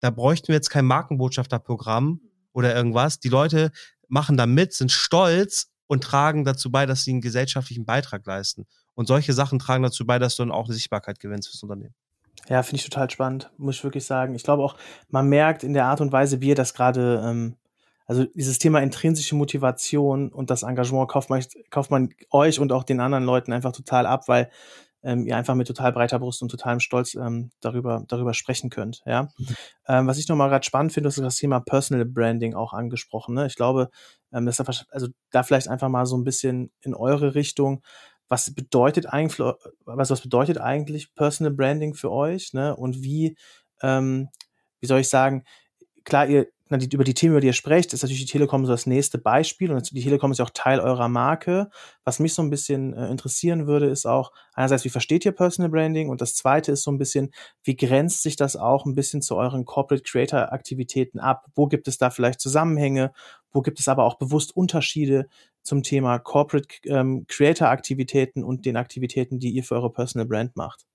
Da 0.00 0.10
bräuchten 0.10 0.48
wir 0.48 0.54
jetzt 0.54 0.70
kein 0.70 0.84
Markenbotschafterprogramm 0.86 2.20
oder 2.52 2.74
irgendwas. 2.74 3.20
Die 3.20 3.28
Leute 3.28 3.72
machen 4.08 4.36
da 4.36 4.46
mit, 4.46 4.72
sind 4.72 4.92
stolz 4.92 5.72
und 5.86 6.04
tragen 6.04 6.44
dazu 6.44 6.70
bei, 6.70 6.86
dass 6.86 7.04
sie 7.04 7.10
einen 7.10 7.20
gesellschaftlichen 7.20 7.84
Beitrag 7.84 8.24
leisten. 8.26 8.66
Und 8.94 9.06
solche 9.06 9.32
Sachen 9.32 9.58
tragen 9.58 9.82
dazu 9.82 10.06
bei, 10.06 10.18
dass 10.18 10.36
du 10.36 10.42
dann 10.44 10.52
auch 10.52 10.66
eine 10.66 10.74
Sichtbarkeit 10.74 11.20
gewinnst 11.20 11.48
fürs 11.48 11.62
Unternehmen. 11.62 11.94
Ja, 12.48 12.62
finde 12.62 12.76
ich 12.76 12.84
total 12.84 13.10
spannend, 13.10 13.50
muss 13.56 13.76
ich 13.76 13.84
wirklich 13.84 14.04
sagen. 14.04 14.34
Ich 14.34 14.42
glaube 14.42 14.62
auch, 14.62 14.76
man 15.08 15.28
merkt 15.28 15.62
in 15.64 15.72
der 15.72 15.86
Art 15.86 16.00
und 16.00 16.12
Weise, 16.12 16.40
wie 16.40 16.48
ihr 16.48 16.54
das 16.54 16.74
gerade, 16.74 17.22
ähm, 17.24 17.56
also 18.06 18.24
dieses 18.24 18.58
Thema 18.58 18.80
intrinsische 18.80 19.34
Motivation 19.34 20.30
und 20.30 20.50
das 20.50 20.62
Engagement 20.62 21.08
kauft 21.08 21.30
man, 21.30 21.44
kauft 21.70 21.90
man 21.90 22.10
euch 22.30 22.60
und 22.60 22.72
auch 22.72 22.84
den 22.84 23.00
anderen 23.00 23.24
Leuten 23.24 23.52
einfach 23.52 23.72
total 23.72 24.06
ab, 24.06 24.28
weil 24.28 24.50
ähm, 25.02 25.26
ihr 25.26 25.36
einfach 25.36 25.54
mit 25.54 25.66
total 25.66 25.92
breiter 25.92 26.18
Brust 26.18 26.42
und 26.42 26.48
totalem 26.48 26.80
Stolz 26.80 27.14
ähm, 27.14 27.50
darüber, 27.60 28.04
darüber 28.08 28.32
sprechen 28.32 28.70
könnt. 28.70 29.02
Ja? 29.04 29.24
Mhm. 29.36 29.56
Ähm, 29.86 30.06
was 30.06 30.18
ich 30.18 30.28
nochmal 30.28 30.48
gerade 30.48 30.64
spannend 30.64 30.92
finde, 30.92 31.08
ist 31.08 31.18
das 31.18 31.36
Thema 31.36 31.60
Personal 31.60 32.06
Branding 32.06 32.54
auch 32.54 32.72
angesprochen. 32.72 33.34
Ne? 33.34 33.46
Ich 33.46 33.56
glaube, 33.56 33.90
ähm, 34.32 34.46
das 34.46 34.58
ist 34.58 34.86
also 34.90 35.08
da 35.30 35.42
vielleicht 35.42 35.68
einfach 35.68 35.88
mal 35.88 36.06
so 36.06 36.16
ein 36.16 36.24
bisschen 36.24 36.72
in 36.80 36.94
eure 36.94 37.34
Richtung 37.34 37.82
was 38.28 38.54
bedeutet 38.54 39.06
eigentlich, 39.06 39.38
was, 39.84 40.10
was 40.10 40.20
bedeutet 40.20 40.58
eigentlich 40.58 41.14
Personal 41.14 41.52
Branding 41.52 41.94
für 41.94 42.10
euch, 42.10 42.52
ne? 42.52 42.74
Und 42.74 43.02
wie, 43.02 43.36
ähm, 43.82 44.28
wie 44.80 44.86
soll 44.86 45.00
ich 45.00 45.08
sagen, 45.08 45.44
klar, 46.04 46.28
ihr 46.28 46.48
na, 46.70 46.78
die, 46.78 46.94
über 46.94 47.04
die 47.04 47.12
Themen, 47.12 47.34
über 47.34 47.40
die 47.42 47.48
ihr 47.48 47.52
sprecht, 47.52 47.92
ist 47.92 48.02
natürlich 48.02 48.24
die 48.24 48.32
Telekom 48.32 48.64
so 48.64 48.72
das 48.72 48.86
nächste 48.86 49.18
Beispiel 49.18 49.70
und 49.70 49.90
die 49.94 50.02
Telekom 50.02 50.32
ist 50.32 50.38
ja 50.38 50.46
auch 50.46 50.50
Teil 50.50 50.80
eurer 50.80 51.08
Marke. 51.08 51.68
Was 52.04 52.20
mich 52.20 52.32
so 52.32 52.40
ein 52.42 52.48
bisschen 52.48 52.94
äh, 52.94 53.10
interessieren 53.10 53.66
würde, 53.66 53.86
ist 53.86 54.06
auch 54.06 54.32
einerseits, 54.54 54.84
wie 54.84 54.88
versteht 54.88 55.26
ihr 55.26 55.32
Personal 55.32 55.70
Branding 55.70 56.08
und 56.08 56.22
das 56.22 56.34
zweite 56.34 56.72
ist 56.72 56.82
so 56.82 56.90
ein 56.90 56.96
bisschen, 56.96 57.32
wie 57.64 57.76
grenzt 57.76 58.22
sich 58.22 58.36
das 58.36 58.56
auch 58.56 58.86
ein 58.86 58.94
bisschen 58.94 59.20
zu 59.20 59.36
euren 59.36 59.66
Corporate 59.66 60.04
Creator 60.04 60.52
Aktivitäten 60.52 61.20
ab? 61.20 61.44
Wo 61.54 61.66
gibt 61.66 61.86
es 61.86 61.98
da 61.98 62.08
vielleicht 62.08 62.40
Zusammenhänge? 62.40 63.12
Wo 63.52 63.60
gibt 63.60 63.78
es 63.78 63.86
aber 63.86 64.04
auch 64.04 64.14
bewusst 64.14 64.56
Unterschiede 64.56 65.28
zum 65.62 65.82
Thema 65.82 66.18
Corporate 66.18 66.68
ähm, 66.86 67.26
Creator 67.28 67.68
Aktivitäten 67.68 68.42
und 68.42 68.64
den 68.64 68.76
Aktivitäten, 68.78 69.38
die 69.38 69.50
ihr 69.50 69.64
für 69.64 69.74
eure 69.74 69.92
Personal 69.92 70.26
Brand 70.26 70.56
macht? 70.56 70.86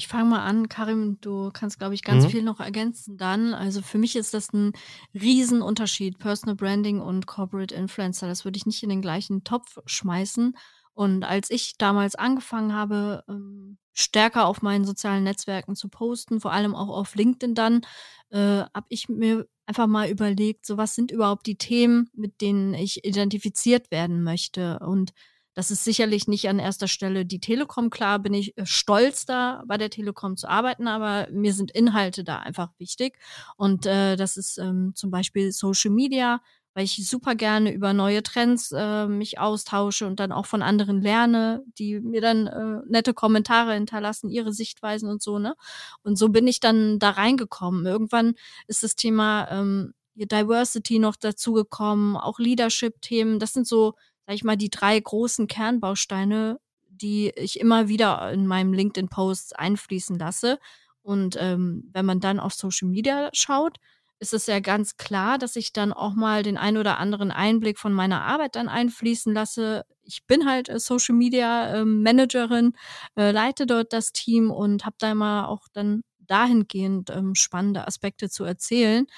Ich 0.00 0.08
fange 0.08 0.30
mal 0.30 0.42
an, 0.42 0.70
Karim, 0.70 1.20
du 1.20 1.50
kannst, 1.52 1.78
glaube 1.78 1.92
ich, 1.92 2.02
ganz 2.02 2.24
mhm. 2.24 2.30
viel 2.30 2.42
noch 2.42 2.58
ergänzen 2.58 3.18
dann. 3.18 3.52
Also 3.52 3.82
für 3.82 3.98
mich 3.98 4.16
ist 4.16 4.32
das 4.32 4.50
ein 4.50 4.72
Riesenunterschied, 5.12 6.18
Personal 6.18 6.56
Branding 6.56 7.02
und 7.02 7.26
Corporate 7.26 7.74
Influencer. 7.74 8.26
Das 8.26 8.46
würde 8.46 8.56
ich 8.56 8.64
nicht 8.64 8.82
in 8.82 8.88
den 8.88 9.02
gleichen 9.02 9.44
Topf 9.44 9.76
schmeißen. 9.84 10.56
Und 10.94 11.24
als 11.24 11.50
ich 11.50 11.74
damals 11.76 12.14
angefangen 12.14 12.72
habe, 12.72 13.24
ähm, 13.28 13.76
stärker 13.92 14.46
auf 14.46 14.62
meinen 14.62 14.86
sozialen 14.86 15.22
Netzwerken 15.22 15.76
zu 15.76 15.90
posten, 15.90 16.40
vor 16.40 16.52
allem 16.52 16.74
auch 16.74 16.88
auf 16.88 17.14
LinkedIn 17.14 17.54
dann, 17.54 17.82
äh, 18.30 18.64
habe 18.72 18.86
ich 18.88 19.10
mir 19.10 19.48
einfach 19.66 19.86
mal 19.86 20.08
überlegt, 20.08 20.64
so 20.64 20.78
was 20.78 20.94
sind 20.94 21.10
überhaupt 21.10 21.44
die 21.44 21.58
Themen, 21.58 22.08
mit 22.14 22.40
denen 22.40 22.72
ich 22.72 23.04
identifiziert 23.04 23.90
werden 23.90 24.22
möchte. 24.22 24.78
Und 24.78 25.12
das 25.60 25.70
ist 25.70 25.84
sicherlich 25.84 26.26
nicht 26.26 26.48
an 26.48 26.58
erster 26.58 26.88
Stelle 26.88 27.26
die 27.26 27.38
Telekom. 27.38 27.90
Klar 27.90 28.18
bin 28.18 28.32
ich 28.32 28.56
äh, 28.56 28.64
stolz, 28.64 29.26
da 29.26 29.62
bei 29.66 29.76
der 29.76 29.90
Telekom 29.90 30.38
zu 30.38 30.48
arbeiten, 30.48 30.88
aber 30.88 31.28
mir 31.30 31.52
sind 31.52 31.70
Inhalte 31.70 32.24
da 32.24 32.38
einfach 32.38 32.70
wichtig. 32.78 33.18
Und 33.58 33.84
äh, 33.84 34.16
das 34.16 34.38
ist 34.38 34.56
ähm, 34.56 34.92
zum 34.94 35.10
Beispiel 35.10 35.52
Social 35.52 35.90
Media, 35.90 36.40
weil 36.72 36.84
ich 36.84 37.06
super 37.06 37.34
gerne 37.34 37.74
über 37.74 37.92
neue 37.92 38.22
Trends 38.22 38.72
äh, 38.74 39.06
mich 39.06 39.38
austausche 39.38 40.06
und 40.06 40.18
dann 40.18 40.32
auch 40.32 40.46
von 40.46 40.62
anderen 40.62 41.02
lerne, 41.02 41.62
die 41.78 42.00
mir 42.00 42.22
dann 42.22 42.46
äh, 42.46 42.80
nette 42.88 43.12
Kommentare 43.12 43.74
hinterlassen, 43.74 44.30
ihre 44.30 44.54
Sichtweisen 44.54 45.10
und 45.10 45.20
so, 45.20 45.38
ne? 45.38 45.56
Und 46.02 46.16
so 46.16 46.30
bin 46.30 46.46
ich 46.46 46.60
dann 46.60 46.98
da 46.98 47.10
reingekommen. 47.10 47.84
Irgendwann 47.84 48.32
ist 48.66 48.82
das 48.82 48.96
Thema 48.96 49.46
ähm, 49.50 49.92
Diversity 50.14 50.98
noch 50.98 51.16
dazugekommen, 51.16 52.16
auch 52.16 52.38
Leadership-Themen. 52.38 53.38
Das 53.38 53.52
sind 53.52 53.66
so 53.66 53.94
sag 54.30 54.36
ich 54.36 54.44
mal, 54.44 54.56
die 54.56 54.70
drei 54.70 55.00
großen 55.00 55.48
Kernbausteine, 55.48 56.60
die 56.88 57.32
ich 57.34 57.58
immer 57.58 57.88
wieder 57.88 58.30
in 58.30 58.46
meinem 58.46 58.72
LinkedIn-Post 58.72 59.58
einfließen 59.58 60.20
lasse. 60.20 60.60
Und 61.02 61.36
ähm, 61.40 61.90
wenn 61.92 62.06
man 62.06 62.20
dann 62.20 62.38
auf 62.38 62.54
Social 62.54 62.86
Media 62.86 63.30
schaut, 63.32 63.78
ist 64.20 64.32
es 64.32 64.46
ja 64.46 64.60
ganz 64.60 64.96
klar, 64.96 65.36
dass 65.36 65.56
ich 65.56 65.72
dann 65.72 65.92
auch 65.92 66.14
mal 66.14 66.44
den 66.44 66.58
ein 66.58 66.76
oder 66.76 66.98
anderen 66.98 67.32
Einblick 67.32 67.76
von 67.76 67.92
meiner 67.92 68.22
Arbeit 68.22 68.54
dann 68.54 68.68
einfließen 68.68 69.34
lasse. 69.34 69.84
Ich 70.04 70.24
bin 70.28 70.48
halt 70.48 70.68
äh, 70.68 70.78
Social 70.78 71.16
Media 71.16 71.74
äh, 71.74 71.84
Managerin, 71.84 72.74
äh, 73.16 73.32
leite 73.32 73.66
dort 73.66 73.92
das 73.92 74.12
Team 74.12 74.52
und 74.52 74.86
habe 74.86 74.94
da 75.00 75.10
immer 75.10 75.48
auch 75.48 75.66
dann 75.72 76.02
dahingehend 76.20 77.10
ähm, 77.10 77.34
spannende 77.34 77.84
Aspekte 77.84 78.30
zu 78.30 78.44
erzählen. 78.44 79.08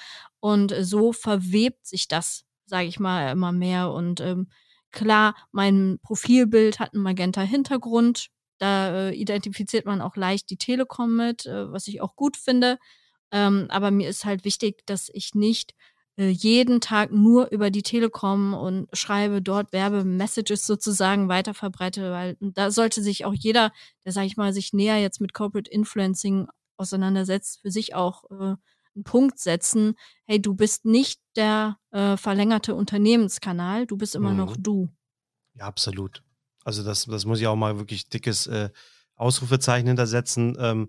Und 0.40 0.75
so 0.81 1.12
verwebt 1.12 1.87
sich 1.87 2.09
das, 2.09 2.46
sage 2.64 2.87
ich 2.87 2.98
mal, 2.98 3.31
immer 3.31 3.53
mehr. 3.53 3.90
Und 3.90 4.22
ähm, 4.22 4.48
klar, 4.92 5.35
mein 5.52 5.98
Profilbild 6.02 6.78
hat 6.78 6.94
einen 6.94 7.02
Magenta-Hintergrund. 7.02 8.28
Da 8.59 9.09
äh, 9.09 9.14
identifiziert 9.14 9.87
man 9.87 10.00
auch 10.00 10.16
leicht 10.16 10.50
die 10.50 10.57
Telekom 10.57 11.16
mit, 11.16 11.46
äh, 11.46 11.72
was 11.72 11.88
ich 11.88 12.00
auch 12.00 12.14
gut 12.16 12.37
finde. 12.37 12.78
Ähm, 13.33 13.66
aber 13.70 13.90
mir 13.90 14.09
ist 14.09 14.24
halt 14.24 14.44
wichtig, 14.44 14.87
dass 14.87 15.11
ich 15.12 15.35
nicht 15.35 15.74
äh, 16.16 16.28
jeden 16.28 16.81
Tag 16.81 17.11
nur 17.12 17.50
über 17.50 17.70
die 17.70 17.83
Telekom 17.83 18.55
und 18.55 18.88
schreibe 18.92 19.40
dort 19.42 19.72
Werbemessages 19.72 20.66
sozusagen 20.66 21.28
weiterverbreite, 21.28 22.11
weil 22.12 22.37
da 22.40 22.70
sollte 22.70 23.02
sich 23.02 23.24
auch 23.24 23.35
jeder, 23.35 23.72
der, 24.05 24.12
sag 24.12 24.26
ich 24.26 24.37
mal, 24.37 24.52
sich 24.52 24.72
näher 24.72 24.98
jetzt 24.98 25.20
mit 25.20 25.33
Corporate 25.33 25.70
Influencing 25.70 26.48
auseinandersetzt, 26.76 27.61
für 27.62 27.70
sich 27.70 27.94
auch 27.94 28.24
äh, 28.31 28.57
einen 28.94 29.05
Punkt 29.05 29.38
setzen, 29.38 29.94
hey, 30.26 30.40
du 30.40 30.55
bist 30.55 30.85
nicht 30.85 31.20
der 31.37 31.78
äh, 31.90 32.16
verlängerte 32.16 32.74
Unternehmenskanal, 32.74 33.87
du 33.87 33.96
bist 33.96 34.14
immer 34.14 34.31
mhm. 34.31 34.37
noch 34.37 34.57
du. 34.57 34.88
Ja, 35.55 35.66
absolut. 35.66 36.22
Also 36.64 36.83
das, 36.83 37.07
das 37.07 37.24
muss 37.24 37.40
ich 37.40 37.46
auch 37.46 37.57
mal 37.57 37.78
wirklich 37.78 38.09
dickes 38.09 38.46
äh, 38.46 38.70
Ausrufezeichen 39.16 39.87
hintersetzen. 39.87 40.57
Ähm, 40.59 40.88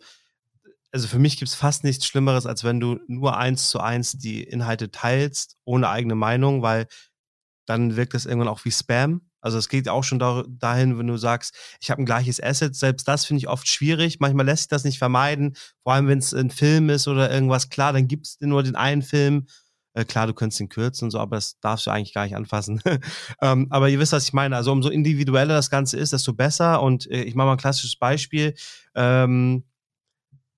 also 0.91 1.07
für 1.07 1.19
mich 1.19 1.37
gibt 1.37 1.49
es 1.49 1.55
fast 1.55 1.83
nichts 1.83 2.05
Schlimmeres, 2.05 2.45
als 2.45 2.63
wenn 2.63 2.79
du 2.79 2.99
nur 3.07 3.37
eins 3.37 3.69
zu 3.69 3.79
eins 3.79 4.13
die 4.13 4.43
Inhalte 4.43 4.91
teilst, 4.91 5.57
ohne 5.65 5.89
eigene 5.89 6.15
Meinung, 6.15 6.61
weil 6.61 6.87
dann 7.65 7.95
wirkt 7.95 8.13
das 8.13 8.25
irgendwann 8.25 8.49
auch 8.49 8.63
wie 8.65 8.71
Spam. 8.71 9.21
Also 9.43 9.58
es 9.58 9.69
geht 9.69 9.89
auch 9.89 10.03
schon 10.03 10.19
dahin, 10.19 10.97
wenn 10.97 11.08
du 11.08 11.17
sagst, 11.17 11.53
ich 11.82 11.91
habe 11.91 12.01
ein 12.01 12.06
gleiches 12.06 12.41
Asset. 12.41 12.75
Selbst 12.75 13.08
das 13.08 13.25
finde 13.25 13.39
ich 13.39 13.49
oft 13.49 13.67
schwierig. 13.67 14.19
Manchmal 14.19 14.45
lässt 14.45 14.63
sich 14.63 14.69
das 14.69 14.86
nicht 14.86 14.97
vermeiden. 14.97 15.56
Vor 15.84 15.93
allem, 15.93 16.08
wenn 16.08 16.19
es 16.19 16.34
ein 16.34 16.49
Film 16.49 16.89
ist 16.89 17.08
oder 17.08 17.29
irgendwas. 17.29 17.69
Klar, 17.69 17.93
dann 17.93 18.08
gibt 18.08 18.25
es 18.25 18.38
nur 18.39 18.63
den 18.63 18.77
einen 18.77 19.01
Film. 19.01 19.47
Äh, 19.95 20.06
klar, 20.06 20.27
du 20.27 20.34
könntest 20.34 20.62
ihn 20.62 20.69
kürzen 20.69 21.06
und 21.06 21.12
so, 21.12 21.19
aber 21.19 21.36
das 21.36 21.60
darfst 21.60 21.86
du 21.86 21.91
eigentlich 21.91 22.13
gar 22.13 22.23
nicht 22.23 22.36
anfassen. 22.36 22.82
ähm, 23.41 23.67
aber 23.69 23.89
ihr 23.89 23.99
wisst, 23.99 24.13
was 24.13 24.23
ich 24.23 24.34
meine. 24.34 24.56
Also 24.56 24.71
umso 24.71 24.89
individueller 24.89 25.56
das 25.56 25.69
Ganze 25.69 25.97
ist, 25.97 26.13
desto 26.13 26.34
besser. 26.34 26.82
Und 26.82 27.10
äh, 27.12 27.23
ich 27.23 27.36
mache 27.36 27.47
mal 27.47 27.51
ein 27.53 27.58
klassisches 27.58 27.97
Beispiel. 27.97 28.56
Ähm, 28.95 29.65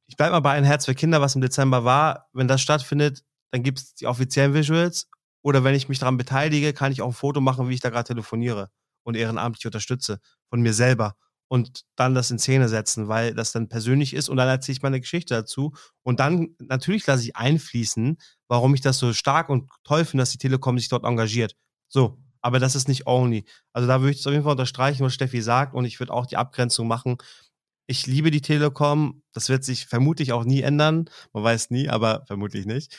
ich 0.07 0.15
bleibe 0.15 0.33
mal 0.33 0.41
bei 0.41 0.51
ein 0.51 0.63
Herz 0.63 0.85
für 0.85 0.93
Kinder, 0.95 1.21
was 1.21 1.35
im 1.35 1.41
Dezember 1.41 1.83
war. 1.83 2.29
Wenn 2.33 2.47
das 2.47 2.61
stattfindet, 2.61 3.23
dann 3.51 3.63
gibt 3.63 3.79
es 3.79 3.95
die 3.95 4.05
offiziellen 4.05 4.53
Visuals. 4.53 5.09
Oder 5.45 5.63
wenn 5.63 5.75
ich 5.75 5.89
mich 5.89 5.99
daran 5.99 6.17
beteilige, 6.17 6.73
kann 6.73 6.91
ich 6.91 7.03
auch 7.03 7.09
ein 7.09 7.13
Foto 7.13 7.39
machen, 7.39 7.69
wie 7.69 7.75
ich 7.75 7.79
da 7.79 7.91
gerade 7.91 8.07
telefoniere 8.07 8.71
und 9.03 9.15
ehrenamtlich 9.15 9.63
unterstütze 9.67 10.19
von 10.49 10.59
mir 10.59 10.73
selber 10.73 11.13
und 11.47 11.83
dann 11.95 12.15
das 12.15 12.31
in 12.31 12.39
Szene 12.39 12.67
setzen, 12.67 13.09
weil 13.09 13.35
das 13.35 13.51
dann 13.51 13.69
persönlich 13.69 14.15
ist 14.15 14.27
und 14.27 14.37
dann 14.37 14.47
erzähle 14.47 14.77
ich 14.77 14.81
meine 14.81 14.99
Geschichte 14.99 15.35
dazu 15.35 15.75
und 16.01 16.19
dann 16.19 16.55
natürlich 16.57 17.05
lasse 17.05 17.21
ich 17.21 17.35
einfließen, 17.35 18.17
warum 18.47 18.73
ich 18.73 18.81
das 18.81 18.97
so 18.97 19.13
stark 19.13 19.49
und 19.49 19.69
toll 19.83 20.03
finde, 20.05 20.23
dass 20.23 20.31
die 20.31 20.39
Telekom 20.39 20.79
sich 20.79 20.89
dort 20.89 21.05
engagiert. 21.05 21.55
So, 21.89 22.17
aber 22.41 22.57
das 22.57 22.73
ist 22.73 22.87
nicht 22.87 23.05
only. 23.05 23.45
Also 23.71 23.87
da 23.87 24.01
würde 24.01 24.13
ich 24.13 24.21
es 24.21 24.25
auf 24.25 24.33
jeden 24.33 24.45
Fall 24.45 24.53
unterstreichen, 24.53 25.05
was 25.05 25.13
Steffi 25.13 25.43
sagt 25.43 25.75
und 25.75 25.85
ich 25.85 25.99
würde 25.99 26.11
auch 26.11 26.25
die 26.25 26.37
Abgrenzung 26.37 26.87
machen 26.87 27.17
ich 27.87 28.07
liebe 28.07 28.31
die 28.31 28.41
Telekom. 28.41 29.21
Das 29.33 29.49
wird 29.49 29.63
sich 29.63 29.85
vermutlich 29.85 30.31
auch 30.31 30.43
nie 30.43 30.61
ändern. 30.61 31.09
Man 31.33 31.43
weiß 31.43 31.69
nie, 31.69 31.89
aber 31.89 32.23
vermutlich 32.25 32.65
nicht. 32.65 32.97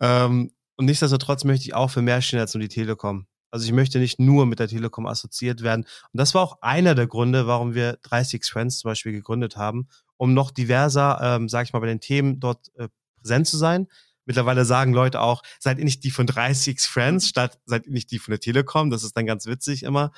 Ähm, 0.00 0.52
und 0.78 0.84
nichtsdestotrotz 0.86 1.42
möchte 1.44 1.66
ich 1.66 1.74
auch 1.74 1.90
für 1.90 2.02
mehr 2.02 2.22
stehen 2.22 2.38
als 2.38 2.54
nur 2.54 2.62
die 2.62 2.68
Telekom. 2.68 3.26
Also 3.50 3.66
ich 3.66 3.72
möchte 3.72 3.98
nicht 3.98 4.20
nur 4.20 4.46
mit 4.46 4.60
der 4.60 4.68
Telekom 4.68 5.06
assoziiert 5.06 5.62
werden. 5.62 5.82
Und 5.82 6.18
das 6.18 6.34
war 6.34 6.42
auch 6.42 6.58
einer 6.60 6.94
der 6.94 7.08
Gründe, 7.08 7.48
warum 7.48 7.74
wir 7.74 7.98
30 8.02 8.44
Friends 8.44 8.78
zum 8.78 8.90
Beispiel 8.90 9.12
gegründet 9.12 9.56
haben, 9.56 9.88
um 10.16 10.34
noch 10.34 10.52
diverser, 10.52 11.18
ähm, 11.20 11.48
sage 11.48 11.64
ich 11.64 11.72
mal, 11.72 11.80
bei 11.80 11.88
den 11.88 12.00
Themen 12.00 12.38
dort 12.38 12.70
äh, 12.76 12.88
präsent 13.20 13.48
zu 13.48 13.56
sein. 13.56 13.88
Mittlerweile 14.24 14.64
sagen 14.64 14.92
Leute 14.92 15.20
auch, 15.20 15.42
seid 15.58 15.78
ihr 15.78 15.84
nicht 15.84 16.04
die 16.04 16.10
von 16.12 16.26
30 16.26 16.80
Friends 16.80 17.28
statt 17.28 17.58
seid 17.64 17.86
ihr 17.86 17.92
nicht 17.92 18.12
die 18.12 18.20
von 18.20 18.32
der 18.32 18.40
Telekom. 18.40 18.90
Das 18.90 19.02
ist 19.02 19.16
dann 19.16 19.26
ganz 19.26 19.46
witzig 19.46 19.82
immer. 19.82 20.12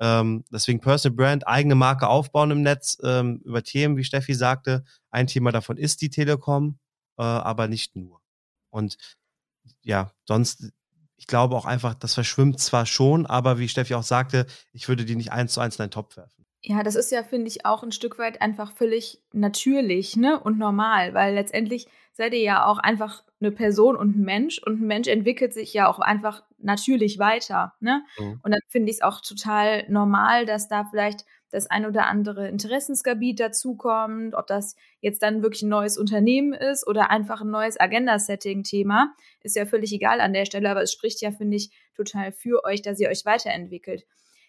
Ähm, 0.00 0.44
deswegen 0.52 0.80
Personal 0.80 1.16
Brand, 1.16 1.46
eigene 1.46 1.76
Marke 1.76 2.08
aufbauen 2.08 2.50
im 2.50 2.60
Netz 2.60 2.98
ähm, 3.02 3.40
über 3.44 3.62
Themen, 3.62 3.96
wie 3.96 4.04
Steffi 4.04 4.34
sagte. 4.34 4.84
Ein 5.10 5.28
Thema 5.28 5.50
davon 5.50 5.78
ist 5.78 6.02
die 6.02 6.10
Telekom, 6.10 6.78
äh, 7.16 7.22
aber 7.22 7.68
nicht 7.68 7.96
nur. 7.96 8.20
Und 8.70 8.98
ja, 9.82 10.10
sonst, 10.24 10.72
ich 11.16 11.26
glaube 11.26 11.56
auch 11.56 11.64
einfach, 11.64 11.94
das 11.94 12.14
verschwimmt 12.14 12.60
zwar 12.60 12.86
schon, 12.86 13.26
aber 13.26 13.58
wie 13.58 13.68
Steffi 13.68 13.94
auch 13.94 14.02
sagte, 14.02 14.46
ich 14.72 14.88
würde 14.88 15.04
die 15.04 15.16
nicht 15.16 15.32
eins 15.32 15.52
zu 15.54 15.60
eins 15.60 15.76
in 15.76 15.82
einen 15.82 15.90
Topf 15.90 16.16
werfen. 16.16 16.44
Ja, 16.66 16.82
das 16.82 16.94
ist 16.94 17.12
ja, 17.12 17.22
finde 17.22 17.48
ich, 17.48 17.66
auch 17.66 17.82
ein 17.82 17.92
Stück 17.92 18.18
weit 18.18 18.40
einfach 18.40 18.72
völlig 18.72 19.22
natürlich 19.32 20.16
ne? 20.16 20.40
und 20.40 20.58
normal, 20.58 21.12
weil 21.12 21.34
letztendlich 21.34 21.86
seid 22.12 22.32
ihr 22.32 22.40
ja 22.40 22.64
auch 22.64 22.78
einfach 22.78 23.22
eine 23.40 23.52
Person 23.52 23.96
und 23.96 24.16
ein 24.16 24.24
Mensch 24.24 24.62
und 24.64 24.80
ein 24.80 24.86
Mensch 24.86 25.08
entwickelt 25.08 25.52
sich 25.52 25.74
ja 25.74 25.88
auch 25.88 25.98
einfach 25.98 26.42
natürlich 26.56 27.18
weiter. 27.18 27.74
Ne? 27.80 28.02
Mhm. 28.18 28.40
Und 28.42 28.50
dann 28.50 28.60
finde 28.68 28.90
ich 28.90 28.96
es 28.96 29.02
auch 29.02 29.20
total 29.20 29.84
normal, 29.90 30.46
dass 30.46 30.68
da 30.68 30.84
vielleicht 30.90 31.26
das 31.54 31.70
ein 31.70 31.86
oder 31.86 32.06
andere 32.06 32.48
Interessensgebiet 32.48 33.38
dazukommt, 33.38 34.34
ob 34.34 34.46
das 34.48 34.74
jetzt 35.00 35.22
dann 35.22 35.42
wirklich 35.42 35.62
ein 35.62 35.68
neues 35.68 35.96
Unternehmen 35.96 36.52
ist 36.52 36.86
oder 36.86 37.10
einfach 37.10 37.42
ein 37.42 37.50
neues 37.50 37.78
Agenda-Setting-Thema, 37.78 39.14
ist 39.40 39.56
ja 39.56 39.64
völlig 39.64 39.92
egal 39.92 40.20
an 40.20 40.32
der 40.32 40.46
Stelle, 40.46 40.68
aber 40.68 40.82
es 40.82 40.92
spricht 40.92 41.22
ja, 41.22 41.30
finde 41.30 41.56
ich, 41.56 41.70
total 41.94 42.32
für 42.32 42.64
euch, 42.64 42.82
dass 42.82 42.98
ihr 42.98 43.08
euch 43.08 43.24
weiterentwickelt. 43.24 44.04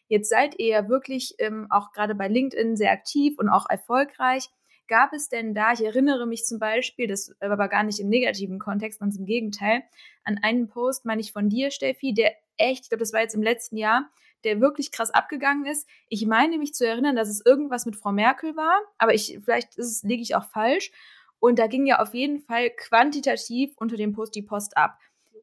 Jetzt 0.07 0.29
seid 0.29 0.59
ihr 0.59 0.67
ja 0.67 0.89
wirklich 0.89 1.35
ähm, 1.37 1.67
auch 1.69 1.91
gerade 1.91 2.15
bei 2.15 2.27
LinkedIn 2.27 2.75
sehr 2.75 2.91
aktiv 2.91 3.37
und 3.37 3.49
auch 3.49 3.69
erfolgreich. 3.69 4.49
Gab 4.87 5.13
es 5.13 5.29
denn 5.29 5.53
da, 5.53 5.73
ich 5.73 5.83
erinnere 5.83 6.25
mich 6.25 6.43
zum 6.45 6.59
Beispiel, 6.59 7.07
das 7.07 7.35
aber 7.39 7.67
gar 7.67 7.83
nicht 7.83 7.99
im 7.99 8.09
negativen 8.09 8.59
Kontext, 8.59 8.99
ganz 8.99 9.17
im 9.17 9.25
Gegenteil, 9.25 9.83
an 10.23 10.39
einen 10.41 10.67
Post, 10.67 11.05
meine 11.05 11.21
ich 11.21 11.31
von 11.31 11.49
dir, 11.49 11.69
Steffi, 11.71 12.13
der 12.13 12.33
echt, 12.57 12.83
ich 12.83 12.89
glaube, 12.89 13.01
das 13.01 13.13
war 13.13 13.21
jetzt 13.21 13.35
im 13.35 13.43
letzten 13.43 13.77
Jahr, 13.77 14.09
der 14.45 14.62
wirklich 14.62 14.91
krass 14.91 15.12
abgegangen 15.12 15.65
ist. 15.65 15.88
Ich 16.08 16.25
meine 16.25 16.58
mich 16.58 16.73
zu 16.73 16.88
erinnern, 16.88 17.15
dass 17.15 17.29
es 17.29 17.45
irgendwas 17.45 17.86
mit 17.86 17.95
Frau 17.95 18.12
Merkel 18.12 18.55
war, 18.55 18.79
aber 18.97 19.13
ich, 19.13 19.39
vielleicht 19.43 19.75
ist 19.77 19.91
es, 19.91 20.03
liege 20.03 20.21
ich 20.21 20.36
auch 20.36 20.45
falsch. 20.45 20.91
Und 21.39 21.60
da 21.60 21.67
ging 21.67 21.86
ja 21.86 21.99
auf 21.99 22.13
jeden 22.13 22.39
Fall 22.39 22.69
quantitativ 22.69 23.73
unter 23.77 23.97
dem 23.97 24.13
Post 24.13 24.36
die 24.36 24.41
Post 24.41 24.77
ab. 24.77 24.97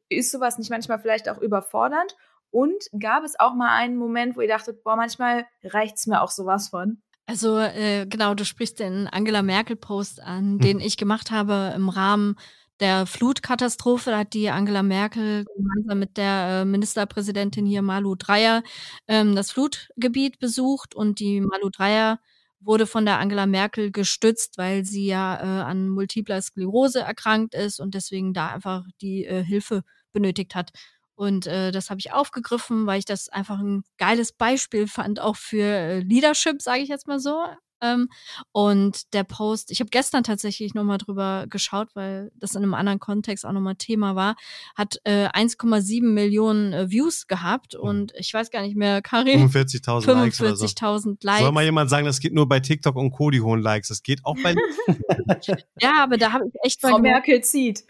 Ist 0.09 0.31
sowas 0.31 0.57
nicht 0.57 0.69
manchmal 0.69 0.99
vielleicht 0.99 1.29
auch 1.29 1.37
überfordernd? 1.37 2.15
Und 2.49 2.89
gab 2.99 3.23
es 3.23 3.39
auch 3.39 3.53
mal 3.55 3.75
einen 3.75 3.95
Moment, 3.97 4.35
wo 4.35 4.41
ihr 4.41 4.47
dachtet, 4.47 4.83
boah, 4.83 4.95
manchmal 4.95 5.45
reicht 5.63 5.97
es 5.97 6.07
mir 6.07 6.21
auch 6.21 6.29
sowas 6.29 6.69
von? 6.69 7.01
Also 7.25 7.57
äh, 7.57 8.05
genau, 8.05 8.33
du 8.33 8.43
sprichst 8.43 8.79
den 8.79 9.07
Angela 9.07 9.41
Merkel-Post 9.41 10.21
an, 10.21 10.53
hm. 10.53 10.59
den 10.59 10.79
ich 10.79 10.97
gemacht 10.97 11.31
habe 11.31 11.73
im 11.75 11.89
Rahmen 11.89 12.35
der 12.79 13.05
Flutkatastrophe. 13.05 14.17
Hat 14.17 14.33
die 14.33 14.49
Angela 14.49 14.83
Merkel 14.83 15.45
gemeinsam 15.45 15.99
mit 15.99 16.17
der 16.17 16.61
äh, 16.61 16.65
Ministerpräsidentin 16.65 17.65
hier 17.65 17.81
Malu 17.81 18.15
Dreyer 18.15 18.63
ähm, 19.07 19.35
das 19.35 19.51
Flutgebiet 19.51 20.39
besucht 20.39 20.95
und 20.95 21.19
die 21.19 21.41
Malu 21.41 21.69
Dreyer 21.69 22.19
wurde 22.65 22.87
von 22.87 23.05
der 23.05 23.19
Angela 23.19 23.45
Merkel 23.45 23.91
gestützt, 23.91 24.57
weil 24.57 24.85
sie 24.85 25.05
ja 25.05 25.35
äh, 25.35 25.63
an 25.63 25.89
multipler 25.89 26.41
Sklerose 26.41 27.01
erkrankt 27.01 27.55
ist 27.55 27.79
und 27.79 27.93
deswegen 27.93 28.33
da 28.33 28.49
einfach 28.49 28.85
die 29.01 29.25
äh, 29.25 29.43
Hilfe 29.43 29.83
benötigt 30.13 30.55
hat. 30.55 30.71
Und 31.15 31.45
äh, 31.45 31.71
das 31.71 31.89
habe 31.89 31.99
ich 31.99 32.11
aufgegriffen, 32.11 32.87
weil 32.87 32.99
ich 32.99 33.05
das 33.05 33.29
einfach 33.29 33.59
ein 33.59 33.83
geiles 33.97 34.31
Beispiel 34.31 34.87
fand, 34.87 35.19
auch 35.19 35.35
für 35.35 35.63
äh, 35.63 35.99
Leadership, 35.99 36.61
sage 36.61 36.81
ich 36.81 36.89
jetzt 36.89 37.07
mal 37.07 37.19
so. 37.19 37.45
Ähm, 37.83 38.09
und 38.51 39.13
der 39.13 39.23
Post, 39.23 39.69
ich 39.71 39.79
habe 39.79 39.89
gestern 39.89 40.23
tatsächlich 40.23 40.73
nochmal 40.73 40.97
drüber 40.97 41.45
geschaut, 41.49 41.89
weil 41.95 42.31
das 42.35 42.55
in 42.55 42.63
einem 42.63 42.73
anderen 42.73 42.99
Kontext 42.99 43.45
auch 43.45 43.51
nochmal 43.51 43.75
Thema 43.75 44.15
war, 44.15 44.35
hat 44.75 44.99
äh, 45.03 45.27
1,7 45.27 46.03
Millionen 46.03 46.73
äh, 46.73 46.89
Views 46.89 47.27
gehabt 47.27 47.75
mhm. 47.75 47.87
und 47.87 48.13
ich 48.17 48.33
weiß 48.33 48.49
gar 48.51 48.61
nicht 48.61 48.77
mehr, 48.77 49.01
Karin. 49.01 49.49
45.000 49.49 50.13
Likes. 50.13 50.39
45.000 50.39 51.17
Likes. 51.21 51.41
Soll 51.41 51.51
mal 51.51 51.63
jemand 51.63 51.89
sagen, 51.89 52.05
das 52.05 52.19
geht 52.19 52.33
nur 52.33 52.47
bei 52.47 52.59
TikTok 52.59 52.95
und 52.95 53.11
Co. 53.11 53.29
die 53.29 53.41
hohen 53.41 53.61
Likes? 53.61 53.89
Das 53.89 54.01
geht 54.01 54.21
auch 54.23 54.37
bei. 54.41 54.55
ja, 55.81 56.03
aber 56.03 56.17
da 56.17 56.31
habe 56.31 56.45
ich 56.47 56.53
echt 56.63 56.81
Frau 56.81 56.99
Merkel 56.99 57.43
zieht. 57.43 57.83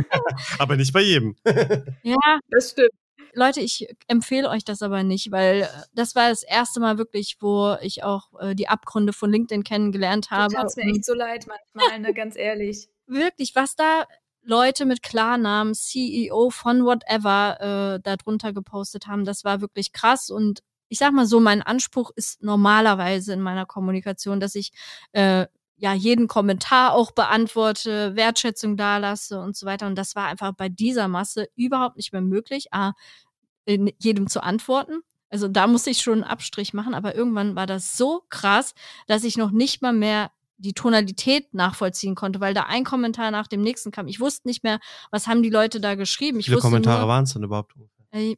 aber 0.58 0.76
nicht 0.76 0.92
bei 0.92 1.02
jedem. 1.02 1.36
ja, 2.02 2.38
das 2.50 2.70
stimmt. 2.70 2.90
Leute, 3.34 3.60
ich 3.60 3.88
empfehle 4.06 4.48
euch 4.48 4.64
das 4.64 4.82
aber 4.82 5.02
nicht, 5.02 5.30
weil 5.30 5.62
äh, 5.62 5.66
das 5.94 6.14
war 6.14 6.28
das 6.28 6.42
erste 6.42 6.80
Mal 6.80 6.98
wirklich, 6.98 7.36
wo 7.40 7.76
ich 7.80 8.04
auch 8.04 8.28
äh, 8.40 8.54
die 8.54 8.68
Abgründe 8.68 9.12
von 9.12 9.30
LinkedIn 9.30 9.64
kennengelernt 9.64 10.30
habe. 10.30 10.54
Das 10.54 10.76
mir 10.76 10.90
echt 10.90 11.04
so 11.04 11.14
leid 11.14 11.46
manchmal, 11.46 12.00
ne, 12.00 12.14
ganz 12.14 12.36
ehrlich. 12.36 12.88
Wirklich, 13.06 13.54
was 13.54 13.74
da 13.74 14.04
Leute 14.42 14.84
mit 14.84 15.02
Klarnamen, 15.02 15.74
CEO 15.74 16.50
von 16.50 16.84
whatever, 16.84 17.96
äh, 17.96 18.00
darunter 18.02 18.52
gepostet 18.52 19.06
haben, 19.06 19.24
das 19.24 19.44
war 19.44 19.62
wirklich 19.62 19.92
krass 19.92 20.30
und 20.30 20.62
ich 20.88 20.98
sag 20.98 21.12
mal 21.12 21.26
so, 21.26 21.38
mein 21.38 21.62
Anspruch 21.62 22.10
ist 22.16 22.42
normalerweise 22.42 23.34
in 23.34 23.40
meiner 23.40 23.66
Kommunikation, 23.66 24.40
dass 24.40 24.54
ich 24.54 24.72
äh, 25.12 25.46
ja 25.78 25.94
jeden 25.94 26.28
Kommentar 26.28 26.92
auch 26.92 27.12
beantworte, 27.12 28.14
Wertschätzung 28.16 28.76
dalasse 28.76 29.40
und 29.40 29.56
so 29.56 29.66
weiter. 29.66 29.86
Und 29.86 29.96
das 29.96 30.14
war 30.14 30.26
einfach 30.26 30.52
bei 30.52 30.68
dieser 30.68 31.08
Masse 31.08 31.48
überhaupt 31.56 31.96
nicht 31.96 32.12
mehr 32.12 32.22
möglich, 32.22 32.72
A, 32.72 32.92
in 33.64 33.90
jedem 33.98 34.28
zu 34.28 34.42
antworten. 34.42 35.00
Also 35.30 35.46
da 35.46 35.66
musste 35.66 35.90
ich 35.90 36.00
schon 36.00 36.22
einen 36.22 36.24
Abstrich 36.24 36.72
machen, 36.72 36.94
aber 36.94 37.14
irgendwann 37.14 37.54
war 37.54 37.66
das 37.66 37.96
so 37.96 38.22
krass, 38.28 38.74
dass 39.06 39.24
ich 39.24 39.36
noch 39.36 39.50
nicht 39.50 39.82
mal 39.82 39.92
mehr 39.92 40.30
die 40.56 40.72
Tonalität 40.72 41.54
nachvollziehen 41.54 42.14
konnte, 42.14 42.40
weil 42.40 42.54
da 42.54 42.64
ein 42.64 42.84
Kommentar 42.84 43.30
nach 43.30 43.46
dem 43.46 43.62
nächsten 43.62 43.92
kam. 43.92 44.08
Ich 44.08 44.20
wusste 44.20 44.48
nicht 44.48 44.64
mehr, 44.64 44.80
was 45.10 45.26
haben 45.26 45.42
die 45.42 45.50
Leute 45.50 45.80
da 45.80 45.94
geschrieben. 45.94 46.38
Wie 46.38 46.42
viele 46.42 46.58
Kommentare 46.58 47.06
waren 47.06 47.24
es 47.24 47.34
denn 47.34 47.44
überhaupt? 47.44 47.74
Äh, 48.10 48.36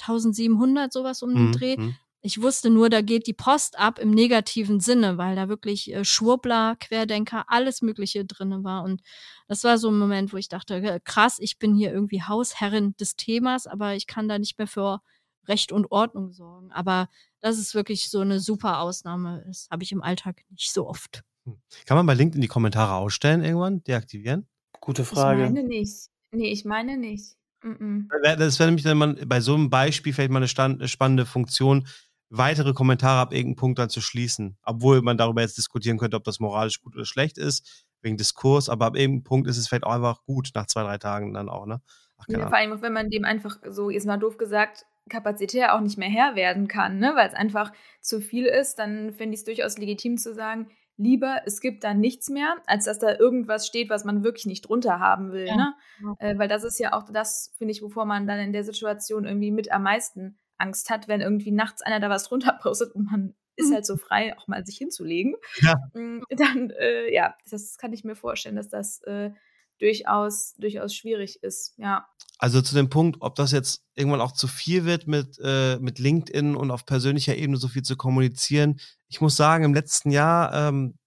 1700 0.00 0.92
sowas 0.92 1.22
um 1.22 1.34
den 1.34 1.46
mhm. 1.48 1.52
Dreh. 1.52 1.76
Ich 2.22 2.42
wusste 2.42 2.68
nur, 2.68 2.90
da 2.90 3.00
geht 3.00 3.26
die 3.26 3.32
Post 3.32 3.78
ab 3.78 3.98
im 3.98 4.10
negativen 4.10 4.80
Sinne, 4.80 5.16
weil 5.16 5.36
da 5.36 5.48
wirklich 5.48 5.92
äh, 5.92 6.04
Schwurbler, 6.04 6.76
Querdenker, 6.78 7.44
alles 7.48 7.80
Mögliche 7.80 8.26
drinne 8.26 8.62
war. 8.62 8.84
Und 8.84 9.00
das 9.48 9.64
war 9.64 9.78
so 9.78 9.88
ein 9.88 9.98
Moment, 9.98 10.32
wo 10.32 10.36
ich 10.36 10.48
dachte, 10.48 10.76
äh, 10.76 11.00
krass, 11.02 11.38
ich 11.40 11.58
bin 11.58 11.74
hier 11.74 11.92
irgendwie 11.92 12.22
Hausherrin 12.22 12.94
des 12.98 13.16
Themas, 13.16 13.66
aber 13.66 13.94
ich 13.94 14.06
kann 14.06 14.28
da 14.28 14.38
nicht 14.38 14.58
mehr 14.58 14.66
für 14.66 15.00
Recht 15.48 15.72
und 15.72 15.90
Ordnung 15.90 16.32
sorgen. 16.32 16.70
Aber 16.72 17.08
das 17.40 17.58
ist 17.58 17.74
wirklich 17.74 18.10
so 18.10 18.20
eine 18.20 18.38
super 18.38 18.80
Ausnahme. 18.80 19.42
Das 19.46 19.68
habe 19.70 19.82
ich 19.82 19.92
im 19.92 20.02
Alltag 20.02 20.42
nicht 20.50 20.72
so 20.72 20.86
oft. 20.86 21.22
Hm. 21.46 21.56
Kann 21.86 21.96
man 21.96 22.06
bei 22.06 22.14
LinkedIn 22.14 22.42
die 22.42 22.48
Kommentare 22.48 22.94
ausstellen 22.94 23.42
irgendwann, 23.42 23.82
deaktivieren? 23.84 24.46
Gute 24.80 25.04
Frage. 25.04 25.44
Ich 25.44 25.50
meine 25.50 25.66
nicht. 25.66 26.08
Nee, 26.32 26.52
ich 26.52 26.64
meine 26.64 26.96
nicht. 26.96 27.36
Mm 27.62 28.06
-mm. 28.08 28.36
Das 28.36 28.58
wäre 28.58 28.68
nämlich 28.68 28.84
dann 28.84 28.98
mal 28.98 29.14
bei 29.26 29.40
so 29.40 29.54
einem 29.54 29.68
Beispiel 29.68 30.12
vielleicht 30.12 30.30
mal 30.30 30.38
eine 30.38 30.48
stand, 30.48 30.88
spannende 30.88 31.26
Funktion, 31.26 31.86
weitere 32.30 32.72
Kommentare 32.72 33.20
ab 33.20 33.32
irgendeinem 33.32 33.56
Punkt 33.56 33.78
dann 33.78 33.90
zu 33.90 34.00
schließen. 34.00 34.56
Obwohl 34.62 35.02
man 35.02 35.18
darüber 35.18 35.42
jetzt 35.42 35.58
diskutieren 35.58 35.98
könnte, 35.98 36.16
ob 36.16 36.24
das 36.24 36.40
moralisch 36.40 36.80
gut 36.80 36.94
oder 36.94 37.04
schlecht 37.04 37.36
ist, 37.36 37.86
wegen 38.02 38.16
Diskurs, 38.16 38.68
aber 38.68 38.86
ab 38.86 38.96
irgendeinem 38.96 39.24
Punkt 39.24 39.48
ist 39.48 39.58
es 39.58 39.68
vielleicht 39.68 39.84
auch 39.84 39.92
einfach 39.92 40.24
gut, 40.24 40.50
nach 40.54 40.66
zwei, 40.66 40.82
drei 40.82 40.96
Tagen 40.96 41.34
dann 41.34 41.48
auch, 41.48 41.66
ne? 41.66 41.82
Ach, 42.18 42.24
ja, 42.28 42.48
vor 42.48 42.56
allem, 42.56 42.80
wenn 42.82 42.92
man 42.92 43.10
dem 43.10 43.24
einfach 43.24 43.58
so, 43.68 43.90
jetzt 43.90 44.06
mal 44.06 44.18
doof 44.18 44.36
gesagt, 44.36 44.84
kapazitär 45.08 45.74
auch 45.74 45.80
nicht 45.80 45.98
mehr 45.98 46.08
Herr 46.08 46.36
werden 46.36 46.68
kann, 46.68 46.98
ne? 46.98 47.12
weil 47.14 47.28
es 47.28 47.34
einfach 47.34 47.72
zu 48.00 48.20
viel 48.20 48.46
ist, 48.46 48.78
dann 48.78 49.12
finde 49.12 49.34
ich 49.34 49.40
es 49.40 49.44
durchaus 49.44 49.78
legitim 49.78 50.18
zu 50.18 50.34
sagen, 50.34 50.70
lieber, 50.96 51.42
es 51.46 51.60
gibt 51.60 51.82
da 51.82 51.94
nichts 51.94 52.28
mehr, 52.28 52.56
als 52.66 52.84
dass 52.84 52.98
da 52.98 53.18
irgendwas 53.18 53.66
steht, 53.66 53.88
was 53.88 54.04
man 54.04 54.22
wirklich 54.22 54.46
nicht 54.46 54.68
drunter 54.68 55.00
haben 55.00 55.32
will. 55.32 55.46
Ja. 55.46 55.56
Ne? 55.56 55.74
Äh, 56.18 56.38
weil 56.38 56.48
das 56.48 56.62
ist 56.62 56.78
ja 56.78 56.92
auch 56.92 57.04
das, 57.10 57.54
finde 57.56 57.72
ich, 57.72 57.82
wovor 57.82 58.04
man 58.04 58.26
dann 58.26 58.38
in 58.38 58.52
der 58.52 58.64
Situation 58.64 59.24
irgendwie 59.24 59.50
mit 59.50 59.72
am 59.72 59.82
meisten 59.82 60.38
Angst 60.60 60.90
hat, 60.90 61.08
wenn 61.08 61.20
irgendwie 61.20 61.50
nachts 61.52 61.82
einer 61.82 62.00
da 62.00 62.10
was 62.10 62.24
drunter 62.24 62.58
postet 62.60 62.94
und 62.94 63.10
man 63.10 63.34
ist 63.56 63.72
halt 63.72 63.86
so 63.86 63.96
frei, 63.96 64.36
auch 64.38 64.48
mal 64.48 64.64
sich 64.64 64.78
hinzulegen. 64.78 65.34
Ja. 65.60 65.76
Mm, 65.94 66.22
dann, 66.30 66.70
äh, 66.70 67.12
ja, 67.12 67.34
das 67.50 67.76
kann 67.78 67.92
ich 67.92 68.04
mir 68.04 68.16
vorstellen, 68.16 68.56
dass 68.56 68.68
das 68.68 69.02
äh, 69.02 69.30
durchaus, 69.78 70.54
durchaus 70.58 70.94
schwierig 70.94 71.42
ist, 71.42 71.74
ja. 71.76 72.06
Also 72.38 72.62
zu 72.62 72.74
dem 72.74 72.88
Punkt, 72.88 73.18
ob 73.20 73.34
das 73.34 73.52
jetzt 73.52 73.82
irgendwann 73.94 74.20
auch 74.20 74.32
zu 74.32 74.46
viel 74.46 74.84
wird 74.84 75.06
mit, 75.06 75.38
äh, 75.42 75.78
mit 75.78 75.98
LinkedIn 75.98 76.56
und 76.56 76.70
auf 76.70 76.86
persönlicher 76.86 77.36
Ebene 77.36 77.58
so 77.58 77.68
viel 77.68 77.82
zu 77.82 77.96
kommunizieren. 77.96 78.80
Ich 79.08 79.20
muss 79.20 79.36
sagen, 79.36 79.64
im 79.64 79.74
letzten 79.74 80.10
Jahr 80.10 80.52
ähm, 80.54 80.98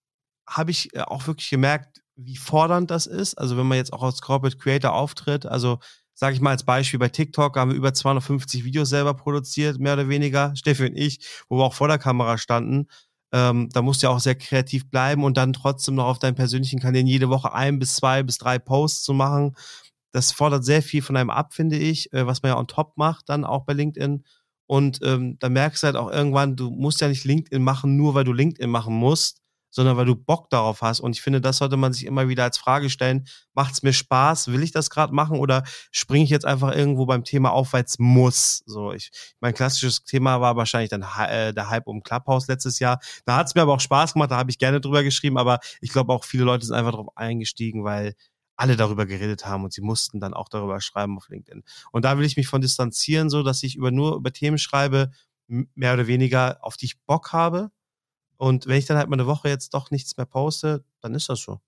habe 0.47 0.71
ich 0.71 0.93
äh, 0.95 1.01
auch 1.01 1.25
wirklich 1.25 1.49
gemerkt, 1.49 2.01
wie 2.15 2.37
fordernd 2.37 2.91
das 2.91 3.07
ist. 3.07 3.35
Also 3.35 3.57
wenn 3.57 3.65
man 3.65 3.77
jetzt 3.77 3.93
auch 3.93 4.03
als 4.03 4.21
Corporate 4.21 4.57
Creator 4.57 4.93
auftritt, 4.93 5.45
also 5.45 5.79
sage 6.23 6.35
ich 6.35 6.41
mal 6.41 6.51
als 6.51 6.63
Beispiel, 6.63 6.99
bei 6.99 7.09
TikTok 7.09 7.57
haben 7.57 7.71
wir 7.71 7.75
über 7.75 7.93
250 7.93 8.63
Videos 8.63 8.87
selber 8.87 9.13
produziert, 9.13 9.77
mehr 9.77 9.91
oder 9.91 10.07
weniger, 10.07 10.55
Steffi 10.55 10.85
und 10.85 10.95
ich, 10.95 11.19
wo 11.49 11.57
wir 11.57 11.65
auch 11.65 11.73
vor 11.73 11.89
der 11.89 11.97
Kamera 11.97 12.37
standen. 12.37 12.87
Ähm, 13.33 13.67
da 13.73 13.81
musst 13.81 14.01
du 14.01 14.07
ja 14.07 14.13
auch 14.13 14.21
sehr 14.21 14.35
kreativ 14.35 14.89
bleiben 14.89 15.25
und 15.25 15.35
dann 15.35 15.51
trotzdem 15.51 15.95
noch 15.95 16.05
auf 16.05 16.19
deinen 16.19 16.35
persönlichen 16.35 16.79
Kanälen 16.79 17.07
jede 17.07 17.27
Woche 17.27 17.53
ein 17.53 17.77
bis 17.77 17.97
zwei 17.97 18.23
bis 18.23 18.37
drei 18.37 18.57
Posts 18.57 19.03
zu 19.03 19.13
machen. 19.13 19.57
Das 20.13 20.31
fordert 20.31 20.63
sehr 20.63 20.81
viel 20.81 21.01
von 21.01 21.17
einem 21.17 21.29
ab, 21.29 21.53
finde 21.53 21.75
ich, 21.75 22.13
äh, 22.13 22.25
was 22.25 22.41
man 22.41 22.53
ja 22.53 22.57
on 22.57 22.67
top 22.67 22.93
macht, 22.95 23.27
dann 23.27 23.43
auch 23.43 23.65
bei 23.65 23.73
LinkedIn. 23.73 24.23
Und 24.65 25.01
ähm, 25.03 25.35
da 25.39 25.49
merkst 25.49 25.83
du 25.83 25.87
halt 25.87 25.97
auch 25.97 26.09
irgendwann, 26.09 26.55
du 26.55 26.69
musst 26.69 27.01
ja 27.01 27.09
nicht 27.09 27.25
LinkedIn 27.25 27.61
machen, 27.61 27.97
nur 27.97 28.15
weil 28.15 28.23
du 28.23 28.31
LinkedIn 28.31 28.69
machen 28.69 28.95
musst, 28.95 29.41
sondern 29.73 29.97
weil 29.97 30.05
du 30.05 30.15
Bock 30.15 30.51
darauf 30.51 30.83
hast. 30.83 30.99
Und 30.99 31.15
ich 31.15 31.21
finde, 31.23 31.41
das 31.41 31.57
sollte 31.57 31.77
man 31.77 31.93
sich 31.93 32.05
immer 32.05 32.29
wieder 32.29 32.43
als 32.43 32.59
Frage 32.59 32.91
stellen. 32.91 33.25
Macht 33.55 33.73
es 33.73 33.81
mir 33.81 33.91
Spaß? 33.91 34.51
Will 34.51 34.61
ich 34.61 34.71
das 34.71 34.91
gerade 34.91 35.13
machen? 35.13 35.39
Oder 35.39 35.63
springe 35.91 36.23
ich 36.23 36.29
jetzt 36.29 36.45
einfach 36.45 36.75
irgendwo 36.75 37.07
beim 37.07 37.23
Thema 37.23 37.51
auf, 37.51 37.73
weil 37.73 37.83
es 37.83 37.97
muss? 37.97 38.61
So, 38.67 38.93
ich, 38.93 39.09
mein 39.39 39.55
klassisches 39.55 40.03
Thema 40.03 40.39
war 40.41 40.55
wahrscheinlich 40.55 40.91
dann 40.91 41.03
äh, 41.27 41.53
der 41.55 41.69
Hype 41.71 41.87
um 41.87 42.03
Clubhouse 42.03 42.47
letztes 42.47 42.77
Jahr. 42.77 42.99
Da 43.25 43.35
hat 43.35 43.47
es 43.47 43.55
mir 43.55 43.63
aber 43.63 43.73
auch 43.73 43.79
Spaß 43.79 44.13
gemacht, 44.13 44.29
da 44.29 44.37
habe 44.37 44.51
ich 44.51 44.59
gerne 44.59 44.79
drüber 44.79 45.01
geschrieben, 45.01 45.39
aber 45.39 45.59
ich 45.81 45.91
glaube 45.91 46.13
auch 46.13 46.23
viele 46.23 46.43
Leute 46.43 46.67
sind 46.67 46.75
einfach 46.75 46.91
darauf 46.91 47.17
eingestiegen, 47.17 47.83
weil 47.83 48.13
alle 48.55 48.75
darüber 48.75 49.07
geredet 49.07 49.47
haben 49.47 49.63
und 49.63 49.73
sie 49.73 49.81
mussten 49.81 50.19
dann 50.19 50.35
auch 50.35 50.49
darüber 50.49 50.79
schreiben 50.81 51.17
auf 51.17 51.29
LinkedIn. 51.29 51.63
Und 51.91 52.05
da 52.05 52.19
will 52.19 52.25
ich 52.25 52.37
mich 52.37 52.47
von 52.47 52.61
distanzieren, 52.61 53.31
so 53.31 53.41
dass 53.41 53.63
ich 53.63 53.75
über 53.75 53.89
nur 53.89 54.15
über 54.17 54.31
Themen 54.31 54.59
schreibe, 54.59 55.09
mehr 55.47 55.95
oder 55.95 56.05
weniger, 56.05 56.59
auf 56.61 56.77
die 56.77 56.85
ich 56.85 57.01
Bock 57.07 57.33
habe 57.33 57.71
und 58.37 58.67
wenn 58.67 58.77
ich 58.77 58.85
dann 58.85 58.97
halt 58.97 59.09
mal 59.09 59.15
eine 59.15 59.27
Woche 59.27 59.49
jetzt 59.49 59.73
doch 59.73 59.91
nichts 59.91 60.17
mehr 60.17 60.25
poste, 60.25 60.83
dann 61.01 61.15
ist 61.15 61.29
das 61.29 61.41
so. 61.41 61.59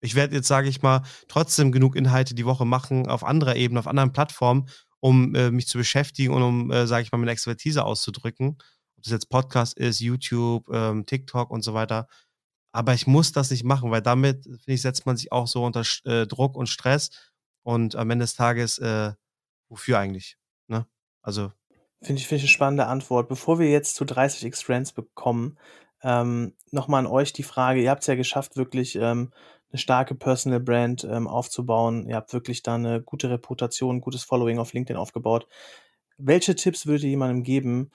Ich 0.00 0.14
werde 0.14 0.36
jetzt, 0.36 0.48
sage 0.48 0.68
ich 0.68 0.82
mal, 0.82 1.02
trotzdem 1.28 1.72
genug 1.72 1.96
Inhalte 1.96 2.34
die 2.34 2.44
Woche 2.44 2.66
machen 2.66 3.08
auf 3.08 3.24
anderer 3.24 3.56
Ebene, 3.56 3.80
auf 3.80 3.86
anderen 3.86 4.12
Plattformen, 4.12 4.68
um 5.00 5.34
äh, 5.34 5.50
mich 5.50 5.66
zu 5.66 5.78
beschäftigen 5.78 6.34
und 6.34 6.42
um, 6.42 6.70
äh, 6.70 6.86
sage 6.86 7.02
ich 7.02 7.12
mal, 7.12 7.18
meine 7.18 7.30
Expertise 7.30 7.84
auszudrücken. 7.84 8.58
Ob 8.96 9.02
das 9.02 9.12
jetzt 9.12 9.30
Podcast 9.30 9.78
ist, 9.78 10.00
YouTube, 10.00 10.68
ähm, 10.70 11.06
TikTok 11.06 11.50
und 11.50 11.62
so 11.62 11.72
weiter. 11.72 12.06
Aber 12.72 12.92
ich 12.92 13.06
muss 13.06 13.32
das 13.32 13.50
nicht 13.50 13.64
machen, 13.64 13.90
weil 13.90 14.02
damit, 14.02 14.44
finde 14.44 14.72
ich, 14.72 14.82
setzt 14.82 15.06
man 15.06 15.16
sich 15.16 15.30
auch 15.30 15.46
so 15.46 15.64
unter 15.64 15.84
äh, 16.04 16.26
Druck 16.26 16.56
und 16.56 16.68
Stress. 16.68 17.10
Und 17.62 17.96
am 17.96 18.10
Ende 18.10 18.24
des 18.24 18.34
Tages, 18.34 18.78
äh, 18.78 19.12
wofür 19.68 19.98
eigentlich? 19.98 20.36
Ne? 20.68 20.86
Also. 21.22 21.52
Finde 22.02 22.20
ich, 22.20 22.26
finde 22.26 22.38
ich 22.38 22.42
eine 22.42 22.48
spannende 22.48 22.86
Antwort. 22.86 23.28
Bevor 23.28 23.58
wir 23.58 23.70
jetzt 23.70 23.94
zu 23.94 24.04
30x 24.04 24.62
Friends 24.62 24.92
bekommen, 24.92 25.56
ähm, 26.04 26.54
Nochmal 26.70 27.00
an 27.00 27.10
euch 27.10 27.32
die 27.32 27.42
Frage, 27.42 27.80
ihr 27.82 27.90
habt 27.90 28.02
es 28.02 28.08
ja 28.08 28.14
geschafft, 28.14 28.56
wirklich 28.56 28.96
ähm, 28.96 29.32
eine 29.70 29.78
starke 29.78 30.14
Personal 30.14 30.60
Brand 30.60 31.04
ähm, 31.04 31.26
aufzubauen. 31.26 32.06
Ihr 32.08 32.16
habt 32.16 32.32
wirklich 32.32 32.62
da 32.62 32.74
eine 32.76 33.02
gute 33.02 33.30
Reputation, 33.30 34.00
gutes 34.00 34.24
Following 34.24 34.58
auf 34.58 34.72
LinkedIn 34.72 34.96
aufgebaut. 34.96 35.48
Welche 36.18 36.54
Tipps 36.54 36.86
würdet 36.86 37.04
ihr 37.04 37.10
jemandem 37.10 37.42
geben, 37.42 37.90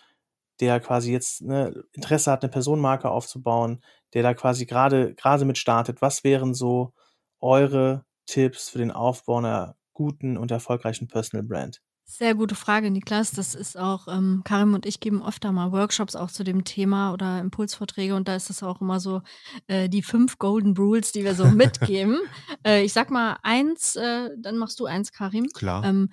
der 0.59 0.79
quasi 0.79 1.11
jetzt 1.11 1.41
ne, 1.41 1.83
Interesse 1.93 2.31
hat, 2.31 2.43
eine 2.43 2.51
Personenmarke 2.51 3.09
aufzubauen, 3.09 3.81
der 4.13 4.23
da 4.23 4.33
quasi 4.33 4.65
gerade 4.65 5.13
gerade 5.15 5.45
mit 5.45 5.57
startet? 5.57 6.01
Was 6.01 6.23
wären 6.23 6.53
so 6.53 6.93
eure 7.41 8.05
Tipps 8.25 8.69
für 8.69 8.79
den 8.79 8.91
Aufbau 8.91 9.37
einer 9.37 9.75
guten 9.93 10.37
und 10.37 10.51
erfolgreichen 10.51 11.07
Personal 11.07 11.45
Brand? 11.45 11.81
Sehr 12.11 12.33
gute 12.33 12.55
Frage, 12.55 12.89
Niklas. 12.89 13.29
Das 13.29 13.53
ist 13.53 13.77
auch, 13.77 14.07
ähm, 14.07 14.41
Karim 14.43 14.73
und 14.73 14.87
ich 14.87 14.99
geben 14.99 15.23
öfter 15.23 15.51
mal 15.51 15.71
Workshops 15.71 16.15
auch 16.15 16.31
zu 16.31 16.43
dem 16.43 16.63
Thema 16.63 17.13
oder 17.13 17.39
Impulsvorträge 17.39 18.15
und 18.15 18.27
da 18.27 18.35
ist 18.35 18.49
es 18.49 18.63
auch 18.63 18.81
immer 18.81 18.99
so 18.99 19.21
äh, 19.67 19.87
die 19.89 20.01
fünf 20.01 20.39
Golden 20.39 20.75
Rules, 20.75 21.11
die 21.11 21.23
wir 21.23 21.35
so 21.35 21.45
mitgeben. 21.51 22.17
äh, 22.65 22.83
ich 22.83 22.93
sag 22.93 23.11
mal 23.11 23.37
eins, 23.43 23.95
äh, 23.95 24.31
dann 24.39 24.57
machst 24.57 24.79
du 24.79 24.87
eins, 24.87 25.11
Karim. 25.11 25.49
Klar. 25.53 25.85
Ähm, 25.85 26.09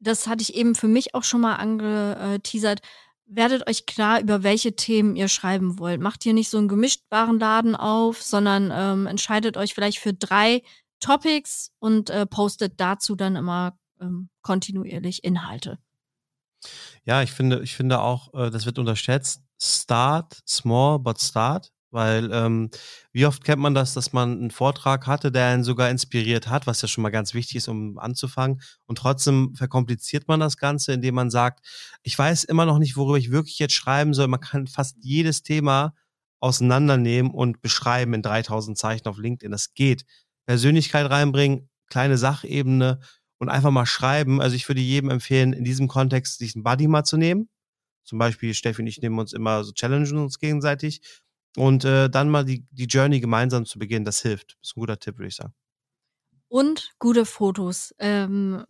das 0.00 0.26
hatte 0.26 0.40
ich 0.40 0.54
eben 0.54 0.74
für 0.74 0.88
mich 0.88 1.14
auch 1.14 1.24
schon 1.24 1.42
mal 1.42 1.56
angeteasert. 1.56 2.80
Werdet 3.26 3.68
euch 3.68 3.84
klar, 3.84 4.22
über 4.22 4.42
welche 4.42 4.74
Themen 4.74 5.14
ihr 5.14 5.28
schreiben 5.28 5.78
wollt. 5.78 6.00
Macht 6.00 6.22
hier 6.22 6.32
nicht 6.32 6.48
so 6.48 6.56
einen 6.56 6.68
gemischtbaren 6.68 7.38
Laden 7.38 7.76
auf, 7.76 8.22
sondern 8.22 8.72
ähm, 8.74 9.06
entscheidet 9.06 9.58
euch 9.58 9.74
vielleicht 9.74 9.98
für 9.98 10.14
drei 10.14 10.62
Topics 11.00 11.70
und 11.80 12.08
äh, 12.08 12.24
postet 12.24 12.80
dazu 12.80 13.14
dann 13.14 13.36
immer 13.36 13.76
ähm, 14.00 14.28
kontinuierlich 14.42 15.24
Inhalte. 15.24 15.78
Ja, 17.04 17.22
ich 17.22 17.32
finde, 17.32 17.62
ich 17.62 17.74
finde 17.74 18.00
auch, 18.00 18.32
äh, 18.34 18.50
das 18.50 18.66
wird 18.66 18.78
unterschätzt. 18.78 19.42
Start 19.60 20.42
small, 20.46 20.98
but 20.98 21.20
start. 21.20 21.74
Weil 21.94 22.32
ähm, 22.32 22.70
wie 23.12 23.24
oft 23.24 23.44
kennt 23.44 23.62
man 23.62 23.72
das, 23.72 23.94
dass 23.94 24.12
man 24.12 24.32
einen 24.32 24.50
Vortrag 24.50 25.06
hatte, 25.06 25.30
der 25.30 25.46
einen 25.46 25.62
sogar 25.62 25.90
inspiriert 25.90 26.48
hat, 26.48 26.66
was 26.66 26.82
ja 26.82 26.88
schon 26.88 27.02
mal 27.02 27.10
ganz 27.10 27.34
wichtig 27.34 27.54
ist, 27.54 27.68
um 27.68 27.98
anzufangen. 27.98 28.60
Und 28.86 28.98
trotzdem 28.98 29.54
verkompliziert 29.54 30.26
man 30.26 30.40
das 30.40 30.56
Ganze, 30.56 30.92
indem 30.92 31.14
man 31.14 31.30
sagt, 31.30 31.64
ich 32.02 32.18
weiß 32.18 32.42
immer 32.44 32.66
noch 32.66 32.80
nicht, 32.80 32.96
worüber 32.96 33.16
ich 33.16 33.30
wirklich 33.30 33.60
jetzt 33.60 33.74
schreiben 33.74 34.12
soll. 34.12 34.26
Man 34.26 34.40
kann 34.40 34.66
fast 34.66 34.96
jedes 35.02 35.44
Thema 35.44 35.94
auseinandernehmen 36.40 37.30
und 37.30 37.62
beschreiben 37.62 38.12
in 38.12 38.22
3000 38.22 38.76
Zeichen 38.76 39.06
auf 39.06 39.18
LinkedIn. 39.18 39.52
Das 39.52 39.72
geht. 39.74 40.04
Persönlichkeit 40.46 41.08
reinbringen, 41.08 41.70
kleine 41.88 42.18
Sachebene 42.18 42.98
und 43.44 43.50
einfach 43.50 43.70
mal 43.70 43.86
schreiben. 43.86 44.40
Also 44.40 44.56
ich 44.56 44.68
würde 44.68 44.80
jedem 44.80 45.10
empfehlen, 45.10 45.52
in 45.52 45.64
diesem 45.64 45.86
Kontext 45.86 46.38
sich 46.38 46.54
einen 46.54 46.64
Buddy 46.64 46.88
mal 46.88 47.04
zu 47.04 47.16
nehmen. 47.16 47.48
Zum 48.04 48.18
Beispiel 48.18 48.54
Steffi 48.54 48.82
und 48.82 48.88
ich 48.88 49.00
nehmen 49.00 49.18
uns 49.18 49.32
immer 49.32 49.64
so 49.64 49.72
challengen 49.72 50.18
uns 50.18 50.38
gegenseitig 50.38 51.00
und 51.56 51.84
äh, 51.84 52.08
dann 52.08 52.30
mal 52.30 52.44
die, 52.44 52.66
die 52.70 52.86
Journey 52.86 53.20
gemeinsam 53.20 53.66
zu 53.66 53.78
beginnen. 53.78 54.04
Das 54.04 54.22
hilft. 54.22 54.56
Das 54.60 54.70
ist 54.70 54.76
ein 54.76 54.80
guter 54.80 54.98
Tipp, 54.98 55.18
würde 55.18 55.28
ich 55.28 55.36
sagen. 55.36 55.54
Und 56.48 56.92
gute 56.98 57.24
Fotos. 57.24 57.94
Ähm, 57.98 58.64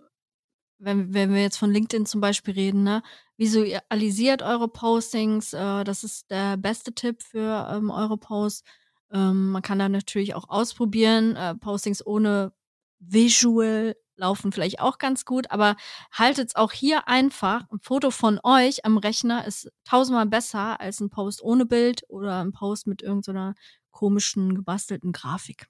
wenn, 0.79 1.15
wenn 1.15 1.33
wir 1.33 1.43
jetzt 1.43 1.57
von 1.57 1.71
LinkedIn 1.71 2.07
zum 2.07 2.21
Beispiel 2.21 2.55
reden, 2.55 2.83
ne? 2.83 3.03
visualisiert 3.37 4.43
eure 4.43 4.69
Postings. 4.69 5.53
Äh, 5.53 5.85
das 5.85 6.05
ist 6.05 6.31
der 6.31 6.57
beste 6.57 6.95
Tipp 6.95 7.23
für 7.23 7.69
ähm, 7.73 7.91
eure 7.91 8.19
Posts. 8.19 8.65
Ähm, 9.13 9.51
man 9.51 9.63
kann 9.63 9.79
da 9.79 9.89
natürlich 9.89 10.35
auch 10.35 10.49
ausprobieren. 10.49 11.37
Äh, 11.37 11.55
Postings 11.55 12.05
ohne 12.07 12.53
Visual 12.99 13.97
laufen 14.17 14.53
vielleicht 14.53 14.81
auch 14.81 14.99
ganz 14.99 15.25
gut, 15.25 15.51
aber 15.51 15.77
haltet 16.13 16.57
auch 16.57 16.73
hier 16.73 17.09
einfach. 17.09 17.63
Ein 17.71 17.81
Foto 17.81 18.11
von 18.11 18.41
euch 18.43 18.85
am 18.85 18.99
Rechner 18.99 19.47
ist 19.47 19.71
tausendmal 19.85 20.27
besser 20.27 20.81
als 20.81 21.01
ein 21.01 21.11
Post 21.11 21.43
ohne 21.43 21.67
Bild 21.67 22.03
oder 22.09 22.43
ein 22.43 22.53
Post 22.53 22.87
mit 22.87 23.03
irgendeiner 23.03 23.55
komischen, 23.91 24.55
gebastelten 24.55 25.13
Grafik. 25.13 25.67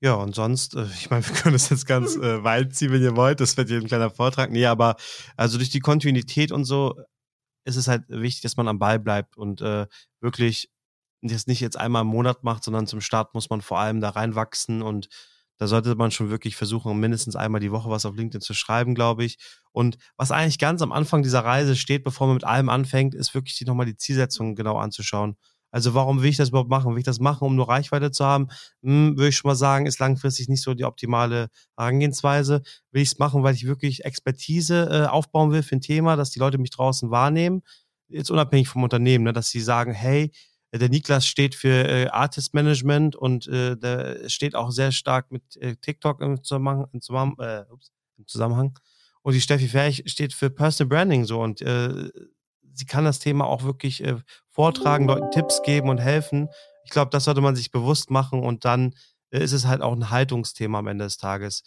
Ja, 0.00 0.14
und 0.14 0.34
sonst, 0.34 0.74
äh, 0.74 0.84
ich 0.84 1.08
meine, 1.10 1.26
wir 1.26 1.34
können 1.34 1.54
das 1.54 1.70
jetzt 1.70 1.86
ganz 1.86 2.16
äh, 2.16 2.44
weit 2.44 2.74
ziehen, 2.74 2.92
wenn 2.92 3.02
ihr 3.02 3.16
wollt. 3.16 3.40
Das 3.40 3.56
wird 3.56 3.68
hier 3.68 3.78
ein 3.78 3.86
kleiner 3.86 4.10
Vortrag. 4.10 4.50
Nee, 4.50 4.66
aber 4.66 4.96
also 5.36 5.56
durch 5.56 5.70
die 5.70 5.80
Kontinuität 5.80 6.52
und 6.52 6.64
so 6.64 6.94
ist 7.64 7.76
es 7.76 7.88
halt 7.88 8.04
wichtig, 8.08 8.42
dass 8.42 8.56
man 8.56 8.68
am 8.68 8.78
Ball 8.78 8.98
bleibt 8.98 9.36
und 9.36 9.62
äh, 9.62 9.86
wirklich 10.20 10.70
das 11.22 11.46
nicht 11.46 11.60
jetzt 11.60 11.78
einmal 11.78 12.02
im 12.02 12.08
Monat 12.08 12.44
macht, 12.44 12.64
sondern 12.64 12.86
zum 12.86 13.00
Start 13.00 13.34
muss 13.34 13.48
man 13.48 13.62
vor 13.62 13.78
allem 13.78 14.02
da 14.02 14.10
reinwachsen 14.10 14.82
und 14.82 15.08
da 15.58 15.66
sollte 15.66 15.94
man 15.94 16.10
schon 16.10 16.30
wirklich 16.30 16.56
versuchen, 16.56 16.98
mindestens 16.98 17.36
einmal 17.36 17.60
die 17.60 17.70
Woche 17.70 17.90
was 17.90 18.06
auf 18.06 18.16
LinkedIn 18.16 18.40
zu 18.40 18.54
schreiben, 18.54 18.94
glaube 18.94 19.24
ich. 19.24 19.38
Und 19.72 19.98
was 20.16 20.30
eigentlich 20.30 20.58
ganz 20.58 20.82
am 20.82 20.92
Anfang 20.92 21.22
dieser 21.22 21.44
Reise 21.44 21.76
steht, 21.76 22.04
bevor 22.04 22.26
man 22.26 22.34
mit 22.34 22.44
allem 22.44 22.68
anfängt, 22.68 23.14
ist 23.14 23.34
wirklich 23.34 23.56
die, 23.56 23.64
nochmal 23.64 23.86
die 23.86 23.96
Zielsetzung 23.96 24.54
genau 24.56 24.76
anzuschauen. 24.76 25.36
Also 25.74 25.92
warum 25.92 26.22
will 26.22 26.30
ich 26.30 26.36
das 26.36 26.50
überhaupt 26.50 26.70
machen? 26.70 26.92
Will 26.92 27.00
ich 27.00 27.04
das 27.04 27.18
machen, 27.18 27.46
um 27.46 27.56
nur 27.56 27.68
Reichweite 27.68 28.12
zu 28.12 28.24
haben? 28.24 28.46
Hm, 28.84 29.16
würde 29.16 29.30
ich 29.30 29.36
schon 29.36 29.48
mal 29.48 29.56
sagen, 29.56 29.86
ist 29.86 29.98
langfristig 29.98 30.48
nicht 30.48 30.62
so 30.62 30.72
die 30.72 30.84
optimale 30.84 31.48
Herangehensweise. 31.76 32.62
Will 32.92 33.02
ich 33.02 33.08
es 33.08 33.18
machen, 33.18 33.42
weil 33.42 33.56
ich 33.56 33.66
wirklich 33.66 34.04
Expertise 34.04 34.88
äh, 34.88 35.06
aufbauen 35.08 35.50
will 35.50 35.64
für 35.64 35.74
ein 35.74 35.80
Thema, 35.80 36.14
dass 36.14 36.30
die 36.30 36.38
Leute 36.38 36.58
mich 36.58 36.70
draußen 36.70 37.10
wahrnehmen? 37.10 37.62
Jetzt 38.06 38.30
unabhängig 38.30 38.68
vom 38.68 38.84
Unternehmen, 38.84 39.24
ne? 39.24 39.32
dass 39.32 39.48
sie 39.48 39.58
sagen, 39.58 39.92
hey, 39.92 40.30
der 40.78 40.88
Niklas 40.88 41.26
steht 41.26 41.54
für 41.54 41.88
äh, 41.88 42.08
Artist 42.08 42.54
Management 42.54 43.16
und 43.16 43.46
äh, 43.46 43.76
der 43.76 44.28
steht 44.28 44.54
auch 44.54 44.70
sehr 44.70 44.92
stark 44.92 45.30
mit 45.30 45.56
äh, 45.56 45.76
TikTok 45.76 46.20
im 46.20 46.42
Zusammenhang, 46.42 46.86
im, 46.92 47.00
Zusammenhang, 47.00 47.36
äh, 47.38 47.72
ups, 47.72 47.92
im 48.18 48.26
Zusammenhang. 48.26 48.78
Und 49.22 49.34
die 49.34 49.40
Steffi 49.40 49.68
Ferch 49.68 50.02
steht 50.06 50.34
für 50.34 50.50
Personal 50.50 50.88
Branding 50.88 51.24
so 51.24 51.40
und 51.40 51.62
äh, 51.62 52.10
sie 52.72 52.86
kann 52.86 53.04
das 53.04 53.20
Thema 53.20 53.46
auch 53.46 53.62
wirklich 53.62 54.02
äh, 54.04 54.16
vortragen, 54.50 55.06
Leuten 55.06 55.30
Tipps 55.30 55.62
geben 55.62 55.88
und 55.88 55.98
helfen. 55.98 56.48
Ich 56.84 56.90
glaube, 56.90 57.10
das 57.10 57.24
sollte 57.24 57.40
man 57.40 57.56
sich 57.56 57.70
bewusst 57.70 58.10
machen 58.10 58.40
und 58.40 58.64
dann 58.64 58.94
äh, 59.30 59.42
ist 59.42 59.52
es 59.52 59.66
halt 59.66 59.80
auch 59.80 59.94
ein 59.94 60.10
Haltungsthema 60.10 60.78
am 60.78 60.88
Ende 60.88 61.04
des 61.04 61.16
Tages. 61.16 61.62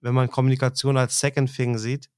Wenn 0.00 0.14
man 0.14 0.30
Kommunikation 0.30 0.96
als 0.96 1.18
Second 1.18 1.54
Thing 1.54 1.78
sieht, 1.78 2.08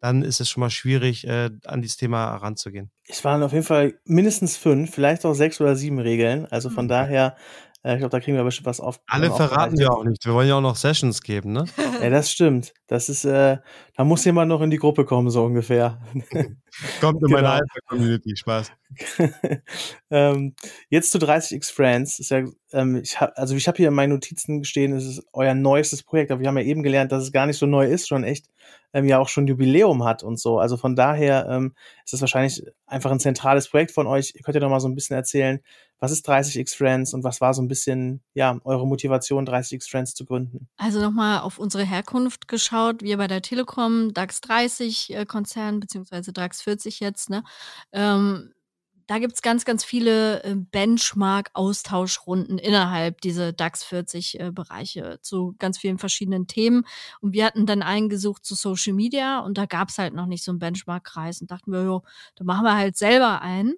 dann 0.00 0.22
ist 0.22 0.40
es 0.40 0.48
schon 0.48 0.60
mal 0.60 0.70
schwierig, 0.70 1.26
äh, 1.26 1.50
an 1.64 1.82
dieses 1.82 1.96
Thema 1.96 2.32
heranzugehen. 2.32 2.90
Es 3.06 3.24
waren 3.24 3.42
auf 3.42 3.52
jeden 3.52 3.64
Fall 3.64 3.94
mindestens 4.04 4.56
fünf, 4.56 4.94
vielleicht 4.94 5.24
auch 5.24 5.34
sechs 5.34 5.60
oder 5.60 5.76
sieben 5.76 5.98
Regeln. 5.98 6.46
Also 6.46 6.70
von 6.70 6.84
mhm. 6.84 6.90
daher, 6.90 7.36
äh, 7.88 7.94
ich 7.94 8.00
glaube, 8.00 8.10
da 8.10 8.20
kriegen 8.20 8.36
wir 8.36 8.44
bestimmt 8.44 8.66
was 8.66 8.80
auf. 8.80 9.00
Alle 9.06 9.30
verraten 9.30 9.78
wir 9.78 9.90
auch 9.90 10.04
nicht. 10.04 10.24
Wir 10.26 10.34
wollen 10.34 10.46
ja 10.46 10.56
auch 10.56 10.60
noch 10.60 10.76
Sessions 10.76 11.22
geben, 11.22 11.52
ne? 11.52 11.64
ja, 12.02 12.10
das 12.10 12.30
stimmt. 12.30 12.74
Das 12.86 13.08
ist, 13.08 13.24
äh, 13.24 13.56
da 13.96 14.04
muss 14.04 14.24
jemand 14.26 14.50
noch 14.50 14.60
in 14.60 14.68
die 14.68 14.76
Gruppe 14.76 15.06
kommen, 15.06 15.30
so 15.30 15.44
ungefähr. 15.44 15.98
Kommt 17.00 17.22
in 17.22 17.28
genau. 17.28 17.32
meine 17.32 17.50
Alpha-Community, 17.50 18.36
Spaß. 18.36 18.72
ähm, 20.10 20.54
jetzt 20.90 21.12
zu 21.12 21.18
30x 21.18 21.72
Friends. 21.72 22.18
Ist 22.18 22.30
ja, 22.30 22.44
ähm, 22.72 22.96
ich 22.96 23.18
hab, 23.18 23.32
also 23.38 23.56
ich 23.56 23.66
habe 23.66 23.78
hier 23.78 23.88
in 23.88 23.94
meinen 23.94 24.10
Notizen 24.10 24.64
stehen, 24.64 24.92
es 24.92 25.06
ist 25.06 25.22
euer 25.32 25.54
neuestes 25.54 26.02
Projekt, 26.02 26.30
aber 26.30 26.42
wir 26.42 26.48
haben 26.48 26.58
ja 26.58 26.64
eben 26.64 26.82
gelernt, 26.82 27.10
dass 27.10 27.22
es 27.22 27.32
gar 27.32 27.46
nicht 27.46 27.58
so 27.58 27.64
neu 27.64 27.86
ist, 27.86 28.06
schon 28.06 28.22
echt 28.22 28.50
ähm, 28.92 29.06
ja 29.06 29.18
auch 29.18 29.28
schon 29.28 29.46
Jubiläum 29.46 30.04
hat 30.04 30.22
und 30.22 30.38
so. 30.38 30.58
Also 30.58 30.76
von 30.76 30.94
daher 30.94 31.48
ähm, 31.48 31.74
ist 32.04 32.12
es 32.12 32.20
wahrscheinlich 32.20 32.64
einfach 32.88 33.10
ein 33.10 33.20
zentrales 33.20 33.68
Projekt 33.68 33.92
von 33.92 34.06
euch. 34.06 34.32
Ihr 34.34 34.42
könnt 34.42 34.54
ja 34.54 34.60
noch 34.60 34.70
mal 34.70 34.80
so 34.80 34.88
ein 34.88 34.94
bisschen 34.94 35.16
erzählen, 35.16 35.60
was 36.00 36.12
ist 36.12 36.28
30x 36.28 36.76
Friends 36.76 37.14
und 37.14 37.24
was 37.24 37.40
war 37.40 37.54
so 37.54 37.62
ein 37.62 37.68
bisschen 37.68 38.22
ja 38.34 38.58
eure 38.64 38.86
Motivation, 38.86 39.46
30x 39.46 39.88
Friends 39.90 40.14
zu 40.14 40.24
gründen? 40.24 40.68
Also 40.76 41.00
nochmal 41.00 41.40
auf 41.40 41.58
unsere 41.58 41.84
Herkunft 41.84 42.48
geschaut. 42.48 43.02
Wir 43.02 43.16
bei 43.16 43.26
der 43.26 43.42
Telekom, 43.42 44.12
DAX 44.14 44.40
30 44.40 45.14
äh, 45.14 45.26
Konzern 45.26 45.80
beziehungsweise 45.80 46.32
DAX 46.32 46.62
40 46.62 47.00
jetzt. 47.00 47.30
Ne? 47.30 47.44
Ähm, 47.92 48.52
da 49.08 49.18
gibt's 49.18 49.42
ganz, 49.42 49.64
ganz 49.64 49.84
viele 49.84 50.44
äh, 50.44 50.54
Benchmark-Austauschrunden 50.54 52.58
innerhalb 52.58 53.20
dieser 53.22 53.52
DAX 53.52 53.82
40 53.82 54.38
äh, 54.38 54.52
zu 55.22 55.56
ganz 55.58 55.78
vielen 55.78 55.98
verschiedenen 55.98 56.46
Themen. 56.46 56.84
Und 57.20 57.32
wir 57.32 57.46
hatten 57.46 57.64
dann 57.64 57.82
einen 57.82 58.10
gesucht 58.10 58.44
zu 58.44 58.54
Social 58.54 58.92
Media 58.92 59.40
und 59.40 59.56
da 59.56 59.64
gab's 59.64 59.96
halt 59.98 60.12
noch 60.12 60.26
nicht 60.26 60.44
so 60.44 60.52
einen 60.52 60.58
Benchmark-Kreis 60.58 61.40
und 61.40 61.50
dachten 61.50 61.72
wir, 61.72 61.84
jo, 61.84 62.02
da 62.36 62.44
machen 62.44 62.64
wir 62.64 62.76
halt 62.76 62.98
selber 62.98 63.40
einen. 63.40 63.76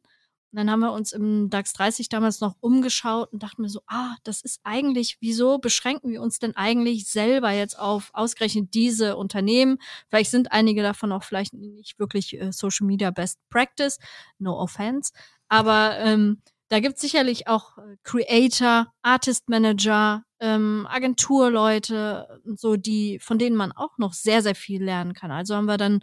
Und 0.52 0.56
dann 0.56 0.70
haben 0.70 0.80
wir 0.80 0.92
uns 0.92 1.12
im 1.12 1.48
DAX 1.48 1.72
30 1.74 2.08
damals 2.08 2.40
noch 2.40 2.56
umgeschaut 2.60 3.32
und 3.32 3.42
dachten 3.42 3.62
mir 3.62 3.68
so, 3.68 3.82
ah, 3.86 4.16
das 4.24 4.42
ist 4.42 4.60
eigentlich, 4.64 5.18
wieso 5.20 5.58
beschränken 5.58 6.10
wir 6.10 6.20
uns 6.20 6.38
denn 6.38 6.56
eigentlich 6.56 7.08
selber 7.08 7.50
jetzt 7.52 7.78
auf 7.78 8.10
ausgerechnet 8.12 8.74
diese 8.74 9.16
Unternehmen? 9.16 9.78
Vielleicht 10.08 10.30
sind 10.30 10.50
einige 10.52 10.82
davon 10.82 11.12
auch 11.12 11.22
vielleicht 11.22 11.54
nicht 11.54 11.98
wirklich 11.98 12.40
äh, 12.40 12.52
Social 12.52 12.86
Media 12.86 13.10
Best 13.10 13.38
Practice, 13.48 13.98
no 14.38 14.58
offense. 14.58 15.12
Aber 15.48 15.98
ähm, 15.98 16.42
da 16.68 16.78
gibt 16.78 16.96
es 16.96 17.00
sicherlich 17.00 17.48
auch 17.48 17.78
äh, 17.78 17.96
Creator, 18.04 18.92
Artist 19.02 19.48
Manager, 19.48 20.24
ähm, 20.40 20.86
Agenturleute 20.88 22.40
und 22.44 22.58
so, 22.58 22.76
die, 22.76 23.18
von 23.20 23.38
denen 23.38 23.56
man 23.56 23.72
auch 23.72 23.98
noch 23.98 24.14
sehr, 24.14 24.42
sehr 24.42 24.54
viel 24.54 24.82
lernen 24.82 25.12
kann. 25.12 25.30
Also 25.30 25.54
haben 25.54 25.66
wir 25.66 25.76
dann 25.76 26.02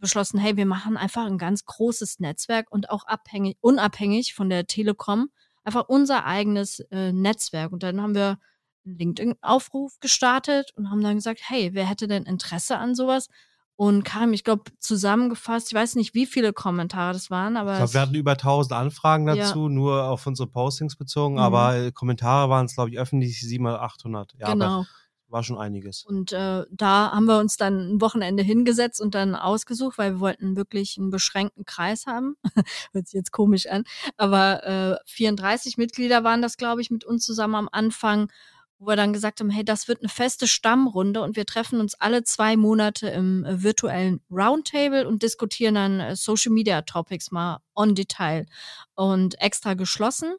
beschlossen, 0.00 0.38
hey, 0.38 0.56
wir 0.56 0.66
machen 0.66 0.96
einfach 0.96 1.26
ein 1.26 1.38
ganz 1.38 1.64
großes 1.64 2.20
Netzwerk 2.20 2.70
und 2.70 2.90
auch 2.90 3.04
abhängig, 3.04 3.56
unabhängig 3.60 4.34
von 4.34 4.50
der 4.50 4.66
Telekom, 4.66 5.30
einfach 5.64 5.88
unser 5.88 6.24
eigenes 6.24 6.80
äh, 6.90 7.12
Netzwerk. 7.12 7.72
Und 7.72 7.82
dann 7.82 8.00
haben 8.00 8.14
wir 8.14 8.38
einen 8.84 8.98
LinkedIn-Aufruf 8.98 9.98
gestartet 10.00 10.72
und 10.76 10.90
haben 10.90 11.02
dann 11.02 11.16
gesagt, 11.16 11.40
hey, 11.44 11.70
wer 11.72 11.88
hätte 11.88 12.08
denn 12.08 12.24
Interesse 12.24 12.78
an 12.78 12.94
sowas? 12.94 13.28
Und 13.76 14.04
Karim, 14.04 14.32
ich 14.32 14.44
glaube, 14.44 14.64
zusammengefasst, 14.78 15.68
ich 15.68 15.74
weiß 15.74 15.96
nicht, 15.96 16.14
wie 16.14 16.26
viele 16.26 16.52
Kommentare 16.52 17.14
das 17.14 17.30
waren, 17.30 17.56
aber. 17.56 17.72
Ich 17.72 17.78
glaube, 17.78 17.94
wir 17.94 18.00
hatten 18.02 18.14
über 18.14 18.32
1000 18.32 18.72
Anfragen 18.72 19.26
dazu, 19.26 19.62
ja. 19.64 19.68
nur 19.68 20.04
auf 20.04 20.26
unsere 20.26 20.48
Postings 20.48 20.96
bezogen, 20.96 21.34
mhm. 21.34 21.40
aber 21.40 21.90
Kommentare 21.92 22.50
waren 22.50 22.66
es, 22.66 22.74
glaube 22.74 22.90
ich, 22.90 22.98
öffentlich 22.98 23.40
700, 23.40 23.80
800. 23.80 24.34
Ja, 24.38 24.52
genau 24.52 24.84
war 25.32 25.42
schon 25.42 25.58
einiges. 25.58 26.04
Und 26.04 26.32
äh, 26.32 26.64
da 26.70 27.10
haben 27.12 27.24
wir 27.24 27.38
uns 27.38 27.56
dann 27.56 27.94
ein 27.94 28.00
Wochenende 28.00 28.42
hingesetzt 28.42 29.00
und 29.00 29.14
dann 29.14 29.34
ausgesucht, 29.34 29.98
weil 29.98 30.14
wir 30.14 30.20
wollten 30.20 30.56
wirklich 30.56 30.98
einen 30.98 31.10
beschränkten 31.10 31.64
Kreis 31.64 32.06
haben. 32.06 32.36
Hört 32.92 33.06
sich 33.06 33.14
jetzt 33.14 33.32
komisch 33.32 33.66
an. 33.66 33.84
Aber 34.16 35.00
äh, 35.02 35.10
34 35.10 35.78
Mitglieder 35.78 36.22
waren 36.22 36.42
das, 36.42 36.56
glaube 36.56 36.82
ich, 36.82 36.90
mit 36.90 37.04
uns 37.04 37.24
zusammen 37.24 37.54
am 37.54 37.68
Anfang, 37.72 38.30
wo 38.78 38.88
wir 38.88 38.96
dann 38.96 39.12
gesagt 39.12 39.40
haben, 39.40 39.50
hey, 39.50 39.64
das 39.64 39.88
wird 39.88 40.00
eine 40.00 40.08
feste 40.08 40.48
Stammrunde 40.48 41.22
und 41.22 41.36
wir 41.36 41.46
treffen 41.46 41.80
uns 41.80 41.94
alle 41.94 42.24
zwei 42.24 42.56
Monate 42.56 43.08
im 43.08 43.44
äh, 43.44 43.62
virtuellen 43.62 44.20
Roundtable 44.30 45.06
und 45.06 45.22
diskutieren 45.22 45.76
dann 45.76 46.00
äh, 46.00 46.16
Social 46.16 46.52
Media 46.52 46.82
Topics 46.82 47.30
mal 47.30 47.58
on 47.74 47.94
Detail 47.94 48.46
und 48.94 49.40
extra 49.40 49.74
geschlossen. 49.74 50.34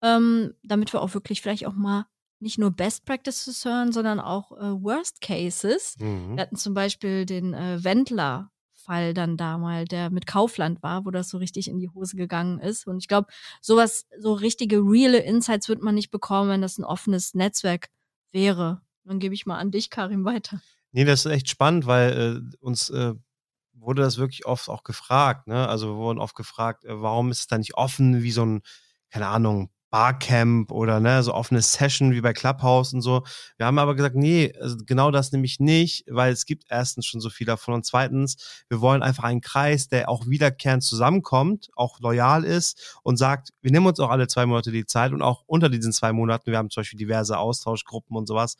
Ähm, 0.00 0.54
damit 0.62 0.92
wir 0.92 1.02
auch 1.02 1.14
wirklich 1.14 1.42
vielleicht 1.42 1.66
auch 1.66 1.72
mal 1.72 2.06
nicht 2.40 2.58
nur 2.58 2.70
Best 2.70 3.04
Practices 3.04 3.64
hören, 3.64 3.92
sondern 3.92 4.20
auch 4.20 4.52
äh, 4.52 4.82
Worst 4.82 5.20
Cases. 5.20 5.96
Mhm. 5.98 6.36
Wir 6.36 6.42
hatten 6.42 6.56
zum 6.56 6.74
Beispiel 6.74 7.26
den 7.26 7.54
äh, 7.54 7.82
Wendler. 7.82 8.50
Fall 8.88 9.12
dann 9.12 9.36
da 9.36 9.58
mal, 9.58 9.84
der 9.84 10.08
mit 10.08 10.26
Kaufland 10.26 10.82
war, 10.82 11.04
wo 11.04 11.10
das 11.10 11.28
so 11.28 11.36
richtig 11.36 11.68
in 11.68 11.78
die 11.78 11.90
Hose 11.90 12.16
gegangen 12.16 12.58
ist. 12.58 12.86
Und 12.86 12.96
ich 12.96 13.06
glaube, 13.06 13.28
sowas, 13.60 14.06
so 14.18 14.32
richtige, 14.32 14.78
reale 14.78 15.18
Insights 15.18 15.68
wird 15.68 15.82
man 15.82 15.94
nicht 15.94 16.10
bekommen, 16.10 16.48
wenn 16.48 16.62
das 16.62 16.78
ein 16.78 16.84
offenes 16.84 17.34
Netzwerk 17.34 17.90
wäre. 18.32 18.80
Dann 19.04 19.18
gebe 19.18 19.34
ich 19.34 19.44
mal 19.44 19.58
an 19.58 19.70
dich, 19.70 19.90
Karim, 19.90 20.24
weiter. 20.24 20.62
Nee, 20.92 21.04
das 21.04 21.26
ist 21.26 21.32
echt 21.32 21.50
spannend, 21.50 21.84
weil 21.84 22.50
äh, 22.50 22.56
uns 22.60 22.88
äh, 22.88 23.12
wurde 23.74 24.00
das 24.00 24.16
wirklich 24.16 24.46
oft 24.46 24.70
auch 24.70 24.84
gefragt. 24.84 25.48
Ne? 25.48 25.68
Also 25.68 25.88
wir 25.88 25.96
wurden 25.96 26.18
oft 26.18 26.34
gefragt, 26.34 26.86
äh, 26.86 27.02
warum 27.02 27.30
ist 27.30 27.40
es 27.40 27.46
da 27.46 27.58
nicht 27.58 27.74
offen 27.74 28.22
wie 28.22 28.30
so 28.30 28.44
ein, 28.44 28.62
keine 29.10 29.26
Ahnung, 29.26 29.70
Barcamp 29.90 30.70
oder 30.70 31.00
ne, 31.00 31.22
so 31.22 31.32
offene 31.34 31.62
Session 31.62 32.12
wie 32.12 32.20
bei 32.20 32.32
Clubhouse 32.32 32.92
und 32.92 33.00
so. 33.00 33.22
Wir 33.56 33.66
haben 33.66 33.78
aber 33.78 33.94
gesagt, 33.94 34.16
nee, 34.16 34.52
also 34.60 34.76
genau 34.84 35.10
das 35.10 35.32
nämlich 35.32 35.60
nicht, 35.60 36.04
weil 36.08 36.32
es 36.32 36.44
gibt 36.44 36.64
erstens 36.68 37.06
schon 37.06 37.20
so 37.20 37.30
viel 37.30 37.46
davon 37.46 37.74
und 37.74 37.86
zweitens, 37.86 38.64
wir 38.68 38.80
wollen 38.80 39.02
einfach 39.02 39.24
einen 39.24 39.40
Kreis, 39.40 39.88
der 39.88 40.08
auch 40.08 40.26
wiederkehrend 40.26 40.82
zusammenkommt, 40.82 41.68
auch 41.74 42.00
loyal 42.00 42.44
ist 42.44 42.98
und 43.02 43.16
sagt, 43.16 43.50
wir 43.62 43.70
nehmen 43.70 43.86
uns 43.86 44.00
auch 44.00 44.10
alle 44.10 44.28
zwei 44.28 44.46
Monate 44.46 44.72
die 44.72 44.86
Zeit 44.86 45.12
und 45.12 45.22
auch 45.22 45.44
unter 45.46 45.68
diesen 45.68 45.92
zwei 45.92 46.12
Monaten, 46.12 46.50
wir 46.50 46.58
haben 46.58 46.70
zum 46.70 46.82
Beispiel 46.82 46.98
diverse 46.98 47.38
Austauschgruppen 47.38 48.16
und 48.16 48.26
sowas 48.26 48.56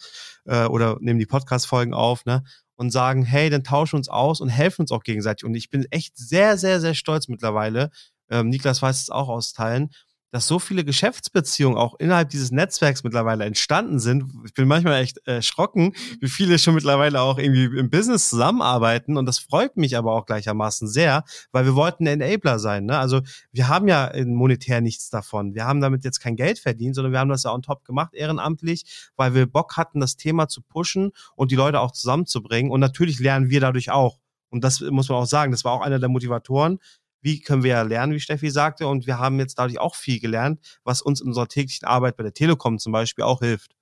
äh, 0.46 0.64
oder 0.64 0.96
nehmen 1.00 1.18
die 1.18 1.26
Podcast-Folgen 1.26 1.94
auf, 1.94 2.24
ne, 2.24 2.42
und 2.78 2.90
sagen, 2.92 3.24
hey, 3.24 3.50
dann 3.50 3.64
tauschen 3.64 3.96
uns 3.96 4.08
aus 4.08 4.40
und 4.40 4.48
helfen 4.48 4.82
uns 4.82 4.92
auch 4.92 5.02
gegenseitig. 5.02 5.44
Und 5.44 5.54
ich 5.56 5.68
bin 5.68 5.84
echt 5.90 6.16
sehr, 6.16 6.56
sehr, 6.56 6.80
sehr 6.80 6.94
stolz 6.94 7.26
mittlerweile. 7.26 7.90
Ähm, 8.30 8.50
Niklas 8.50 8.80
weiß 8.80 9.02
es 9.02 9.10
auch 9.10 9.28
aus 9.28 9.52
Teilen, 9.52 9.90
dass 10.30 10.46
so 10.46 10.58
viele 10.58 10.84
Geschäftsbeziehungen 10.84 11.78
auch 11.78 11.94
innerhalb 11.98 12.28
dieses 12.28 12.50
Netzwerks 12.50 13.02
mittlerweile 13.02 13.44
entstanden 13.44 13.98
sind. 13.98 14.30
Ich 14.44 14.52
bin 14.52 14.68
manchmal 14.68 15.02
echt 15.02 15.18
erschrocken, 15.26 15.94
wie 16.20 16.28
viele 16.28 16.58
schon 16.58 16.74
mittlerweile 16.74 17.20
auch 17.22 17.38
irgendwie 17.38 17.64
im 17.78 17.90
Business 17.90 18.28
zusammenarbeiten. 18.28 19.16
Und 19.16 19.26
das 19.26 19.38
freut 19.38 19.76
mich 19.76 19.96
aber 19.96 20.12
auch 20.12 20.26
gleichermaßen 20.26 20.88
sehr, 20.88 21.24
weil 21.52 21.64
wir 21.64 21.74
wollten 21.74 22.06
Enabler 22.06 22.58
sein. 22.58 22.84
Ne? 22.84 22.98
Also 22.98 23.22
wir 23.52 23.68
haben 23.68 23.88
ja 23.88 24.12
monetär 24.26 24.80
nichts 24.80 25.08
davon. 25.08 25.54
Wir 25.54 25.64
haben 25.64 25.80
damit 25.80 26.04
jetzt 26.04 26.20
kein 26.20 26.36
Geld 26.36 26.58
verdient, 26.58 26.94
sondern 26.94 27.12
wir 27.12 27.20
haben 27.20 27.30
das 27.30 27.44
ja 27.44 27.52
on 27.52 27.62
top 27.62 27.84
gemacht, 27.84 28.14
ehrenamtlich, 28.14 29.10
weil 29.16 29.34
wir 29.34 29.46
Bock 29.46 29.76
hatten, 29.76 30.00
das 30.00 30.16
Thema 30.16 30.48
zu 30.48 30.60
pushen 30.62 31.12
und 31.36 31.50
die 31.50 31.56
Leute 31.56 31.80
auch 31.80 31.92
zusammenzubringen. 31.92 32.70
Und 32.70 32.80
natürlich 32.80 33.18
lernen 33.18 33.48
wir 33.48 33.60
dadurch 33.60 33.90
auch. 33.90 34.18
Und 34.50 34.64
das 34.64 34.80
muss 34.80 35.08
man 35.08 35.18
auch 35.18 35.26
sagen, 35.26 35.52
das 35.52 35.64
war 35.64 35.72
auch 35.72 35.82
einer 35.82 35.98
der 35.98 36.08
Motivatoren, 36.08 36.78
wie 37.20 37.40
können 37.40 37.62
wir 37.62 37.82
lernen, 37.84 38.12
wie 38.12 38.20
Steffi 38.20 38.50
sagte. 38.50 38.86
Und 38.86 39.06
wir 39.06 39.18
haben 39.18 39.38
jetzt 39.38 39.58
dadurch 39.58 39.78
auch 39.78 39.94
viel 39.94 40.20
gelernt, 40.20 40.60
was 40.84 41.02
uns 41.02 41.20
in 41.20 41.28
unserer 41.28 41.48
täglichen 41.48 41.86
Arbeit 41.86 42.16
bei 42.16 42.22
der 42.22 42.34
Telekom 42.34 42.78
zum 42.78 42.92
Beispiel 42.92 43.24
auch 43.24 43.40
hilft. 43.40 43.72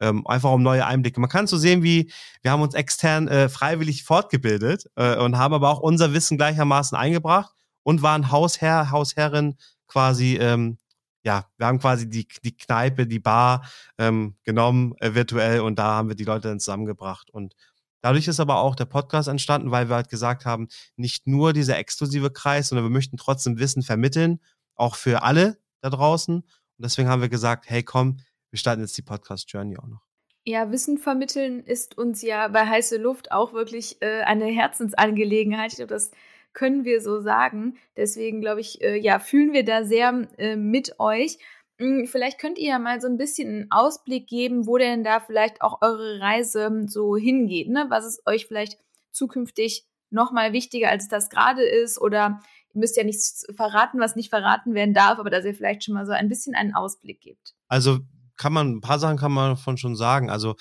Ähm, 0.00 0.26
einfach 0.26 0.50
um 0.50 0.62
neue 0.62 0.84
Einblicke. 0.84 1.20
Man 1.20 1.30
kann 1.30 1.46
so 1.46 1.56
sehen, 1.56 1.82
wie 1.82 2.10
wir 2.42 2.50
haben 2.50 2.62
uns 2.62 2.74
extern 2.74 3.28
äh, 3.28 3.48
freiwillig 3.48 4.02
fortgebildet 4.02 4.90
äh, 4.96 5.16
und 5.16 5.38
haben 5.38 5.54
aber 5.54 5.70
auch 5.70 5.78
unser 5.78 6.12
Wissen 6.12 6.36
gleichermaßen 6.36 6.98
eingebracht 6.98 7.54
und 7.84 8.02
waren 8.02 8.30
Hausherr, 8.30 8.90
Hausherrin 8.90 9.56
quasi, 9.86 10.36
ähm, 10.38 10.78
ja, 11.24 11.46
wir 11.56 11.66
haben 11.66 11.78
quasi 11.78 12.08
die, 12.08 12.26
die 12.42 12.56
Kneipe, 12.56 13.06
die 13.06 13.20
Bar 13.20 13.64
ähm, 13.96 14.34
genommen 14.42 14.94
äh, 14.98 15.14
virtuell 15.14 15.60
und 15.60 15.78
da 15.78 15.92
haben 15.92 16.08
wir 16.08 16.16
die 16.16 16.24
Leute 16.24 16.48
dann 16.48 16.58
zusammengebracht 16.58 17.30
und 17.30 17.54
Dadurch 18.02 18.28
ist 18.28 18.40
aber 18.40 18.58
auch 18.58 18.74
der 18.74 18.84
Podcast 18.84 19.28
entstanden, 19.28 19.70
weil 19.70 19.88
wir 19.88 19.96
halt 19.96 20.10
gesagt 20.10 20.44
haben, 20.44 20.68
nicht 20.96 21.26
nur 21.26 21.52
dieser 21.52 21.78
exklusive 21.78 22.30
Kreis, 22.30 22.68
sondern 22.68 22.84
wir 22.84 22.90
möchten 22.90 23.16
trotzdem 23.16 23.58
Wissen 23.58 23.82
vermitteln, 23.82 24.40
auch 24.74 24.96
für 24.96 25.22
alle 25.22 25.58
da 25.80 25.88
draußen. 25.88 26.36
Und 26.36 26.46
deswegen 26.78 27.08
haben 27.08 27.22
wir 27.22 27.28
gesagt, 27.28 27.70
hey 27.70 27.82
komm, 27.82 28.18
wir 28.50 28.58
starten 28.58 28.82
jetzt 28.82 28.98
die 28.98 29.02
Podcast 29.02 29.50
Journey 29.50 29.78
auch 29.78 29.86
noch. 29.86 30.02
Ja, 30.44 30.72
Wissen 30.72 30.98
vermitteln 30.98 31.62
ist 31.64 31.96
uns 31.96 32.20
ja 32.20 32.48
bei 32.48 32.66
heiße 32.66 32.96
Luft 32.96 33.30
auch 33.30 33.52
wirklich 33.52 34.02
äh, 34.02 34.22
eine 34.22 34.46
Herzensangelegenheit. 34.46 35.70
Ich 35.70 35.76
glaube, 35.76 35.94
das 35.94 36.10
können 36.52 36.84
wir 36.84 37.00
so 37.00 37.20
sagen. 37.20 37.76
Deswegen 37.96 38.40
glaube 38.40 38.60
ich, 38.60 38.82
äh, 38.82 38.96
ja, 38.96 39.20
fühlen 39.20 39.52
wir 39.52 39.64
da 39.64 39.84
sehr 39.84 40.28
äh, 40.38 40.56
mit 40.56 40.98
euch. 40.98 41.38
Hm, 41.82 42.06
vielleicht 42.06 42.38
könnt 42.38 42.58
ihr 42.58 42.68
ja 42.68 42.78
mal 42.78 43.00
so 43.00 43.08
ein 43.08 43.16
bisschen 43.16 43.48
einen 43.48 43.70
Ausblick 43.72 44.28
geben, 44.28 44.68
wo 44.68 44.78
denn 44.78 45.02
da 45.02 45.18
vielleicht 45.18 45.62
auch 45.62 45.82
eure 45.82 46.20
Reise 46.20 46.70
so 46.86 47.16
hingeht. 47.16 47.68
Ne? 47.68 47.86
Was 47.88 48.06
ist 48.06 48.24
euch 48.24 48.46
vielleicht 48.46 48.78
zukünftig 49.10 49.84
nochmal 50.10 50.52
wichtiger, 50.52 50.90
als 50.90 51.08
das 51.08 51.28
gerade 51.28 51.64
ist? 51.64 52.00
Oder 52.00 52.40
ihr 52.72 52.78
müsst 52.78 52.96
ja 52.96 53.02
nichts 53.02 53.46
verraten, 53.56 53.98
was 53.98 54.14
nicht 54.14 54.30
verraten 54.30 54.74
werden 54.74 54.94
darf, 54.94 55.18
aber 55.18 55.28
dass 55.28 55.44
ihr 55.44 55.56
vielleicht 55.56 55.82
schon 55.82 55.94
mal 55.94 56.06
so 56.06 56.12
ein 56.12 56.28
bisschen 56.28 56.54
einen 56.54 56.72
Ausblick 56.72 57.20
gibt. 57.20 57.54
Also 57.66 57.98
kann 58.36 58.52
man, 58.52 58.76
ein 58.76 58.80
paar 58.80 59.00
Sachen 59.00 59.16
kann 59.16 59.32
man 59.32 59.56
davon 59.56 59.76
schon 59.76 59.96
sagen. 59.96 60.30
Also 60.30 60.54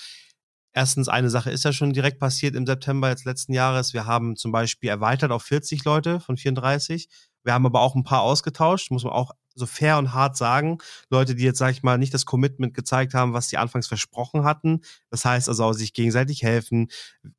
erstens, 0.73 1.07
eine 1.07 1.29
Sache 1.29 1.51
ist 1.51 1.63
ja 1.63 1.71
schon 1.71 1.93
direkt 1.93 2.19
passiert 2.19 2.55
im 2.55 2.65
September 2.65 3.09
jetzt 3.09 3.25
letzten 3.25 3.53
Jahres. 3.53 3.93
Wir 3.93 4.07
haben 4.07 4.35
zum 4.37 4.51
Beispiel 4.51 4.89
erweitert 4.89 5.31
auf 5.31 5.43
40 5.43 5.85
Leute 5.85 6.19
von 6.19 6.35
34. 6.35 7.09
Wir 7.43 7.53
haben 7.53 7.67
aber 7.67 7.81
auch 7.81 7.93
ein 7.93 8.03
paar 8.03 8.21
ausgetauscht, 8.21 8.89
muss 8.89 9.03
man 9.03 9.13
auch 9.13 9.33
so 9.55 9.65
fair 9.65 9.97
und 9.97 10.13
hart 10.13 10.37
sagen. 10.37 10.79
Leute, 11.09 11.35
die 11.35 11.43
jetzt, 11.43 11.59
sag 11.59 11.71
ich 11.71 11.83
mal, 11.83 11.97
nicht 11.97 12.13
das 12.13 12.25
Commitment 12.25 12.73
gezeigt 12.73 13.13
haben, 13.13 13.33
was 13.33 13.49
sie 13.49 13.57
anfangs 13.57 13.87
versprochen 13.87 14.43
hatten. 14.43 14.81
Das 15.09 15.25
heißt 15.25 15.49
also 15.49 15.65
auch 15.65 15.73
sich 15.73 15.93
gegenseitig 15.93 16.43
helfen. 16.43 16.89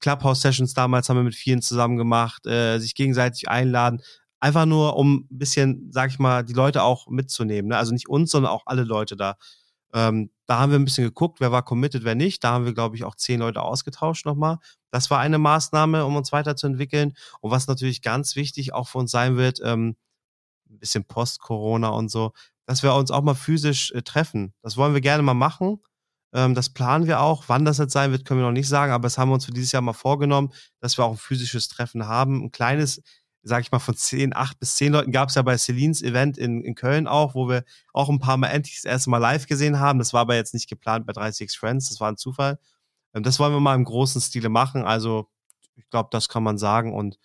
Clubhouse-Sessions 0.00 0.74
damals 0.74 1.08
haben 1.08 1.16
wir 1.16 1.24
mit 1.24 1.34
vielen 1.34 1.62
zusammen 1.62 1.96
gemacht, 1.96 2.46
äh, 2.46 2.78
sich 2.78 2.94
gegenseitig 2.94 3.48
einladen. 3.48 4.02
Einfach 4.40 4.66
nur, 4.66 4.96
um 4.96 5.26
ein 5.30 5.38
bisschen, 5.38 5.90
sag 5.92 6.10
ich 6.10 6.18
mal, 6.18 6.44
die 6.44 6.52
Leute 6.52 6.82
auch 6.82 7.06
mitzunehmen. 7.08 7.70
Ne? 7.70 7.76
Also 7.76 7.92
nicht 7.92 8.08
uns, 8.08 8.30
sondern 8.32 8.52
auch 8.52 8.62
alle 8.66 8.82
Leute 8.82 9.16
da. 9.16 9.36
Ähm, 9.94 10.30
da 10.46 10.58
haben 10.58 10.72
wir 10.72 10.78
ein 10.78 10.84
bisschen 10.84 11.04
geguckt, 11.04 11.40
wer 11.40 11.52
war 11.52 11.62
committed, 11.62 12.04
wer 12.04 12.14
nicht. 12.14 12.42
Da 12.42 12.52
haben 12.52 12.64
wir, 12.64 12.74
glaube 12.74 12.96
ich, 12.96 13.04
auch 13.04 13.14
zehn 13.14 13.40
Leute 13.40 13.62
ausgetauscht 13.62 14.26
nochmal. 14.26 14.58
Das 14.90 15.10
war 15.10 15.18
eine 15.18 15.38
Maßnahme, 15.38 16.04
um 16.04 16.16
uns 16.16 16.32
weiterzuentwickeln. 16.32 17.14
Und 17.40 17.50
was 17.50 17.66
natürlich 17.68 18.02
ganz 18.02 18.36
wichtig 18.36 18.72
auch 18.74 18.88
für 18.88 18.98
uns 18.98 19.10
sein 19.10 19.36
wird, 19.36 19.60
ähm, 19.62 19.96
ein 20.72 20.78
bisschen 20.78 21.04
Post-Corona 21.04 21.88
und 21.88 22.10
so, 22.10 22.32
dass 22.66 22.82
wir 22.82 22.94
uns 22.94 23.10
auch 23.10 23.22
mal 23.22 23.34
physisch 23.34 23.92
äh, 23.92 24.02
treffen. 24.02 24.54
Das 24.62 24.76
wollen 24.76 24.94
wir 24.94 25.00
gerne 25.00 25.22
mal 25.22 25.34
machen. 25.34 25.80
Ähm, 26.32 26.54
das 26.54 26.70
planen 26.70 27.06
wir 27.06 27.20
auch. 27.20 27.44
Wann 27.48 27.64
das 27.64 27.78
jetzt 27.78 27.92
sein 27.92 28.10
wird, 28.12 28.24
können 28.24 28.40
wir 28.40 28.46
noch 28.46 28.52
nicht 28.52 28.68
sagen, 28.68 28.92
aber 28.92 29.04
das 29.04 29.18
haben 29.18 29.30
wir 29.30 29.34
uns 29.34 29.44
für 29.44 29.52
dieses 29.52 29.72
Jahr 29.72 29.82
mal 29.82 29.92
vorgenommen, 29.92 30.52
dass 30.80 30.96
wir 30.98 31.04
auch 31.04 31.12
ein 31.12 31.18
physisches 31.18 31.68
Treffen 31.68 32.06
haben. 32.06 32.44
Ein 32.44 32.50
kleines, 32.52 33.02
sag 33.42 33.62
ich 33.62 33.72
mal, 33.72 33.78
von 33.78 33.96
zehn, 33.96 34.34
acht 34.34 34.58
bis 34.58 34.76
zehn 34.76 34.92
Leuten 34.92 35.12
gab 35.12 35.28
es 35.28 35.34
ja 35.34 35.42
bei 35.42 35.56
Celines 35.56 36.02
Event 36.02 36.38
in, 36.38 36.62
in 36.62 36.74
Köln 36.74 37.06
auch, 37.06 37.34
wo 37.34 37.48
wir 37.48 37.64
auch 37.92 38.08
ein 38.08 38.18
paar 38.20 38.36
Mal 38.36 38.48
endlich 38.48 38.76
das 38.76 38.84
erste 38.84 39.10
Mal 39.10 39.18
live 39.18 39.46
gesehen 39.46 39.78
haben. 39.78 39.98
Das 39.98 40.12
war 40.12 40.22
aber 40.22 40.36
jetzt 40.36 40.54
nicht 40.54 40.68
geplant 40.68 41.06
bei 41.06 41.12
36 41.12 41.58
Friends, 41.58 41.88
das 41.90 42.00
war 42.00 42.10
ein 42.10 42.16
Zufall. 42.16 42.58
Ähm, 43.14 43.22
das 43.22 43.38
wollen 43.38 43.52
wir 43.52 43.60
mal 43.60 43.74
im 43.74 43.84
großen 43.84 44.20
Stile 44.20 44.48
machen. 44.48 44.84
Also, 44.84 45.28
ich 45.76 45.88
glaube, 45.90 46.08
das 46.12 46.28
kann 46.28 46.42
man 46.42 46.58
sagen. 46.58 46.94
Und 46.94 47.18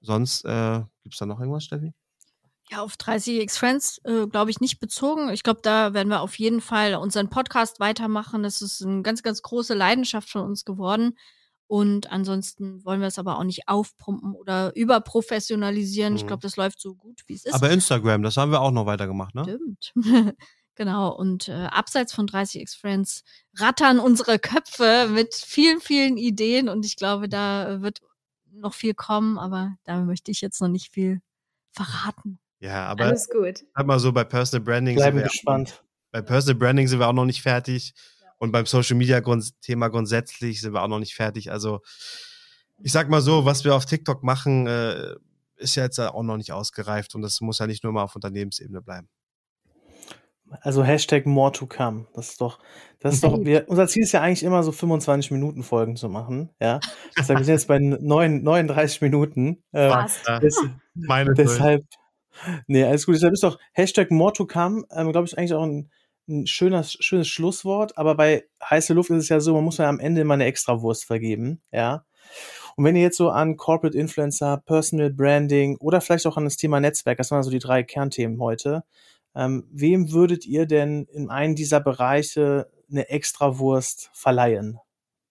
sonst, 0.00 0.44
äh, 0.44 0.82
gibt 1.02 1.14
es 1.14 1.18
da 1.18 1.26
noch 1.26 1.40
irgendwas, 1.40 1.64
Steffi? 1.64 1.94
Ja, 2.70 2.82
auf 2.82 2.94
30x 2.94 3.58
Friends 3.58 4.00
äh, 4.04 4.26
glaube 4.26 4.50
ich 4.50 4.60
nicht 4.60 4.80
bezogen. 4.80 5.30
Ich 5.30 5.44
glaube, 5.44 5.60
da 5.62 5.94
werden 5.94 6.08
wir 6.08 6.20
auf 6.20 6.36
jeden 6.38 6.60
Fall 6.60 6.96
unseren 6.96 7.30
Podcast 7.30 7.78
weitermachen. 7.78 8.42
Das 8.42 8.60
ist 8.60 8.82
eine 8.82 9.02
ganz, 9.02 9.22
ganz 9.22 9.42
große 9.42 9.74
Leidenschaft 9.74 10.28
von 10.28 10.42
uns 10.42 10.64
geworden. 10.64 11.16
Und 11.68 12.10
ansonsten 12.12 12.84
wollen 12.84 13.00
wir 13.00 13.08
es 13.08 13.18
aber 13.18 13.38
auch 13.38 13.44
nicht 13.44 13.68
aufpumpen 13.68 14.34
oder 14.34 14.74
überprofessionalisieren. 14.76 16.12
Mhm. 16.12 16.16
Ich 16.16 16.26
glaube, 16.26 16.42
das 16.42 16.56
läuft 16.56 16.80
so 16.80 16.94
gut, 16.94 17.22
wie 17.26 17.34
es 17.34 17.44
ist. 17.44 17.54
Aber 17.54 17.70
Instagram, 17.70 18.22
das 18.22 18.36
haben 18.36 18.52
wir 18.52 18.60
auch 18.60 18.70
noch 18.70 18.86
weitergemacht, 18.86 19.34
ne? 19.34 19.42
Stimmt. 19.44 19.92
genau. 20.74 21.14
Und 21.14 21.48
äh, 21.48 21.66
abseits 21.66 22.12
von 22.12 22.26
30x 22.28 22.78
Friends 22.78 23.24
rattern 23.56 23.98
unsere 23.98 24.38
Köpfe 24.38 25.08
mit 25.10 25.34
vielen, 25.34 25.80
vielen 25.80 26.16
Ideen. 26.16 26.68
Und 26.68 26.84
ich 26.84 26.96
glaube, 26.96 27.28
da 27.28 27.80
wird 27.80 28.00
noch 28.52 28.74
viel 28.74 28.94
kommen, 28.94 29.38
aber 29.38 29.76
da 29.84 30.00
möchte 30.00 30.30
ich 30.30 30.40
jetzt 30.40 30.60
noch 30.60 30.68
nicht 30.68 30.92
viel 30.92 31.20
verraten. 31.72 32.38
Ja, 32.58 32.86
aber 32.86 33.04
alles 33.04 33.28
gut. 33.28 33.64
Sag 33.74 33.86
mal 33.86 33.98
so, 33.98 34.12
bei 34.12 34.24
Personal 34.24 34.64
Branding 34.64 34.96
Bleiben 34.96 35.18
sind 35.18 35.24
wir 35.24 35.30
gespannt. 35.30 35.84
Bei 36.10 36.22
Personal 36.22 36.58
Branding 36.58 36.88
sind 36.88 36.98
wir 36.98 37.08
auch 37.08 37.12
noch 37.12 37.26
nicht 37.26 37.42
fertig. 37.42 37.94
Und 38.38 38.52
beim 38.52 38.66
Social 38.66 38.96
Media 38.96 39.20
Grund 39.20 39.60
Thema 39.62 39.88
grundsätzlich 39.88 40.60
sind 40.60 40.72
wir 40.72 40.82
auch 40.82 40.88
noch 40.88 40.98
nicht 40.98 41.14
fertig. 41.14 41.50
Also 41.50 41.80
ich 42.82 42.92
sag 42.92 43.08
mal 43.08 43.20
so, 43.20 43.44
was 43.44 43.64
wir 43.64 43.74
auf 43.74 43.86
TikTok 43.86 44.22
machen, 44.22 44.66
äh, 44.66 45.14
ist 45.56 45.74
ja 45.74 45.84
jetzt 45.84 45.98
auch 45.98 46.22
noch 46.22 46.36
nicht 46.36 46.52
ausgereift 46.52 47.14
und 47.14 47.22
das 47.22 47.40
muss 47.40 47.58
ja 47.58 47.66
nicht 47.66 47.82
nur 47.82 47.92
mal 47.92 48.02
auf 48.02 48.14
Unternehmensebene 48.14 48.82
bleiben. 48.82 49.08
Also 50.60 50.84
Hashtag 50.84 51.26
more 51.26 51.50
to 51.50 51.66
come. 51.66 52.06
Das 52.14 52.30
ist 52.30 52.40
doch, 52.40 52.60
das 53.00 53.14
ist 53.14 53.24
doch, 53.24 53.38
wir, 53.44 53.68
unser 53.68 53.88
Ziel 53.88 54.02
ist 54.02 54.12
ja 54.12 54.20
eigentlich 54.20 54.42
immer 54.42 54.62
so 54.62 54.70
25 54.70 55.30
Minuten 55.30 55.62
Folgen 55.62 55.96
zu 55.96 56.08
machen. 56.08 56.50
Ja. 56.60 56.80
Heißt, 57.18 57.30
wir 57.30 57.38
sind 57.38 57.48
jetzt 57.48 57.68
bei 57.68 57.78
9, 57.78 58.42
39 58.42 59.00
Minuten. 59.00 59.62
Äh, 59.72 59.88
Fast. 59.88 60.28
Des, 60.42 60.62
Meine 60.94 61.34
deshalb, 61.34 61.84
nee, 62.66 62.84
alles 62.84 63.06
gut. 63.06 63.14
Deshalb 63.16 63.32
ist 63.32 63.42
doch 63.42 63.58
Hashtag 63.72 64.10
more 64.10 64.32
to 64.32 64.46
come, 64.46 64.84
ähm, 64.90 65.12
glaube 65.12 65.26
ich, 65.26 65.36
eigentlich 65.36 65.54
auch 65.54 65.62
ein, 65.62 65.90
ein 66.28 66.46
schönes, 66.46 66.96
schönes 67.00 67.28
Schlusswort. 67.28 67.96
Aber 67.98 68.14
bei 68.14 68.44
heiße 68.68 68.94
Luft 68.94 69.10
ist 69.10 69.24
es 69.24 69.28
ja 69.28 69.40
so, 69.40 69.54
man 69.54 69.64
muss 69.64 69.78
ja 69.78 69.88
am 69.88 70.00
Ende 70.00 70.22
immer 70.22 70.34
eine 70.34 70.44
Extrawurst 70.44 71.04
vergeben. 71.04 71.62
Ja. 71.72 72.04
Und 72.76 72.84
wenn 72.84 72.96
ihr 72.96 73.02
jetzt 73.02 73.16
so 73.16 73.30
an 73.30 73.56
Corporate 73.56 73.96
Influencer, 73.96 74.62
Personal 74.66 75.10
Branding 75.10 75.76
oder 75.78 76.00
vielleicht 76.00 76.26
auch 76.26 76.36
an 76.36 76.44
das 76.44 76.56
Thema 76.56 76.80
Netzwerk, 76.80 77.18
das 77.18 77.30
waren 77.30 77.42
so 77.42 77.50
die 77.50 77.58
drei 77.58 77.82
Kernthemen 77.82 78.40
heute, 78.40 78.84
ähm, 79.34 79.66
wem 79.70 80.12
würdet 80.12 80.46
ihr 80.46 80.66
denn 80.66 81.04
in 81.12 81.30
einem 81.30 81.54
dieser 81.54 81.80
Bereiche 81.80 82.70
eine 82.90 83.08
Extrawurst 83.08 84.10
verleihen? 84.12 84.78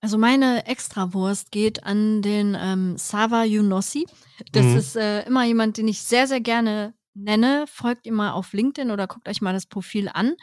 Also 0.05 0.19
meine 0.19 0.67
Extrawurst 0.67 1.49
geht 1.49 1.83
an 1.83 2.21
den 2.21 2.55
ähm, 2.61 2.95
Sava 2.95 3.43
Yunossi. 3.43 4.05
Das 4.51 4.63
mhm. 4.63 4.77
ist 4.77 4.95
äh, 4.95 5.23
immer 5.25 5.45
jemand, 5.45 5.77
den 5.77 5.87
ich 5.87 6.03
sehr, 6.03 6.27
sehr 6.27 6.41
gerne 6.41 6.93
nenne. 7.15 7.65
Folgt 7.65 8.05
ihm 8.05 8.13
mal 8.13 8.33
auf 8.33 8.53
LinkedIn 8.53 8.91
oder 8.91 9.07
guckt 9.07 9.27
euch 9.27 9.41
mal 9.41 9.53
das 9.53 9.65
Profil 9.65 10.07
an. 10.13 10.35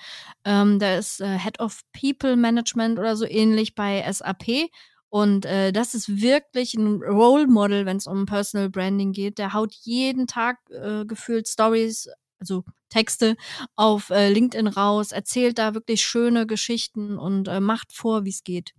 Ähm, 0.44 0.80
der 0.80 0.98
ist 0.98 1.20
äh, 1.20 1.38
Head 1.38 1.60
of 1.60 1.82
People 1.92 2.34
Management 2.34 2.98
oder 2.98 3.14
so 3.14 3.24
ähnlich 3.24 3.76
bei 3.76 4.04
SAP. 4.12 4.68
Und 5.10 5.46
äh, 5.46 5.70
das 5.70 5.94
ist 5.94 6.20
wirklich 6.20 6.74
ein 6.74 7.00
Role 7.00 7.46
Model, 7.46 7.86
wenn 7.86 7.98
es 7.98 8.08
um 8.08 8.26
Personal 8.26 8.68
Branding 8.68 9.12
geht. 9.12 9.38
Der 9.38 9.52
haut 9.52 9.74
jeden 9.82 10.26
Tag 10.26 10.58
äh, 10.70 11.04
gefühlt 11.04 11.46
Stories 11.46 12.08
also 12.40 12.64
Texte 12.88 13.36
auf 13.76 14.10
äh, 14.10 14.28
LinkedIn 14.28 14.66
raus, 14.66 15.12
erzählt 15.12 15.58
da 15.58 15.74
wirklich 15.74 16.04
schöne 16.04 16.48
Geschichten 16.48 17.16
und 17.16 17.46
äh, 17.46 17.60
macht 17.60 17.92
vor, 17.92 18.24
wie 18.24 18.30
es 18.30 18.42
geht. 18.42 18.74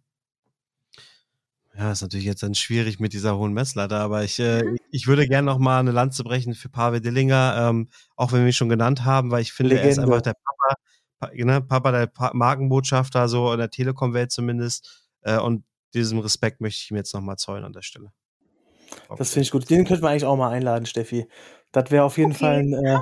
Ja, 1.75 1.91
ist 1.91 2.01
natürlich 2.01 2.25
jetzt 2.25 2.43
dann 2.43 2.53
schwierig 2.53 2.99
mit 2.99 3.13
dieser 3.13 3.35
hohen 3.37 3.53
Messlatte, 3.53 3.95
aber 3.95 4.23
ich, 4.23 4.39
äh, 4.39 4.63
ich 4.91 5.07
würde 5.07 5.27
gerne 5.27 5.45
noch 5.45 5.57
mal 5.57 5.79
eine 5.79 5.91
Lanze 5.91 6.23
brechen 6.23 6.53
für 6.53 6.69
Pavel 6.69 7.01
Dillinger, 7.01 7.69
ähm, 7.69 7.89
auch 8.15 8.31
wenn 8.31 8.41
wir 8.41 8.47
ihn 8.47 8.53
schon 8.53 8.69
genannt 8.69 9.05
haben, 9.05 9.31
weil 9.31 9.41
ich 9.41 9.53
finde, 9.53 9.75
Legende. 9.75 9.87
er 9.87 9.91
ist 9.91 9.99
einfach 9.99 10.21
der 10.21 10.35
Papa, 10.35 11.33
ne, 11.33 11.61
Papa 11.61 11.91
der 11.91 12.07
pa 12.07 12.31
Markenbotschafter, 12.33 13.27
so 13.27 13.51
in 13.51 13.57
der 13.57 13.71
Telekom-Welt 13.71 14.31
zumindest. 14.31 15.09
Äh, 15.21 15.39
und 15.39 15.63
diesem 15.95 16.19
Respekt 16.19 16.61
möchte 16.61 16.81
ich 16.83 16.91
ihm 16.91 16.97
jetzt 16.97 17.13
noch 17.13 17.21
mal 17.21 17.37
zollen 17.37 17.63
an 17.63 17.73
der 17.73 17.81
Stelle. 17.81 18.11
Okay. 19.07 19.15
Das 19.17 19.31
finde 19.31 19.43
ich 19.43 19.51
gut. 19.51 19.67
Den 19.69 19.85
könnten 19.85 20.03
wir 20.03 20.09
eigentlich 20.09 20.25
auch 20.25 20.37
mal 20.37 20.51
einladen, 20.51 20.85
Steffi. 20.85 21.27
Das 21.71 21.89
wäre 21.89 22.03
auf 22.03 22.17
jeden 22.19 22.31
okay. 22.31 22.39
Fall 22.39 22.59
ein, 22.59 22.73
äh, 22.73 22.99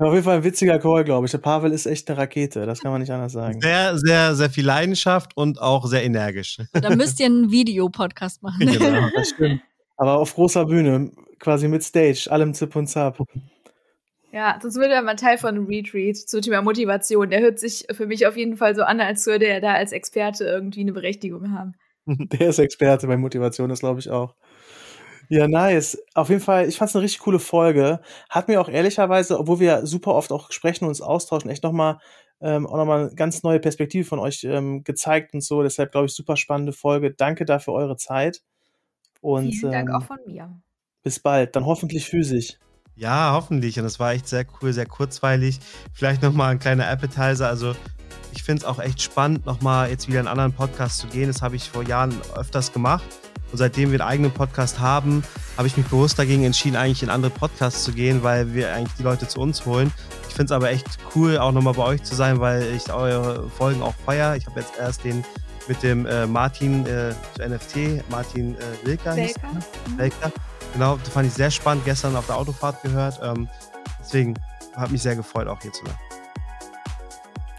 Auf 0.00 0.14
jeden 0.14 0.24
Fall 0.24 0.38
ein 0.38 0.44
witziger 0.44 0.78
Call, 0.78 1.04
glaube 1.04 1.26
ich. 1.26 1.30
Der 1.30 1.38
Pavel 1.38 1.72
ist 1.72 1.84
echt 1.84 2.08
eine 2.08 2.18
Rakete, 2.18 2.64
das 2.64 2.80
kann 2.80 2.90
man 2.90 3.02
nicht 3.02 3.12
anders 3.12 3.32
sagen. 3.32 3.60
Sehr, 3.60 3.98
sehr, 3.98 4.34
sehr 4.34 4.48
viel 4.48 4.64
Leidenschaft 4.64 5.36
und 5.36 5.60
auch 5.60 5.86
sehr 5.86 6.02
energisch. 6.02 6.56
Da 6.72 6.96
müsst 6.96 7.20
ihr 7.20 7.26
einen 7.26 7.50
Videopodcast 7.50 8.42
machen. 8.42 8.66
Genau, 8.66 9.08
das 9.14 9.28
stimmt. 9.34 9.60
Aber 9.98 10.16
auf 10.16 10.34
großer 10.34 10.64
Bühne, 10.64 11.10
quasi 11.38 11.68
mit 11.68 11.82
Stage, 11.82 12.28
allem 12.30 12.54
Zip 12.54 12.74
und 12.76 12.86
Zap. 12.86 13.18
Ja, 14.32 14.58
sonst 14.62 14.76
würde 14.76 15.02
man 15.02 15.18
Teil 15.18 15.36
von 15.36 15.50
einem 15.50 15.66
Retreat 15.66 16.16
zum 16.16 16.40
Thema 16.40 16.62
Motivation. 16.62 17.28
Der 17.28 17.40
hört 17.40 17.58
sich 17.58 17.86
für 17.92 18.06
mich 18.06 18.26
auf 18.26 18.38
jeden 18.38 18.56
Fall 18.56 18.74
so 18.74 18.82
an, 18.82 19.00
als 19.00 19.26
würde 19.26 19.46
er 19.46 19.60
da 19.60 19.74
als 19.74 19.92
Experte 19.92 20.44
irgendwie 20.44 20.80
eine 20.80 20.92
Berechtigung 20.92 21.52
haben. 21.52 21.74
Der 22.06 22.48
ist 22.48 22.58
Experte 22.58 23.06
bei 23.06 23.18
Motivation, 23.18 23.68
das 23.68 23.80
glaube 23.80 24.00
ich 24.00 24.08
auch. 24.08 24.34
Ja, 25.30 25.46
nice. 25.46 25.96
Auf 26.14 26.28
jeden 26.28 26.40
Fall, 26.40 26.68
ich 26.68 26.76
fand 26.76 26.90
es 26.90 26.96
eine 26.96 27.04
richtig 27.04 27.20
coole 27.20 27.38
Folge. 27.38 28.00
Hat 28.28 28.48
mir 28.48 28.60
auch 28.60 28.68
ehrlicherweise, 28.68 29.38
obwohl 29.38 29.60
wir 29.60 29.86
super 29.86 30.14
oft 30.16 30.32
auch 30.32 30.50
sprechen 30.50 30.84
und 30.84 30.88
uns 30.88 31.00
austauschen, 31.00 31.50
echt 31.50 31.62
nochmal 31.62 31.98
ähm, 32.40 32.66
auch 32.66 32.76
nochmal 32.76 33.06
eine 33.06 33.14
ganz 33.14 33.44
neue 33.44 33.60
Perspektive 33.60 34.04
von 34.04 34.18
euch 34.18 34.42
ähm, 34.42 34.82
gezeigt 34.82 35.32
und 35.32 35.42
so. 35.42 35.62
Deshalb, 35.62 35.92
glaube 35.92 36.06
ich, 36.06 36.14
super 36.14 36.36
spannende 36.36 36.72
Folge. 36.72 37.12
Danke 37.12 37.44
dafür 37.44 37.74
eure 37.74 37.96
Zeit. 37.96 38.42
Und, 39.20 39.52
Vielen 39.52 39.70
Dank 39.70 39.90
ähm, 39.90 39.94
auch 39.94 40.04
von 40.04 40.18
mir. 40.26 40.60
Bis 41.04 41.20
bald, 41.20 41.54
dann 41.54 41.64
hoffentlich 41.64 42.06
physisch. 42.06 42.58
Ja, 42.96 43.32
hoffentlich. 43.32 43.78
Und 43.78 43.84
es 43.84 44.00
war 44.00 44.12
echt 44.12 44.26
sehr 44.26 44.44
cool, 44.60 44.72
sehr 44.72 44.86
kurzweilig. 44.86 45.60
Vielleicht 45.92 46.22
nochmal 46.22 46.50
ein 46.50 46.58
kleiner 46.58 46.88
Appetizer. 46.88 47.46
Also 47.46 47.76
ich 48.32 48.42
finde 48.42 48.62
es 48.62 48.64
auch 48.64 48.80
echt 48.80 49.00
spannend, 49.00 49.46
nochmal 49.46 49.90
jetzt 49.90 50.08
wieder 50.08 50.18
in 50.18 50.26
einen 50.26 50.40
anderen 50.40 50.52
Podcast 50.54 50.98
zu 50.98 51.06
gehen. 51.06 51.28
Das 51.28 51.40
habe 51.40 51.54
ich 51.54 51.70
vor 51.70 51.84
Jahren 51.84 52.12
öfters 52.34 52.72
gemacht. 52.72 53.19
Und 53.52 53.58
seitdem 53.58 53.90
wir 53.90 54.00
einen 54.00 54.08
eigenen 54.08 54.30
Podcast 54.30 54.78
haben, 54.78 55.24
habe 55.56 55.66
ich 55.66 55.76
mich 55.76 55.86
bewusst 55.86 56.18
dagegen 56.18 56.44
entschieden, 56.44 56.76
eigentlich 56.76 57.02
in 57.02 57.10
andere 57.10 57.32
Podcasts 57.32 57.82
zu 57.82 57.92
gehen, 57.92 58.22
weil 58.22 58.54
wir 58.54 58.72
eigentlich 58.72 58.96
die 58.98 59.02
Leute 59.02 59.26
zu 59.26 59.40
uns 59.40 59.66
holen. 59.66 59.92
Ich 60.28 60.34
finde 60.34 60.44
es 60.44 60.52
aber 60.52 60.70
echt 60.70 60.86
cool, 61.14 61.38
auch 61.38 61.52
nochmal 61.52 61.74
bei 61.74 61.82
euch 61.82 62.02
zu 62.02 62.14
sein, 62.14 62.40
weil 62.40 62.62
ich 62.74 62.92
eure 62.92 63.48
Folgen 63.50 63.82
auch 63.82 63.94
feier. 64.06 64.36
Ich 64.36 64.46
habe 64.46 64.60
jetzt 64.60 64.78
erst 64.78 65.04
den 65.04 65.24
mit 65.68 65.82
dem 65.82 66.06
äh, 66.06 66.26
Martin 66.26 66.86
äh, 66.86 67.12
NFT, 67.38 68.08
Martin 68.10 68.56
äh, 68.56 68.86
Wilker, 68.86 69.16
Welker. 69.16 69.40
er, 69.42 69.52
ne? 69.52 69.60
Mhm. 69.88 69.98
Welker. 69.98 70.32
Genau, 70.72 70.96
das 70.96 71.08
fand 71.08 71.26
ich 71.26 71.34
sehr 71.34 71.50
spannend, 71.50 71.84
gestern 71.84 72.16
auf 72.16 72.26
der 72.26 72.36
Autofahrt 72.36 72.82
gehört. 72.82 73.20
Ähm, 73.22 73.48
deswegen 74.00 74.34
hat 74.76 74.90
mich 74.90 75.02
sehr 75.02 75.16
gefreut, 75.16 75.48
auch 75.48 75.60
hier 75.60 75.72
zu 75.72 75.84
sein. 75.84 76.09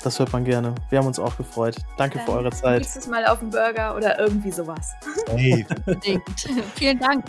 Das 0.02 0.20
hört 0.20 0.34
man 0.34 0.44
gerne. 0.44 0.74
Wir 0.90 1.00
haben 1.00 1.08
uns 1.08 1.20
auch 1.20 1.36
gefreut. 1.38 1.76
Danke 1.98 2.20
für 2.20 2.28
Dann 2.28 2.38
eure 2.38 2.52
Zeit. 2.52 2.80
Nächstes 2.80 3.08
Mal 3.08 3.26
auf 3.26 3.40
dem 3.40 3.50
Burger 3.50 3.96
oder 3.96 4.20
irgendwie 4.20 4.52
sowas. 4.52 4.94
Hey. 5.28 5.66
Vielen 6.76 7.00
Dank. 7.00 7.26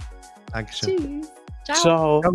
Dankeschön. 0.53 1.23
Tschüss. 1.65 1.81
Ciao. 1.83 2.21
Ciao. 2.21 2.35